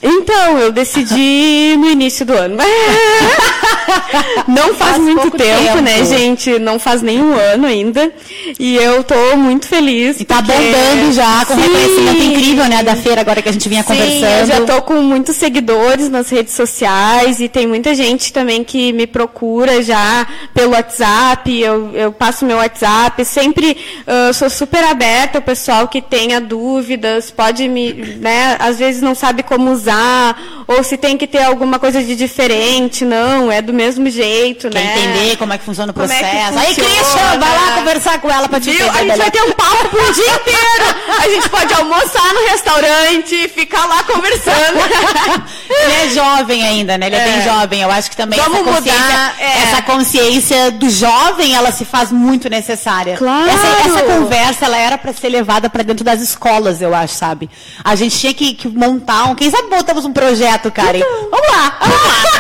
Então, 0.04 0.58
eu 0.58 0.72
decidi 0.72 1.76
no 1.78 1.88
início 1.88 2.26
do 2.26 2.34
ano. 2.34 2.58
Não 4.48 4.74
faz, 4.74 4.92
faz 4.92 5.00
muito 5.00 5.32
tempo, 5.32 5.64
tempo, 5.64 5.82
né, 5.82 6.04
gente? 6.06 6.58
Não 6.58 6.80
faz 6.80 7.02
nem 7.02 7.22
um 7.22 7.34
ano 7.34 7.68
ainda. 7.68 8.12
E 8.60 8.76
eu 8.76 9.04
tô 9.04 9.38
muito 9.38 9.68
feliz. 9.68 10.20
E 10.20 10.26
tá 10.26 10.38
porque... 10.38 10.52
bombando 10.52 11.14
já, 11.14 11.46
com 11.46 11.54
Sim. 11.54 11.62
reconhecimento 11.62 12.24
incrível, 12.24 12.66
né, 12.68 12.84
da 12.84 12.96
feira, 12.96 13.22
agora 13.22 13.42
que 13.42 13.50
a 13.50 13.52
gente 13.52 13.70
vinha 13.70 13.84
Sim, 13.84 13.90
conversando. 13.90 14.40
Eu 14.40 14.46
já 14.48 14.62
tô 14.62 14.82
com 14.82 14.96
muitos 15.02 15.36
seguidores 15.36 16.10
nas 16.10 16.30
redes 16.30 16.54
sociais 16.54 17.40
e 17.40 17.48
tem 17.48 17.68
muita 17.68 17.94
gente 17.94 18.34
também 18.34 18.64
que 18.64 18.92
me 18.94 19.06
procura 19.06 19.84
já 19.84 20.26
pelo 20.54 20.72
WhatsApp. 20.72 21.62
Eu, 21.62 21.92
eu 21.94 22.12
passo 22.12 22.46
meu 22.46 22.58
WhatsApp. 22.58 23.24
Sempre 23.24 23.78
uh, 24.08 24.34
sou 24.34 24.50
super 24.50 24.84
aberta 24.84 25.38
ao 25.38 25.44
pessoal 25.44 25.88
que 25.88 26.02
tenha 26.02 26.42
dúvidas, 26.42 27.30
pode 27.30 27.68
me, 27.68 27.94
né, 27.94 28.58
às 28.60 28.80
vezes 28.80 29.02
não 29.02 29.14
sabe 29.14 29.44
como 29.44 29.72
usar 29.72 29.91
usar, 29.92 30.36
ou 30.72 30.84
se 30.84 30.98
tem 30.98 31.18
que 31.18 31.28
ter 31.28 31.44
alguma 31.44 31.80
coisa 31.80 32.04
de 32.04 32.16
diferente. 32.16 33.04
Não, 33.06 33.52
é 33.52 33.62
do 33.62 33.74
mesmo 33.74 34.10
jeito, 34.10 34.70
Quer 34.70 34.84
né? 34.84 34.94
entender 34.98 35.38
como 35.38 35.54
é 35.54 35.58
que 35.58 35.64
funciona 35.64 35.92
o 35.92 35.94
processo. 35.94 36.24
É 36.24 36.46
funciona, 36.46 36.62
Aí, 36.62 36.76
Christian, 36.76 37.40
vai 37.40 37.56
lá 37.56 37.72
conversar 37.76 38.20
com 38.20 38.30
ela 38.30 38.48
para 38.48 38.60
te 38.60 38.72
Viu? 38.72 38.90
A 38.90 39.04
gente 39.04 39.18
vai 39.18 39.32
ter 39.32 39.42
um 39.42 39.52
papo 39.52 39.90
por 39.90 40.14
dia 40.14 40.34
inteiro. 40.34 40.96
A 41.20 41.30
gente 41.30 41.50
pode 41.50 41.74
almoçar 41.74 42.34
no 42.34 42.50
restaurante, 42.50 43.48
ficar 43.50 43.86
lá 43.86 44.04
conversando. 44.04 44.80
Ele 45.70 45.94
é 45.94 46.10
jovem 46.10 46.64
ainda, 46.64 46.98
né? 46.98 47.08
Ele 47.08 47.16
é, 47.16 47.20
é 47.20 47.26
bem 47.26 47.42
jovem. 47.42 47.82
Eu 47.82 47.92
acho 47.92 48.10
que 48.10 48.18
também 48.18 48.40
Vamos 48.40 48.60
essa 48.60 48.72
consciência, 48.72 49.02
mudar, 49.02 49.36
é. 49.40 49.64
essa 49.64 49.82
consciência 49.82 50.72
do 50.72 50.90
jovem, 50.90 51.56
ela 51.56 51.72
se 51.72 51.86
faz 51.86 52.12
muito 52.12 52.50
necessária. 52.50 53.18
Claro. 53.18 53.50
Essa, 53.50 53.68
essa 53.88 54.04
conversa, 54.04 54.66
ela 54.66 54.78
era 54.78 54.98
para 54.98 55.14
ser 55.14 55.30
levada 55.30 55.70
para 55.70 55.84
dentro 55.84 56.04
das 56.04 56.22
escolas, 56.22 56.82
eu 56.82 56.94
acho, 56.94 57.16
sabe? 57.16 57.50
A 57.84 57.96
gente 57.96 58.18
tinha 58.18 58.34
que, 58.34 58.54
que 58.54 58.68
montar 58.68 59.26
um, 59.26 59.36
quem 59.36 59.50
sabe 59.50 59.70
botamos 59.70 60.06
um 60.06 60.14
projeto, 60.14 60.61
Karen. 60.70 61.00
Então. 61.00 61.30
Vamos 61.32 61.48
lá, 61.48 61.78
vamos 61.80 61.96
lá. 61.96 62.32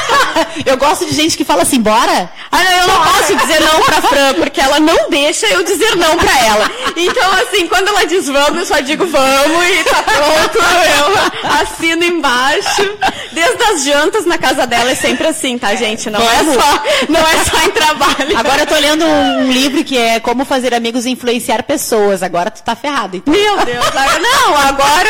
eu 0.65 0.77
gosto 0.77 1.05
de 1.05 1.13
gente 1.13 1.37
que 1.37 1.43
fala 1.43 1.63
assim, 1.63 1.81
bora. 1.81 2.29
Ah, 2.51 2.63
não, 2.63 2.71
eu 2.71 2.87
não 2.87 3.03
posso 3.03 3.35
dizer 3.35 3.59
não 3.63 3.81
pra 3.81 4.01
Fran, 4.01 4.33
porque 4.35 4.59
ela 4.59 4.79
não 4.79 5.09
deixa 5.09 5.47
eu 5.47 5.63
dizer 5.63 5.95
não 5.95 6.17
pra 6.17 6.37
ela. 6.45 6.71
Então, 6.95 7.31
assim, 7.33 7.67
quando 7.67 7.87
ela 7.87 8.05
diz 8.05 8.27
vamos, 8.27 8.59
eu 8.59 8.65
só 8.65 8.79
digo 8.81 9.05
vamos 9.05 9.65
e 9.65 9.83
tá 9.83 10.03
pronto. 10.03 10.57
Eu 10.57 11.51
assino 11.61 12.03
embaixo. 12.03 12.97
Desde 13.31 13.63
as 13.63 13.83
jantas 13.83 14.25
na 14.25 14.37
casa 14.37 14.67
dela 14.67 14.91
é 14.91 14.95
sempre 14.95 15.27
assim, 15.27 15.57
tá, 15.57 15.73
gente? 15.75 16.09
Não 16.09 16.21
é 16.21 16.43
só, 16.43 16.83
não 17.09 17.21
é 17.21 17.45
só 17.45 17.65
em 17.65 17.71
trabalho. 17.71 18.37
Agora 18.37 18.63
eu 18.63 18.67
tô 18.67 18.75
lendo 18.75 19.05
um 19.05 19.51
livro 19.51 19.83
que 19.83 19.97
é 19.97 20.19
Como 20.19 20.43
Fazer 20.45 20.73
Amigos 20.73 21.05
e 21.05 21.11
Influenciar 21.11 21.63
Pessoas. 21.63 22.21
Agora 22.21 22.51
tu 22.51 22.61
tá 22.61 22.75
ferrado. 22.75 23.17
Então. 23.17 23.33
Meu 23.33 23.57
Deus, 23.65 23.85
não, 24.21 24.57
agora 24.57 25.09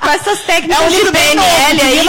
com 0.00 0.08
essas 0.08 0.40
técnicas 0.40 0.82
é 0.82 0.86
um 0.86 0.90
livro 0.90 1.12
bem 1.12 1.34
novo, 1.34 1.48
aí. 1.48 2.00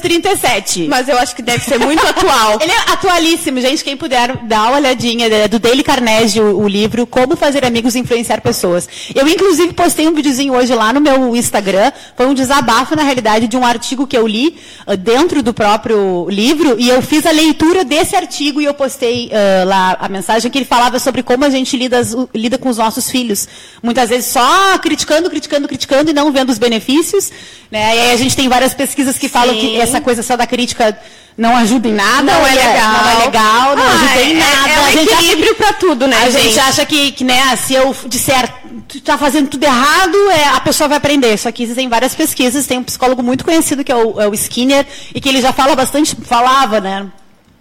1937. 0.00 0.88
Mas 0.88 1.08
eu 1.08 1.18
acho 1.18 1.34
que 1.34 1.42
deve 1.42 1.64
ser 1.64 1.78
muito 1.78 2.04
atual. 2.06 2.58
Ele 2.60 2.72
é 2.72 2.92
atualíssimo, 2.92 3.60
gente. 3.60 3.82
Quem 3.84 3.96
puder 3.96 4.36
dar 4.44 4.68
uma 4.68 4.76
olhadinha, 4.76 5.26
é 5.26 5.48
do 5.48 5.58
Dale 5.58 5.82
Carnegie, 5.82 6.40
o, 6.40 6.60
o, 6.60 6.68
livro 6.68 7.06
Como 7.06 7.36
Fazer 7.36 7.64
Amigos 7.64 7.94
e 7.94 7.98
Influenciar 7.98 8.40
Pessoas. 8.40 8.88
Eu, 9.14 9.26
inclusive, 9.26 9.72
postei 9.72 10.08
um 10.08 10.14
videozinho 10.14 10.54
hoje 10.54 10.74
lá 10.74 10.92
no 10.92 11.00
meu 11.00 11.34
Instagram. 11.34 11.92
Foi 12.16 12.26
um 12.26 12.34
desabafo, 12.34 12.94
na 12.94 13.02
realidade, 13.02 13.48
de 13.48 13.56
um 13.56 13.64
artigo 13.64 14.06
que 14.06 14.16
eu 14.16 14.26
li 14.26 14.56
uh, 14.86 14.96
dentro 14.96 15.42
do 15.42 15.52
próprio 15.52 16.28
livro. 16.30 16.76
E 16.78 16.88
eu 16.88 17.02
fiz 17.02 17.26
a 17.26 17.30
leitura 17.30 17.84
desse 17.84 18.16
artigo 18.16 18.60
e 18.60 18.64
eu 18.64 18.74
postei 18.74 19.26
uh, 19.26 19.66
lá 19.66 19.96
a 20.00 20.08
mensagem 20.08 20.50
que 20.50 20.58
ele 20.58 20.64
falava 20.64 20.98
sobre 20.98 21.22
como 21.22 21.44
a 21.44 21.50
gente 21.50 21.76
lida, 21.76 22.00
lida 22.34 22.58
com 22.58 22.68
os 22.68 22.78
nossos 22.78 23.10
filhos. 23.10 23.48
Muitas 23.82 24.08
vezes 24.08 24.30
só 24.30 24.78
criticando, 24.78 25.28
criticando, 25.30 25.66
criticando 25.66 26.10
e 26.10 26.14
não 26.14 26.30
vendo 26.32 26.50
os 26.50 26.58
benefícios. 26.58 27.30
Né? 27.70 27.96
E 27.96 28.00
aí 28.00 28.10
a 28.12 28.16
gente 28.16 28.34
tem 28.34 28.48
várias 28.48 28.74
pesquisas 28.74 29.18
que 29.18 29.28
falam 29.28 29.54
Sim. 29.54 29.60
que 29.60 29.77
essa 29.80 30.00
coisa 30.00 30.22
só 30.22 30.36
da 30.36 30.46
crítica 30.46 30.98
não 31.36 31.56
ajuda 31.56 31.86
em 31.86 31.92
nada, 31.92 32.22
não 32.22 32.46
é 32.46 32.54
legal, 32.54 32.92
não 32.92 33.10
é 33.10 33.24
legal, 33.24 33.76
não 33.76 33.82
ah, 33.84 33.92
ajuda 33.92 34.22
em 34.22 34.34
nada. 34.34 34.68
É, 34.68 34.72
é 34.72 34.80
um 34.80 34.84
a 34.84 34.90
gente 34.90 35.12
equilíbrio 35.12 35.54
para 35.54 35.72
tudo, 35.74 36.08
né, 36.08 36.16
a 36.16 36.30
gente? 36.30 36.42
gente 36.42 36.58
acha 36.58 36.84
que, 36.84 37.12
que, 37.12 37.22
né, 37.22 37.54
se 37.56 37.74
eu 37.74 37.94
disser 38.06 38.52
tu 38.88 39.00
tá 39.00 39.16
fazendo 39.16 39.48
tudo 39.48 39.62
errado, 39.64 40.16
é, 40.30 40.48
a 40.48 40.60
pessoa 40.60 40.88
vai 40.88 40.96
aprender. 40.96 41.36
Só 41.36 41.52
que 41.52 41.62
existem 41.62 41.88
várias 41.88 42.14
pesquisas, 42.14 42.66
tem 42.66 42.78
um 42.78 42.82
psicólogo 42.82 43.22
muito 43.22 43.44
conhecido 43.44 43.84
que 43.84 43.92
é 43.92 43.94
o, 43.94 44.20
é 44.20 44.26
o 44.26 44.34
Skinner, 44.34 44.86
e 45.14 45.20
que 45.20 45.28
ele 45.28 45.40
já 45.40 45.52
fala 45.52 45.76
bastante, 45.76 46.16
falava, 46.16 46.80
né, 46.80 47.06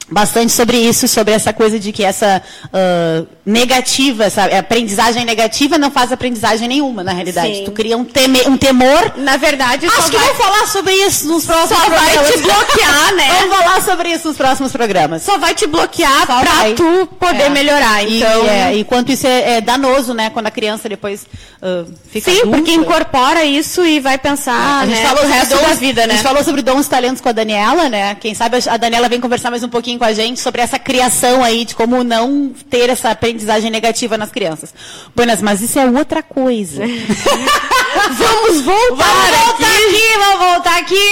bastante 0.10 0.52
sobre 0.52 0.78
isso, 0.78 1.08
sobre 1.08 1.34
essa 1.34 1.52
coisa 1.52 1.80
de 1.80 1.92
que 1.92 2.04
essa 2.04 2.42
uh, 2.66 3.28
negativa, 3.46 4.26
essa 4.26 4.46
aprendizagem 4.46 5.26
negativa 5.26 5.78
não 5.78 5.92
faz 5.92 6.12
aprendizagem 6.12 6.68
nenhuma, 6.68 7.04
na 7.04 7.12
realidade. 7.12 7.56
Sim. 7.56 7.66
Tu 7.66 7.72
cria 7.72 7.98
um, 7.98 8.06
teme, 8.06 8.42
um 8.48 8.58
temor. 8.58 9.14
Na 9.18 9.38
verdade, 9.38 9.86
acho 9.86 10.10
que 10.10 10.18
vai... 10.18 10.26
vamos 10.26 10.38
falar 10.38 10.68
sobre 10.68 10.94
isso 10.94 11.28
nos 11.28 11.46
próximos 11.46 11.78
só 11.78 11.86
programas. 11.86 12.14
Só 12.14 12.22
vai 12.22 12.32
te 12.32 12.42
bloquear, 12.42 13.16
né? 13.16 13.28
Vamos 13.38 13.58
falar 13.58 13.82
sobre 13.82 14.10
isso 14.10 14.28
nos 14.28 14.38
próximos 14.38 14.72
programas. 14.72 15.22
Só 15.24 15.38
vai 15.38 15.54
te 15.54 15.68
bloquear 15.68 16.26
só 16.26 16.40
pra 16.40 16.52
vai. 16.52 16.74
tu 16.74 17.08
poder 17.20 17.44
é. 17.44 17.50
melhorar. 17.50 18.04
Então, 18.04 18.46
e, 18.46 18.50
é, 18.50 18.78
enquanto 18.78 19.12
isso 19.12 19.28
é, 19.28 19.58
é, 19.58 19.62
danoso, 19.62 20.14
né? 20.14 20.30
Quando 20.30 20.48
a 20.48 20.52
criança 20.52 20.88
depois 20.88 21.26
uh, 21.62 21.92
fica 22.10 22.32
Sim, 22.32 22.40
adulta. 22.40 22.58
porque 22.58 22.72
incorpora 22.72 23.44
isso 23.44 23.86
e 23.86 24.00
vai 24.00 24.18
pensar, 24.18 24.82
a 24.82 24.86
gente 24.86 25.02
né? 25.02 25.08
Falou 25.08 25.24
o 25.24 25.28
resto 25.28 25.56
dons, 25.56 25.68
da 25.68 25.74
vida, 25.74 26.08
né? 26.08 26.14
A 26.14 26.18
gente 26.18 26.26
falou 26.26 26.44
sobre 26.44 26.62
dons 26.62 26.86
e 26.86 26.90
talentos 26.90 27.22
com 27.22 27.30
a 27.30 27.34
Daniela, 27.34 27.90
né? 27.90 28.16
Quem 28.16 28.34
sabe 28.34 28.58
a 28.68 28.78
Daniela 28.78 29.10
vem 29.10 29.20
conversar 29.20 29.52
mais 29.52 29.64
um 29.64 29.70
pouquinho 29.70 29.97
com 29.98 30.06
a 30.06 30.14
gente 30.14 30.40
sobre 30.40 30.62
essa 30.62 30.80
criação 30.80 31.44
aí, 31.44 31.66
de 31.66 31.76
como 31.76 32.04
não 32.04 32.54
ter 32.70 32.90
essa 32.90 33.10
aprendizagem 33.10 33.70
negativa 33.70 34.18
nas 34.18 34.32
crianças. 34.32 34.74
Buenas, 35.16 35.42
mas 35.42 35.62
isso 35.62 35.80
é 35.80 35.86
outra 35.86 36.22
coisa. 36.24 36.84
vamos 38.18 38.62
voltar, 38.62 39.06
vamos 39.06 39.46
voltar 39.46 39.68
aqui. 39.68 39.88
aqui. 39.88 40.18
Vamos 40.18 40.48
voltar 40.48 40.78
aqui. 40.78 41.10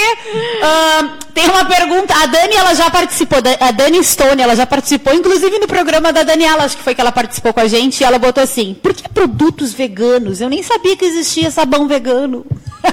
Uh, 0.62 1.26
tem 1.34 1.48
uma 1.48 1.64
pergunta. 1.64 2.14
A 2.14 2.26
Dani, 2.26 2.54
ela 2.54 2.74
já 2.74 2.90
participou. 2.90 3.38
A 3.60 3.70
Dani 3.70 4.02
Stone, 4.02 4.40
ela 4.40 4.56
já 4.56 4.66
participou, 4.66 5.14
inclusive 5.14 5.58
no 5.58 5.66
programa 5.66 6.12
da 6.12 6.22
Daniela, 6.22 6.64
acho 6.64 6.76
que 6.76 6.82
foi 6.82 6.94
que 6.94 7.00
ela 7.00 7.12
participou 7.12 7.52
com 7.52 7.60
a 7.60 7.68
gente. 7.68 8.00
E 8.00 8.04
ela 8.04 8.18
botou 8.18 8.42
assim: 8.42 8.74
por 8.74 8.94
que 8.94 9.08
produtos 9.08 9.72
veganos? 9.72 10.40
Eu 10.40 10.48
nem 10.48 10.62
sabia 10.62 10.96
que 10.96 11.04
existia 11.04 11.50
sabão 11.50 11.86
vegano. 11.86 12.46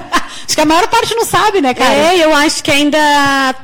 acho 0.46 0.54
que 0.54 0.60
a 0.60 0.66
maior 0.66 0.86
parte 0.88 1.14
não 1.14 1.24
sabe, 1.24 1.60
né, 1.60 1.74
cara? 1.74 1.94
É, 1.94 2.24
eu 2.24 2.34
acho 2.34 2.62
que 2.62 2.70
ainda 2.70 3.54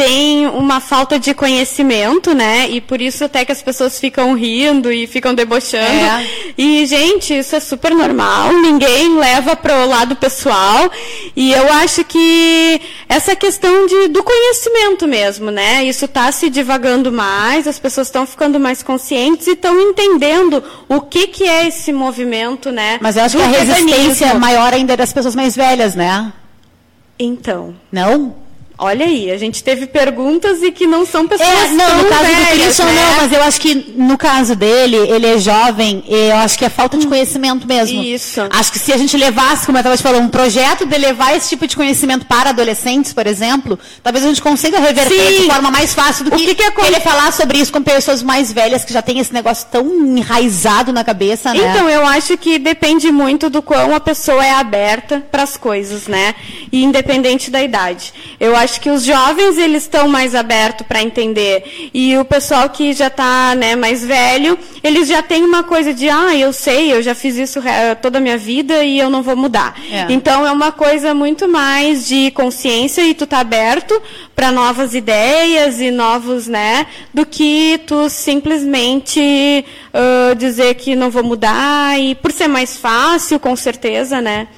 tem 0.00 0.46
uma 0.46 0.80
falta 0.80 1.18
de 1.18 1.34
conhecimento, 1.34 2.32
né? 2.32 2.66
E 2.70 2.80
por 2.80 3.02
isso 3.02 3.22
até 3.22 3.44
que 3.44 3.52
as 3.52 3.62
pessoas 3.62 4.00
ficam 4.00 4.32
rindo 4.32 4.90
e 4.90 5.06
ficam 5.06 5.34
debochando. 5.34 5.84
É. 5.84 6.26
E, 6.56 6.86
gente, 6.86 7.34
isso 7.38 7.54
é 7.54 7.60
super 7.60 7.94
normal, 7.94 8.50
ninguém 8.50 9.18
leva 9.18 9.54
para 9.54 9.84
o 9.84 9.86
lado 9.86 10.16
pessoal. 10.16 10.90
E 11.36 11.52
eu 11.52 11.70
acho 11.74 12.02
que 12.04 12.80
essa 13.10 13.36
questão 13.36 13.86
de, 13.86 14.08
do 14.08 14.22
conhecimento 14.22 15.06
mesmo, 15.06 15.50
né? 15.50 15.84
Isso 15.84 16.06
está 16.06 16.32
se 16.32 16.48
divagando 16.48 17.12
mais, 17.12 17.68
as 17.68 17.78
pessoas 17.78 18.06
estão 18.06 18.26
ficando 18.26 18.58
mais 18.58 18.82
conscientes 18.82 19.48
e 19.48 19.50
estão 19.50 19.78
entendendo 19.78 20.64
o 20.88 21.02
que, 21.02 21.26
que 21.26 21.44
é 21.44 21.68
esse 21.68 21.92
movimento, 21.92 22.72
né? 22.72 22.98
Mas 23.02 23.18
eu 23.18 23.24
acho 23.24 23.36
que 23.36 23.42
a 23.42 23.48
resistência 23.48 24.26
é 24.28 24.34
maior 24.34 24.72
ainda 24.72 24.94
é 24.94 24.96
das 24.96 25.12
pessoas 25.12 25.34
mais 25.34 25.54
velhas, 25.54 25.94
né? 25.94 26.32
Então. 27.18 27.76
Não? 27.92 28.34
Olha 28.82 29.04
aí, 29.06 29.30
a 29.30 29.36
gente 29.36 29.62
teve 29.62 29.86
perguntas 29.86 30.62
e 30.62 30.72
que 30.72 30.86
não 30.86 31.04
são 31.04 31.28
pessoas 31.28 31.48
É, 31.48 31.68
não, 31.68 31.98
no 31.98 32.04
caso 32.06 32.24
velhas, 32.24 32.48
do 32.58 32.62
Christian 32.64 32.84
né? 32.86 32.92
não, 32.94 33.16
mas 33.16 33.32
eu 33.32 33.42
acho 33.42 33.60
que 33.60 33.74
no 33.96 34.16
caso 34.16 34.56
dele, 34.56 34.96
ele 34.96 35.26
é 35.26 35.38
jovem, 35.38 36.02
e 36.08 36.14
eu 36.30 36.36
acho 36.36 36.58
que 36.58 36.64
é 36.64 36.68
falta 36.70 36.96
de 36.96 37.06
conhecimento 37.06 37.66
mesmo. 37.66 38.02
Isso. 38.02 38.40
Acho 38.50 38.72
que 38.72 38.78
se 38.78 38.92
a 38.92 38.96
gente 38.96 39.16
levasse, 39.16 39.66
como 39.66 39.76
eu 39.78 39.80
estava 39.80 39.96
te 39.96 40.02
falando, 40.02 40.24
um 40.24 40.28
projeto 40.28 40.86
de 40.86 40.96
levar 40.98 41.36
esse 41.36 41.50
tipo 41.50 41.66
de 41.66 41.76
conhecimento 41.76 42.24
para 42.26 42.50
adolescentes, 42.50 43.12
por 43.12 43.26
exemplo, 43.26 43.78
talvez 44.02 44.24
a 44.24 44.28
gente 44.28 44.40
consiga 44.42 44.78
reverter 44.78 45.14
Sim. 45.34 45.40
de 45.42 45.46
forma 45.46 45.70
mais 45.70 45.92
fácil 45.94 46.24
do 46.24 46.30
que, 46.30 46.46
que 46.46 46.54
que 46.54 46.62
acon- 46.62 46.84
ele 46.84 47.00
falar 47.00 47.32
sobre 47.32 47.58
isso 47.58 47.72
com 47.72 47.82
pessoas 47.82 48.22
mais 48.22 48.52
velhas 48.52 48.84
que 48.84 48.92
já 48.92 49.02
têm 49.02 49.18
esse 49.18 49.32
negócio 49.32 49.66
tão 49.70 49.84
enraizado 50.16 50.92
na 50.92 51.02
cabeça, 51.02 51.52
né? 51.52 51.70
Então, 51.70 51.88
eu 51.88 52.06
acho 52.06 52.36
que 52.38 52.58
depende 52.58 53.10
muito 53.10 53.50
do 53.50 53.60
quão 53.62 53.94
a 53.94 54.00
pessoa 54.00 54.44
é 54.44 54.52
aberta 54.52 55.22
para 55.30 55.42
as 55.42 55.56
coisas, 55.56 56.06
né? 56.06 56.34
E 56.70 56.82
independente 56.84 57.50
da 57.50 57.62
idade. 57.62 58.12
Eu 58.38 58.54
acho 58.56 58.69
que 58.78 58.90
os 58.90 59.02
jovens, 59.04 59.56
eles 59.56 59.84
estão 59.84 60.06
mais 60.06 60.34
abertos 60.34 60.86
para 60.86 61.02
entender. 61.02 61.90
E 61.94 62.16
o 62.18 62.24
pessoal 62.24 62.68
que 62.68 62.92
já 62.92 63.06
está 63.06 63.54
né, 63.54 63.74
mais 63.74 64.04
velho, 64.04 64.58
eles 64.82 65.08
já 65.08 65.22
têm 65.22 65.42
uma 65.42 65.62
coisa 65.62 65.94
de, 65.94 66.08
ah, 66.10 66.36
eu 66.36 66.52
sei, 66.52 66.92
eu 66.92 67.02
já 67.02 67.14
fiz 67.14 67.36
isso 67.36 67.58
re- 67.58 67.94
toda 68.02 68.18
a 68.18 68.20
minha 68.20 68.36
vida 68.36 68.84
e 68.84 68.98
eu 68.98 69.08
não 69.08 69.22
vou 69.22 69.34
mudar. 69.34 69.74
É. 69.90 70.06
Então, 70.10 70.46
é 70.46 70.52
uma 70.52 70.70
coisa 70.70 71.14
muito 71.14 71.48
mais 71.48 72.06
de 72.06 72.30
consciência 72.32 73.02
e 73.02 73.14
tu 73.14 73.26
tá 73.26 73.38
aberto 73.40 74.00
para 74.36 74.52
novas 74.52 74.94
ideias 74.94 75.80
e 75.80 75.90
novos, 75.90 76.46
né? 76.46 76.86
Do 77.14 77.24
que 77.24 77.80
tu 77.86 78.08
simplesmente 78.08 79.64
ah, 79.92 80.34
dizer 80.36 80.74
que 80.74 80.94
não 80.94 81.10
vou 81.10 81.22
mudar 81.24 81.98
e 81.98 82.14
por 82.14 82.32
ser 82.32 82.48
mais 82.48 82.76
fácil, 82.76 83.38
com 83.40 83.54
certeza, 83.56 84.20
né? 84.20 84.48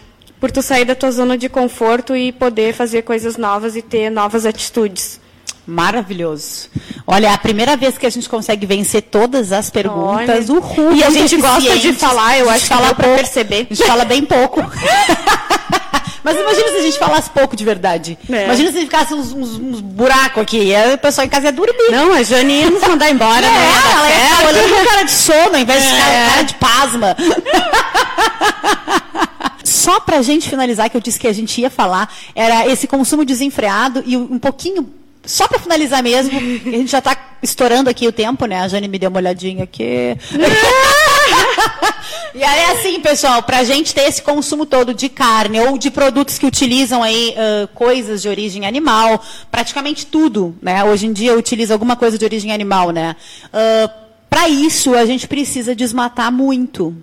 Por 0.42 0.50
tu 0.50 0.60
sair 0.60 0.84
da 0.84 0.96
tua 0.96 1.12
zona 1.12 1.38
de 1.38 1.48
conforto 1.48 2.16
e 2.16 2.32
poder 2.32 2.74
fazer 2.74 3.02
coisas 3.02 3.36
novas 3.36 3.76
e 3.76 3.80
ter 3.80 4.10
novas 4.10 4.44
atitudes. 4.44 5.20
Maravilhoso. 5.64 6.68
Olha, 7.06 7.28
é 7.28 7.30
a 7.32 7.38
primeira 7.38 7.76
vez 7.76 7.96
que 7.96 8.04
a 8.04 8.10
gente 8.10 8.28
consegue 8.28 8.66
vencer 8.66 9.02
todas 9.02 9.52
as 9.52 9.70
perguntas. 9.70 10.50
Olha. 10.50 10.58
Uhul, 10.58 10.92
E 10.96 11.04
a 11.04 11.10
gente 11.10 11.36
gosta 11.36 11.78
de 11.78 11.92
falar, 11.92 12.36
eu 12.40 12.50
acho 12.50 12.62
que 12.62 12.68
fala 12.74 12.92
pouco. 12.92 13.14
perceber. 13.14 13.68
A 13.70 13.74
gente 13.74 13.86
fala 13.86 14.04
bem 14.04 14.24
pouco. 14.24 14.60
Mas 16.24 16.36
imagina 16.36 16.68
se 16.70 16.76
a 16.76 16.82
gente 16.82 16.98
falasse 16.98 17.30
pouco 17.30 17.54
de 17.54 17.64
verdade. 17.64 18.18
É. 18.28 18.44
Imagina 18.46 18.72
se 18.72 18.80
ficasse 18.80 19.14
uns, 19.14 19.32
uns, 19.32 19.50
uns 19.60 19.80
buracos 19.80 20.42
aqui. 20.42 20.58
E 20.58 20.74
aí 20.74 20.94
o 20.94 20.98
pessoal 20.98 21.24
em 21.24 21.30
casa 21.30 21.46
ia 21.46 21.52
dormir. 21.52 21.90
Não, 21.92 22.12
a 22.12 22.22
Jane 22.24 22.52
ia 22.62 22.70
nos 22.70 22.82
mandar 22.82 23.08
embora, 23.10 23.46
É, 23.46 23.48
né? 23.48 23.72
Ela 23.92 24.08
ia 24.10 24.18
ficar 24.36 24.48
olhando 24.48 24.74
com 24.76 24.84
cara 24.90 25.02
de 25.04 25.10
sono, 25.12 25.54
ao 25.54 25.60
invés 25.60 25.82
de 25.84 25.88
ficar 25.88 26.10
É. 26.12 26.28
cara 26.30 26.42
de 26.42 26.54
pasma. 26.54 27.16
Só 29.82 29.98
pra 29.98 30.22
gente 30.22 30.48
finalizar, 30.48 30.88
que 30.88 30.96
eu 30.96 31.00
disse 31.00 31.18
que 31.18 31.26
a 31.26 31.32
gente 31.32 31.60
ia 31.60 31.68
falar, 31.68 32.08
era 32.36 32.68
esse 32.68 32.86
consumo 32.86 33.24
desenfreado 33.24 34.00
e 34.06 34.16
um 34.16 34.38
pouquinho, 34.38 34.88
só 35.24 35.48
pra 35.48 35.58
finalizar 35.58 36.00
mesmo, 36.04 36.38
a 36.38 36.70
gente 36.70 36.86
já 36.86 37.00
tá 37.00 37.16
estourando 37.42 37.90
aqui 37.90 38.06
o 38.06 38.12
tempo, 38.12 38.46
né? 38.46 38.60
A 38.60 38.68
Jane 38.68 38.86
me 38.86 38.96
deu 38.96 39.10
uma 39.10 39.18
olhadinha 39.18 39.64
aqui. 39.64 40.16
E 42.34 42.42
aí, 42.42 42.64
assim, 42.72 42.98
pessoal, 43.00 43.42
pra 43.42 43.62
gente 43.62 43.94
ter 43.94 44.02
esse 44.08 44.22
consumo 44.22 44.64
todo 44.64 44.94
de 44.94 45.10
carne 45.10 45.60
ou 45.60 45.76
de 45.76 45.90
produtos 45.90 46.38
que 46.38 46.46
utilizam 46.46 47.02
aí 47.02 47.34
ãh, 47.36 47.68
coisas 47.74 48.22
de 48.22 48.28
origem 48.28 48.66
animal, 48.66 49.22
praticamente 49.50 50.06
tudo, 50.06 50.56
né? 50.62 50.82
Hoje 50.82 51.06
em 51.06 51.12
dia 51.12 51.36
utiliza 51.36 51.74
alguma 51.74 51.94
coisa 51.94 52.16
de 52.16 52.24
origem 52.24 52.50
animal, 52.50 52.90
né? 52.90 53.16
para 54.30 54.48
isso, 54.48 54.94
a 54.94 55.04
gente 55.04 55.28
precisa 55.28 55.74
desmatar 55.74 56.32
muito. 56.32 56.96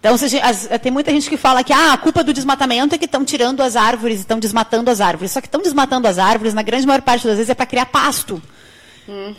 Então, 0.00 0.16
se 0.16 0.38
as- 0.40 0.68
tem 0.80 0.92
muita 0.92 1.10
gente 1.10 1.28
que 1.28 1.36
fala 1.36 1.64
que 1.64 1.72
ah, 1.72 1.92
a 1.92 1.96
culpa 1.98 2.22
do 2.22 2.32
desmatamento 2.32 2.94
é 2.94 2.98
que 2.98 3.04
estão 3.04 3.24
tirando 3.24 3.60
as 3.62 3.74
árvores, 3.74 4.20
estão 4.20 4.38
desmatando 4.38 4.90
as 4.90 5.00
árvores. 5.00 5.32
Só 5.32 5.40
que 5.40 5.48
estão 5.48 5.60
desmatando 5.60 6.06
as 6.06 6.18
árvores, 6.18 6.54
na 6.54 6.62
grande 6.62 6.86
maior 6.86 7.02
parte 7.02 7.26
das 7.26 7.36
vezes, 7.36 7.50
é 7.50 7.54
para 7.54 7.66
criar 7.66 7.86
pasto. 7.86 8.40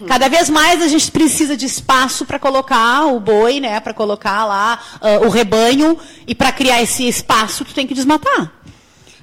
Cada 0.07 0.27
vez 0.27 0.49
mais 0.49 0.81
a 0.81 0.87
gente 0.87 1.11
precisa 1.11 1.55
de 1.55 1.65
espaço 1.67 2.25
para 2.25 2.39
colocar 2.39 3.05
o 3.05 3.19
boi, 3.19 3.59
né, 3.59 3.79
para 3.79 3.93
colocar 3.93 4.43
lá 4.45 4.79
ah, 4.99 5.19
o 5.25 5.29
rebanho 5.29 5.95
e 6.27 6.33
para 6.33 6.51
criar 6.51 6.81
esse 6.81 7.07
espaço 7.07 7.63
tu 7.63 7.73
tem 7.73 7.85
que 7.85 7.93
desmatar. 7.93 8.51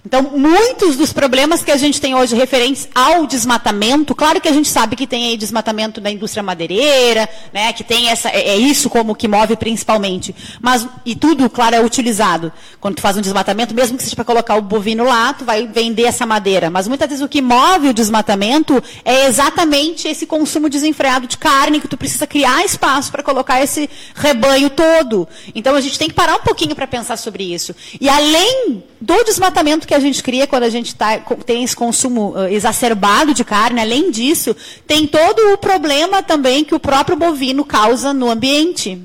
Então, 0.06 0.22
muitos 0.22 0.96
dos 0.96 1.12
problemas 1.12 1.64
que 1.64 1.72
a 1.72 1.76
gente 1.76 2.00
tem 2.00 2.14
hoje 2.14 2.36
referentes 2.36 2.88
ao 2.94 3.26
desmatamento, 3.26 4.14
claro 4.14 4.40
que 4.40 4.46
a 4.46 4.52
gente 4.52 4.68
sabe 4.68 4.94
que 4.94 5.04
tem 5.04 5.26
aí 5.26 5.36
desmatamento 5.36 6.00
da 6.00 6.08
indústria 6.08 6.44
madeireira, 6.44 7.28
né, 7.52 7.72
que 7.72 7.82
tem 7.82 8.08
essa, 8.08 8.28
é, 8.28 8.50
é 8.50 8.56
isso 8.56 8.88
como 8.88 9.16
que 9.16 9.26
move 9.26 9.56
principalmente. 9.56 10.32
Mas, 10.62 10.86
e 11.04 11.16
tudo, 11.16 11.50
claro, 11.50 11.74
é 11.74 11.80
utilizado. 11.80 12.52
Quando 12.80 12.94
tu 12.94 13.02
faz 13.02 13.16
um 13.16 13.20
desmatamento, 13.20 13.74
mesmo 13.74 13.98
que 13.98 14.04
seja 14.04 14.14
para 14.14 14.24
colocar 14.24 14.54
o 14.54 14.62
bovino 14.62 15.02
lá, 15.02 15.32
tu 15.32 15.44
vai 15.44 15.66
vender 15.66 16.04
essa 16.04 16.24
madeira. 16.24 16.70
Mas 16.70 16.86
muitas 16.86 17.08
vezes 17.08 17.24
o 17.24 17.28
que 17.28 17.42
move 17.42 17.88
o 17.88 17.92
desmatamento 17.92 18.80
é 19.04 19.26
exatamente 19.26 20.06
esse 20.06 20.24
consumo 20.24 20.70
desenfreado 20.70 21.26
de 21.26 21.36
carne, 21.36 21.80
que 21.80 21.88
tu 21.88 21.96
precisa 21.96 22.28
criar 22.28 22.64
espaço 22.64 23.10
para 23.10 23.24
colocar 23.24 23.60
esse 23.60 23.90
rebanho 24.14 24.70
todo. 24.70 25.26
Então, 25.52 25.74
a 25.74 25.80
gente 25.80 25.98
tem 25.98 26.06
que 26.06 26.14
parar 26.14 26.36
um 26.36 26.44
pouquinho 26.44 26.76
para 26.76 26.86
pensar 26.86 27.16
sobre 27.16 27.42
isso. 27.42 27.74
E 28.00 28.08
além 28.08 28.84
do 29.00 29.24
desmatamento 29.24 29.86
que 29.86 29.94
a 29.94 29.98
gente 29.98 30.22
cria 30.22 30.46
quando 30.46 30.62
a 30.62 30.70
gente 30.70 30.94
tá, 30.94 31.18
tem 31.44 31.62
esse 31.62 31.76
consumo 31.76 32.34
ah, 32.36 32.50
exacerbado 32.50 33.34
de 33.34 33.44
carne, 33.44 33.80
além 33.80 34.10
disso, 34.10 34.56
tem 34.86 35.06
todo 35.06 35.52
o 35.52 35.58
problema 35.58 36.22
também 36.22 36.64
que 36.64 36.74
o 36.74 36.80
próprio 36.80 37.16
bovino 37.16 37.64
causa 37.64 38.12
no 38.12 38.30
ambiente. 38.30 39.00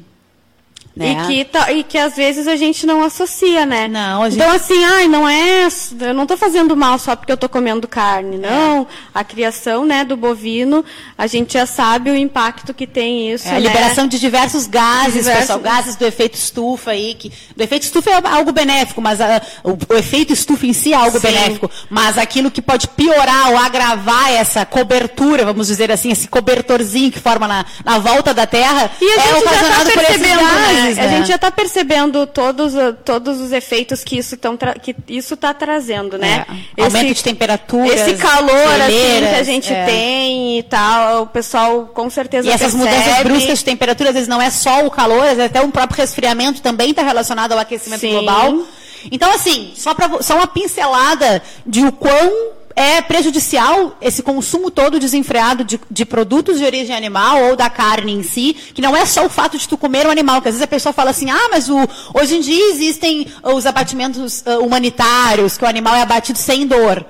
Né? 0.93 1.23
E, 1.23 1.27
que, 1.27 1.45
tá- 1.45 1.71
e 1.71 1.83
que 1.85 1.97
às 1.97 2.17
vezes 2.17 2.47
a 2.47 2.57
gente 2.57 2.85
não 2.85 3.01
associa, 3.01 3.65
né? 3.65 3.87
Não, 3.87 4.23
a 4.23 4.29
gente- 4.29 4.41
Então, 4.41 4.53
assim, 4.53 4.83
ai, 4.83 5.07
não 5.07 5.27
é. 5.27 5.67
Eu 6.01 6.13
não 6.13 6.23
estou 6.23 6.35
fazendo 6.37 6.75
mal 6.75 6.99
só 6.99 7.15
porque 7.15 7.31
eu 7.31 7.35
estou 7.35 7.47
comendo 7.47 7.87
carne. 7.87 8.37
Não. 8.37 8.85
A 9.15 9.23
criação 9.23 9.85
né, 9.85 10.03
do 10.03 10.17
bovino, 10.17 10.83
a 11.17 11.27
gente 11.27 11.53
já 11.53 11.65
sabe 11.65 12.11
o 12.11 12.15
impacto 12.15 12.73
que 12.73 12.85
tem 12.85 13.31
isso. 13.31 13.47
É, 13.47 13.51
a 13.51 13.53
né? 13.53 13.59
liberação 13.61 14.05
de 14.05 14.19
diversos 14.19 14.67
gases, 14.67 15.13
Diversos- 15.13 15.39
pessoal, 15.41 15.59
gases 15.59 15.95
do 15.95 16.05
efeito 16.05 16.33
estufa 16.35 16.91
aí, 16.91 17.13
que 17.15 17.31
do 17.55 17.63
efeito 17.63 17.83
estufa 17.83 18.09
é 18.09 18.21
algo 18.27 18.51
benéfico, 18.51 19.01
mas 19.01 19.21
ah, 19.21 19.41
o, 19.63 19.71
o 19.93 19.97
efeito 19.97 20.33
estufa 20.33 20.65
em 20.67 20.73
si 20.73 20.91
é 20.91 20.97
algo 20.97 21.19
Sim. 21.21 21.27
benéfico, 21.27 21.71
mas 21.89 22.17
aquilo 22.17 22.51
que 22.51 22.61
pode 22.61 22.89
piorar 22.89 23.49
ou 23.51 23.57
agravar 23.57 24.33
essa 24.33 24.65
cobertura, 24.65 25.45
vamos 25.45 25.67
dizer 25.67 25.89
assim, 25.89 26.11
esse 26.11 26.27
cobertorzinho 26.27 27.09
que 27.11 27.19
forma 27.19 27.47
na, 27.47 27.65
na 27.85 27.97
volta 27.97 28.33
da 28.33 28.45
Terra, 28.45 28.91
E 28.99 29.05
a 29.05 29.07
é 29.07 29.19
gente 29.21 29.23
já 29.31 29.37
ocasionado 29.39 29.89
está 29.89 29.93
por 29.93 30.03
esses 30.03 30.17
percebendo, 30.17 30.41
gases, 30.41 30.73
né? 30.73 30.80
Né? 30.84 31.05
A 31.05 31.07
gente 31.07 31.27
já 31.27 31.36
está 31.36 31.51
percebendo 31.51 32.25
todos, 32.27 32.73
uh, 32.75 32.93
todos 33.05 33.39
os 33.39 33.51
efeitos 33.51 34.03
que 34.03 34.17
isso 34.17 35.34
está 35.34 35.53
trazendo, 35.53 36.17
né? 36.17 36.45
É, 36.77 36.84
aumento 36.84 37.13
de 37.13 37.23
temperaturas, 37.23 38.01
Esse 38.01 38.15
calor 38.15 38.82
assim, 38.82 39.19
que 39.19 39.36
a 39.36 39.43
gente 39.43 39.73
é. 39.73 39.86
tem 39.86 40.59
e 40.59 40.63
tal, 40.63 41.23
o 41.23 41.27
pessoal 41.27 41.86
com 41.93 42.09
certeza 42.09 42.47
E 42.47 42.51
essas 42.51 42.73
percebe. 42.73 42.95
mudanças 42.95 43.23
bruscas 43.23 43.59
de 43.59 43.65
temperatura, 43.65 44.09
às 44.09 44.15
vezes 44.15 44.27
não 44.29 44.41
é 44.41 44.49
só 44.49 44.86
o 44.86 44.91
calor, 44.91 45.21
às 45.23 45.38
vezes 45.38 45.45
até 45.45 45.61
um 45.61 45.71
próprio 45.71 45.97
resfriamento 45.97 46.61
também 46.61 46.91
está 46.91 47.03
relacionado 47.03 47.51
ao 47.53 47.59
aquecimento 47.59 48.01
Sim. 48.01 48.11
global. 48.11 48.65
Então, 49.11 49.32
assim, 49.34 49.71
só, 49.75 49.93
pra, 49.93 50.21
só 50.21 50.36
uma 50.36 50.47
pincelada 50.47 51.41
de 51.65 51.84
o 51.86 51.91
quão 51.91 52.32
é 52.76 53.01
prejudicial 53.01 53.97
esse 54.01 54.24
consumo 54.24 54.72
todo 54.72 54.99
desenfreado 54.99 55.63
de, 55.63 55.80
de 55.89 56.05
produtos 56.05 56.57
de 56.57 56.65
origem 56.65 56.95
animal 56.95 57.43
ou 57.43 57.55
da 57.55 57.69
carne 57.69 58.13
em 58.13 58.24
si, 58.24 58.53
que 58.74 58.82
não 58.82 58.95
é 58.95 59.05
só 59.05 59.26
o 59.26 59.30
fato 59.30 59.57
de 59.57 59.67
tu 59.67 59.78
comer 59.78 60.05
um 60.05 60.11
animal, 60.11 60.41
que 60.41 60.49
às 60.49 60.55
vezes 60.55 60.63
a 60.63 60.67
pessoa 60.67 60.93
fala 60.93 61.11
assim, 61.11 61.30
ah, 61.30 61.49
mas 61.51 61.69
o, 61.69 61.78
hoje 62.13 62.38
em 62.38 62.41
dia 62.41 62.69
existem 62.72 63.28
os 63.43 63.65
abatimentos 63.65 64.43
ah, 64.45 64.59
humanitários, 64.59 65.57
que 65.57 65.63
o 65.63 65.67
animal 65.67 65.95
é 65.95 66.01
abatido 66.01 66.38
sem 66.38 66.65
dor. 66.67 67.05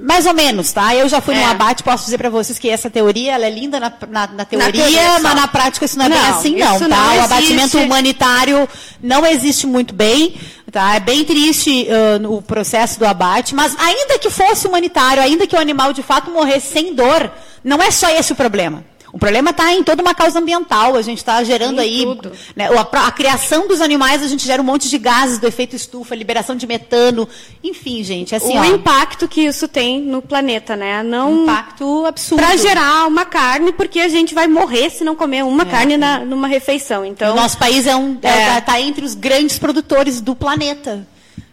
Mais 0.00 0.26
ou 0.26 0.32
menos, 0.34 0.72
tá? 0.72 0.94
Eu 0.94 1.08
já 1.08 1.20
fui 1.20 1.34
É. 1.34 1.38
num 1.40 1.46
abate, 1.50 1.82
posso 1.82 2.04
dizer 2.04 2.18
para 2.18 2.30
vocês 2.30 2.56
que 2.56 2.70
essa 2.70 2.88
teoria 2.88 3.32
ela 3.34 3.46
é 3.46 3.50
linda 3.50 3.80
na, 3.80 3.92
na, 4.08 4.26
na 4.28 4.44
teoria, 4.44 4.70
teoria 4.72 5.02
só. 5.16 5.20
mas 5.20 5.34
na 5.34 5.48
prática 5.48 5.84
isso 5.84 5.98
não 5.98 6.06
é 6.06 6.08
bem 6.08 6.18
Não, 6.18 6.28
assim, 6.38 6.56
não, 6.56 6.78
tá? 6.78 6.88
não 6.88 7.16
o 7.16 7.20
abatimento 7.22 7.78
humanitário 7.78 8.68
não 9.02 9.26
existe 9.26 9.66
muito 9.66 9.92
bem, 9.92 10.36
tá? 10.70 10.94
É 10.94 11.00
bem 11.00 11.24
triste 11.24 11.88
ah, 11.90 12.28
o 12.28 12.40
processo 12.40 12.98
do 13.00 13.06
abate, 13.06 13.56
mas 13.56 13.76
ainda 13.76 14.20
que 14.20 14.30
fosse 14.30 14.68
humanitário, 14.68 15.20
ainda 15.20 15.48
que 15.48 15.56
o 15.56 15.58
animal 15.60 15.92
de 15.92 16.02
fato 16.02 16.30
morresse 16.30 16.72
sem 16.72 16.94
dor, 16.94 17.28
não 17.64 17.82
é 17.82 17.90
só 17.90 18.08
esse 18.10 18.32
o 18.32 18.36
problema. 18.36 18.84
O 19.18 19.20
problema 19.20 19.50
está 19.50 19.74
em 19.74 19.82
toda 19.82 20.00
uma 20.00 20.14
causa 20.14 20.38
ambiental. 20.38 20.94
A 20.94 21.02
gente 21.02 21.18
está 21.18 21.42
gerando 21.42 21.80
Em 21.80 21.84
aí. 21.84 22.06
né, 22.54 22.68
a, 22.68 23.06
a 23.08 23.10
criação 23.10 23.66
dos 23.66 23.80
animais, 23.80 24.22
a 24.22 24.28
gente 24.28 24.46
gera 24.46 24.62
um 24.62 24.64
monte 24.64 24.88
de 24.88 24.96
gases 24.96 25.40
do 25.40 25.46
efeito 25.48 25.74
estufa, 25.74 26.14
liberação 26.14 26.54
de 26.54 26.68
metano. 26.68 27.28
Enfim, 27.62 28.04
gente, 28.04 28.32
assim, 28.36 28.56
o 28.56 28.60
ó, 28.60 28.64
impacto 28.64 29.26
que 29.26 29.40
isso 29.40 29.66
tem 29.66 30.00
no 30.00 30.22
planeta, 30.22 30.76
né? 30.76 31.02
Não 31.02 31.42
impacto 31.42 32.06
absurdo. 32.06 32.40
para 32.40 32.56
gerar 32.56 33.08
uma 33.08 33.24
carne, 33.24 33.72
porque 33.72 33.98
a 33.98 34.08
gente 34.08 34.32
vai 34.36 34.46
morrer 34.46 34.88
se 34.88 35.02
não 35.02 35.16
comer 35.16 35.42
uma 35.44 35.64
carne 35.66 35.96
na, 35.96 36.20
numa 36.20 36.46
refeição. 36.46 37.04
Então, 37.04 37.32
o 37.32 37.36
nosso 37.36 37.58
país 37.58 37.88
é 37.88 37.96
um, 37.96 38.16
é, 38.22 38.28
É. 38.28 38.46
tá- 38.54 38.60
tá 38.60 38.80
entre 38.80 39.04
os 39.04 39.14
grandes 39.16 39.58
produtores 39.58 40.20
do 40.20 40.36
planeta. 40.36 41.04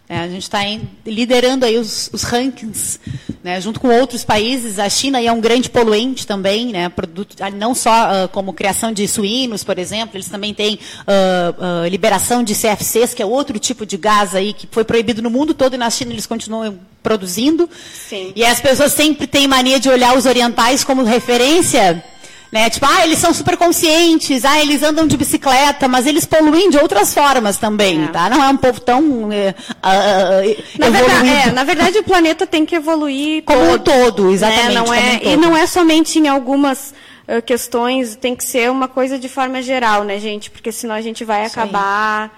É, 0.07 0.19
a 0.19 0.27
gente 0.27 0.43
está 0.43 0.59
liderando 1.03 1.65
aí 1.65 1.79
os, 1.79 2.11
os 2.13 2.21
rankings, 2.21 2.99
né, 3.43 3.59
junto 3.59 3.79
com 3.79 3.87
outros 3.87 4.23
países. 4.23 4.77
A 4.77 4.87
China 4.87 5.19
é 5.19 5.31
um 5.31 5.41
grande 5.41 5.67
poluente 5.67 6.27
também, 6.27 6.67
né, 6.67 6.89
produto, 6.89 7.35
ah, 7.41 7.49
não 7.49 7.73
só 7.73 7.89
uh, 8.25 8.27
como 8.29 8.53
criação 8.53 8.91
de 8.91 9.07
suínos, 9.07 9.63
por 9.63 9.79
exemplo, 9.79 10.15
eles 10.15 10.29
também 10.29 10.53
têm 10.53 10.75
uh, 10.75 11.85
uh, 11.85 11.87
liberação 11.87 12.43
de 12.43 12.53
CFCs, 12.53 13.15
que 13.15 13.23
é 13.23 13.25
outro 13.25 13.57
tipo 13.57 13.83
de 13.83 13.97
gás 13.97 14.35
aí 14.35 14.53
que 14.53 14.67
foi 14.69 14.83
proibido 14.83 15.23
no 15.23 15.31
mundo 15.31 15.55
todo 15.55 15.73
e 15.73 15.77
na 15.77 15.89
China 15.89 16.13
eles 16.13 16.27
continuam 16.27 16.77
produzindo. 17.01 17.67
Sim. 18.07 18.31
E 18.35 18.45
as 18.45 18.61
pessoas 18.61 18.91
sempre 18.91 19.25
têm 19.25 19.47
mania 19.47 19.79
de 19.79 19.89
olhar 19.89 20.15
os 20.15 20.27
orientais 20.27 20.83
como 20.83 21.03
referência 21.03 22.03
né? 22.51 22.69
Tipo, 22.69 22.85
ah, 22.85 23.05
eles 23.05 23.19
são 23.19 23.33
super 23.33 23.57
conscientes, 23.57 24.45
ah, 24.45 24.59
eles 24.61 24.81
andam 24.83 25.07
de 25.07 25.17
bicicleta, 25.17 25.87
mas 25.87 26.05
eles 26.05 26.25
poluem 26.25 26.69
de 26.69 26.77
outras 26.77 27.13
formas 27.13 27.57
também, 27.57 28.05
é. 28.05 28.07
tá? 28.07 28.29
Não 28.29 28.43
é 28.43 28.49
um 28.49 28.57
povo 28.57 28.79
tão 28.79 29.01
uh, 29.01 29.29
uh, 29.29 30.79
na, 30.79 30.89
verdade, 30.89 31.29
é, 31.29 31.51
na 31.51 31.63
verdade, 31.63 31.97
o 31.97 32.03
planeta 32.03 32.47
tem 32.47 32.65
que 32.65 32.75
evoluir 32.75 33.43
como 33.43 33.59
todo, 33.59 33.73
um 33.73 33.79
todo, 33.79 34.31
exatamente. 34.31 34.67
Né? 34.67 34.73
Não 34.73 34.93
é, 34.93 34.99
um 34.99 35.19
todo. 35.19 35.29
E 35.29 35.37
não 35.37 35.57
é 35.57 35.67
somente 35.67 36.19
em 36.19 36.27
algumas 36.27 36.93
uh, 37.27 37.41
questões, 37.41 38.15
tem 38.15 38.35
que 38.35 38.43
ser 38.43 38.69
uma 38.71 38.87
coisa 38.87 39.19
de 39.19 39.27
forma 39.27 39.61
geral, 39.61 40.03
né, 40.03 40.19
gente? 40.19 40.49
Porque 40.49 40.71
senão 40.71 40.95
a 40.95 41.01
gente 41.01 41.25
vai 41.25 41.45
acabar 41.45 42.31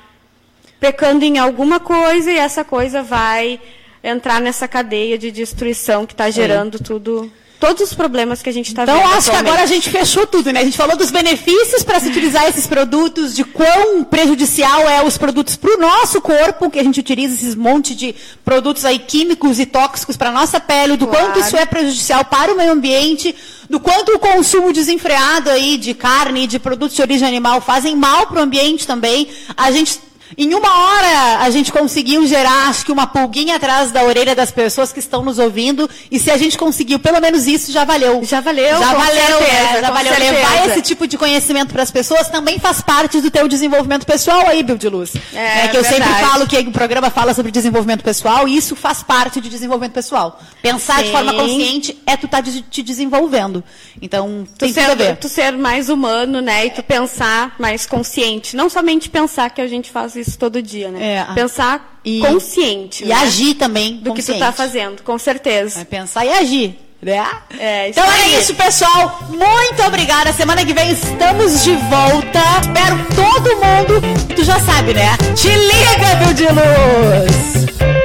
pecando 0.80 1.26
em 1.26 1.38
alguma 1.40 1.80
coisa 1.80 2.32
e 2.32 2.38
essa 2.38 2.64
coisa 2.64 3.02
vai 3.02 3.60
entrar 4.04 4.40
nessa 4.40 4.68
cadeia 4.68 5.18
de 5.18 5.32
destruição 5.32 6.06
que 6.06 6.14
está 6.14 6.30
gerando 6.30 6.80
tudo 6.80 7.32
todos 7.60 7.82
os 7.82 7.94
problemas 7.94 8.42
que 8.42 8.50
a 8.50 8.54
gente 8.54 8.68
está 8.68 8.84
então, 8.84 8.96
vendo. 8.96 9.06
Então, 9.06 9.18
acho 9.18 9.32
que 9.32 9.36
agora 9.36 9.62
a 9.62 9.66
gente 9.66 9.90
fechou 9.90 10.28
tudo, 10.28 10.52
né? 10.52 10.62
A 10.62 10.64
gente 10.64 10.78
falou 10.78 10.96
dos 10.96 11.12
benefícios 11.12 11.84
para 11.84 12.00
se 12.00 12.08
utilizar 12.08 12.48
esses 12.48 12.68
produtos, 12.68 13.36
de 13.36 13.44
quão 13.44 14.04
prejudicial 14.04 14.88
é 14.88 15.04
os 15.04 15.18
produtos 15.18 15.56
para 15.56 15.76
o 15.76 15.80
nosso 15.80 16.22
corpo, 16.22 16.70
que 16.70 16.80
a 16.80 16.84
gente 16.84 17.00
utiliza 17.00 17.36
esses 17.36 17.56
monte 17.56 17.96
de 17.96 18.16
produtos 18.46 18.86
aí 18.86 19.00
químicos 19.00 19.60
e 19.60 19.66
tóxicos 19.66 20.16
para 20.16 20.30
a 20.30 20.34
nossa 20.34 20.60
pele, 20.60 20.98
do 20.98 21.08
claro. 21.08 21.26
quanto 21.26 21.40
isso 21.40 21.58
é 21.58 21.66
prejudicial 21.66 22.24
para 22.26 22.54
o 22.54 22.58
meio 22.58 22.72
ambiente, 22.72 23.36
do 23.70 23.80
quanto 23.80 24.14
o 24.14 24.20
consumo 24.20 24.72
desenfreado 24.72 25.50
aí 25.50 25.78
de 25.78 25.94
carne 25.94 26.44
e 26.44 26.48
de 26.48 26.60
produtos 26.60 26.96
de 26.96 27.02
origem 27.02 27.28
animal 27.28 27.60
fazem 27.60 27.96
mal 27.96 28.28
para 28.28 28.40
o 28.40 28.44
ambiente 28.44 28.88
também. 28.88 29.28
A 29.56 29.72
gente 29.72 30.00
em 30.36 30.54
uma 30.54 30.70
hora 30.70 31.38
a 31.40 31.50
gente 31.50 31.72
conseguiu 31.72 32.26
gerar, 32.26 32.70
acho 32.70 32.86
que 32.86 32.92
uma 32.92 33.08
pulguinha 33.08 33.56
atrás 33.56 33.92
da 33.92 34.04
orelha 34.04 34.36
das 34.36 34.52
pessoas 34.52 34.92
que 34.92 35.00
estão 35.00 35.24
nos 35.24 35.38
ouvindo. 35.40 35.90
E 36.12 36.20
se 36.20 36.32
a 36.32 36.38
gente 36.38 36.58
conseguiu 36.58 37.00
pelo 37.00 37.20
menos 37.22 37.48
isso, 37.48 37.72
já 37.72 37.86
valeu. 37.86 38.24
Já 38.24 38.42
valeu, 38.42 38.80
já 38.80 38.94
valeu, 38.94 39.38
certeza, 39.38 39.78
é, 39.78 39.82
já 39.82 39.92
valeu. 39.92 40.14
Certeza. 40.14 40.34
Levar 40.34 40.68
esse 40.68 40.82
tipo 40.82 41.08
de 41.08 41.18
conhecimento 41.18 41.72
para 41.72 41.84
as 41.84 41.92
pessoas 41.92 42.28
também 42.30 42.60
faz 42.60 42.82
parte 42.82 43.22
do 43.22 43.32
teu 43.32 43.48
desenvolvimento 43.48 44.06
pessoal 44.06 44.48
aí, 44.48 44.64
Bill 44.64 44.78
de 44.78 44.90
Luz. 44.90 45.14
É, 45.34 45.66
é 45.66 45.68
que 45.68 45.78
eu 45.78 45.84
verdade. 45.84 46.04
sempre 46.04 46.26
falo 46.26 46.48
que 46.48 46.58
o 46.58 46.72
programa 46.72 47.10
fala 47.10 47.34
sobre 47.34 47.52
desenvolvimento 47.52 48.04
pessoal 48.04 48.48
e 48.48 48.58
isso 48.58 48.76
faz 48.76 49.04
parte 49.04 49.40
de 49.40 49.50
desenvolvimento 49.50 49.94
pessoal. 49.94 50.40
Pensar 50.62 50.98
Sim. 50.98 51.04
de 51.04 51.12
forma 51.12 51.34
consciente 51.34 51.98
é 52.06 52.18
tu 52.18 52.26
estar 52.26 52.44
tá 52.44 52.52
te 52.70 52.84
desenvolvendo. 52.84 53.64
Então, 54.02 54.46
tu 54.46 54.60
tem 54.60 54.74
ser, 54.74 54.90
tudo 54.90 54.92
a 54.92 55.06
ver. 55.06 55.18
Tu 55.18 55.30
ser 55.30 55.54
mais 55.54 55.90
humano, 55.90 56.42
né? 56.42 56.66
E 56.66 56.70
tu 56.72 56.84
pensar 56.84 57.56
mais 57.60 57.86
consciente. 57.86 58.56
Não 58.56 58.70
somente 58.70 59.10
pensar 59.10 59.50
que 59.50 59.62
a 59.62 59.68
gente 59.68 59.92
faz 59.92 60.17
isso 60.20 60.38
todo 60.38 60.62
dia, 60.62 60.90
né? 60.90 61.28
É. 61.30 61.34
Pensar 61.34 62.00
e, 62.04 62.20
consciente. 62.20 63.04
E 63.04 63.08
né? 63.08 63.16
agir 63.16 63.56
também 63.56 63.98
do 63.98 64.14
que 64.14 64.24
tu 64.24 64.34
está 64.34 64.52
fazendo, 64.52 65.02
com 65.04 65.18
certeza. 65.18 65.76
Vai 65.76 65.86
pensar 65.86 66.26
e 66.26 66.30
agir. 66.30 66.80
Né? 67.02 67.24
É, 67.60 67.90
então 67.90 68.04
é 68.04 68.40
isso, 68.40 68.56
pessoal. 68.56 69.20
Muito 69.30 69.84
obrigada. 69.86 70.34
Semana 70.34 70.66
que 70.66 70.74
vem 70.74 70.92
estamos 70.92 71.64
de 71.64 71.74
volta. 71.76 72.40
Espero 72.62 72.98
todo 73.16 73.56
mundo. 73.56 74.36
Tu 74.36 74.44
já 74.44 74.60
sabe, 74.60 74.94
né? 74.94 75.16
Te 75.36 75.48
liga, 75.50 76.16
Bill 76.16 76.34
de 76.34 76.46
Luz! 76.46 77.97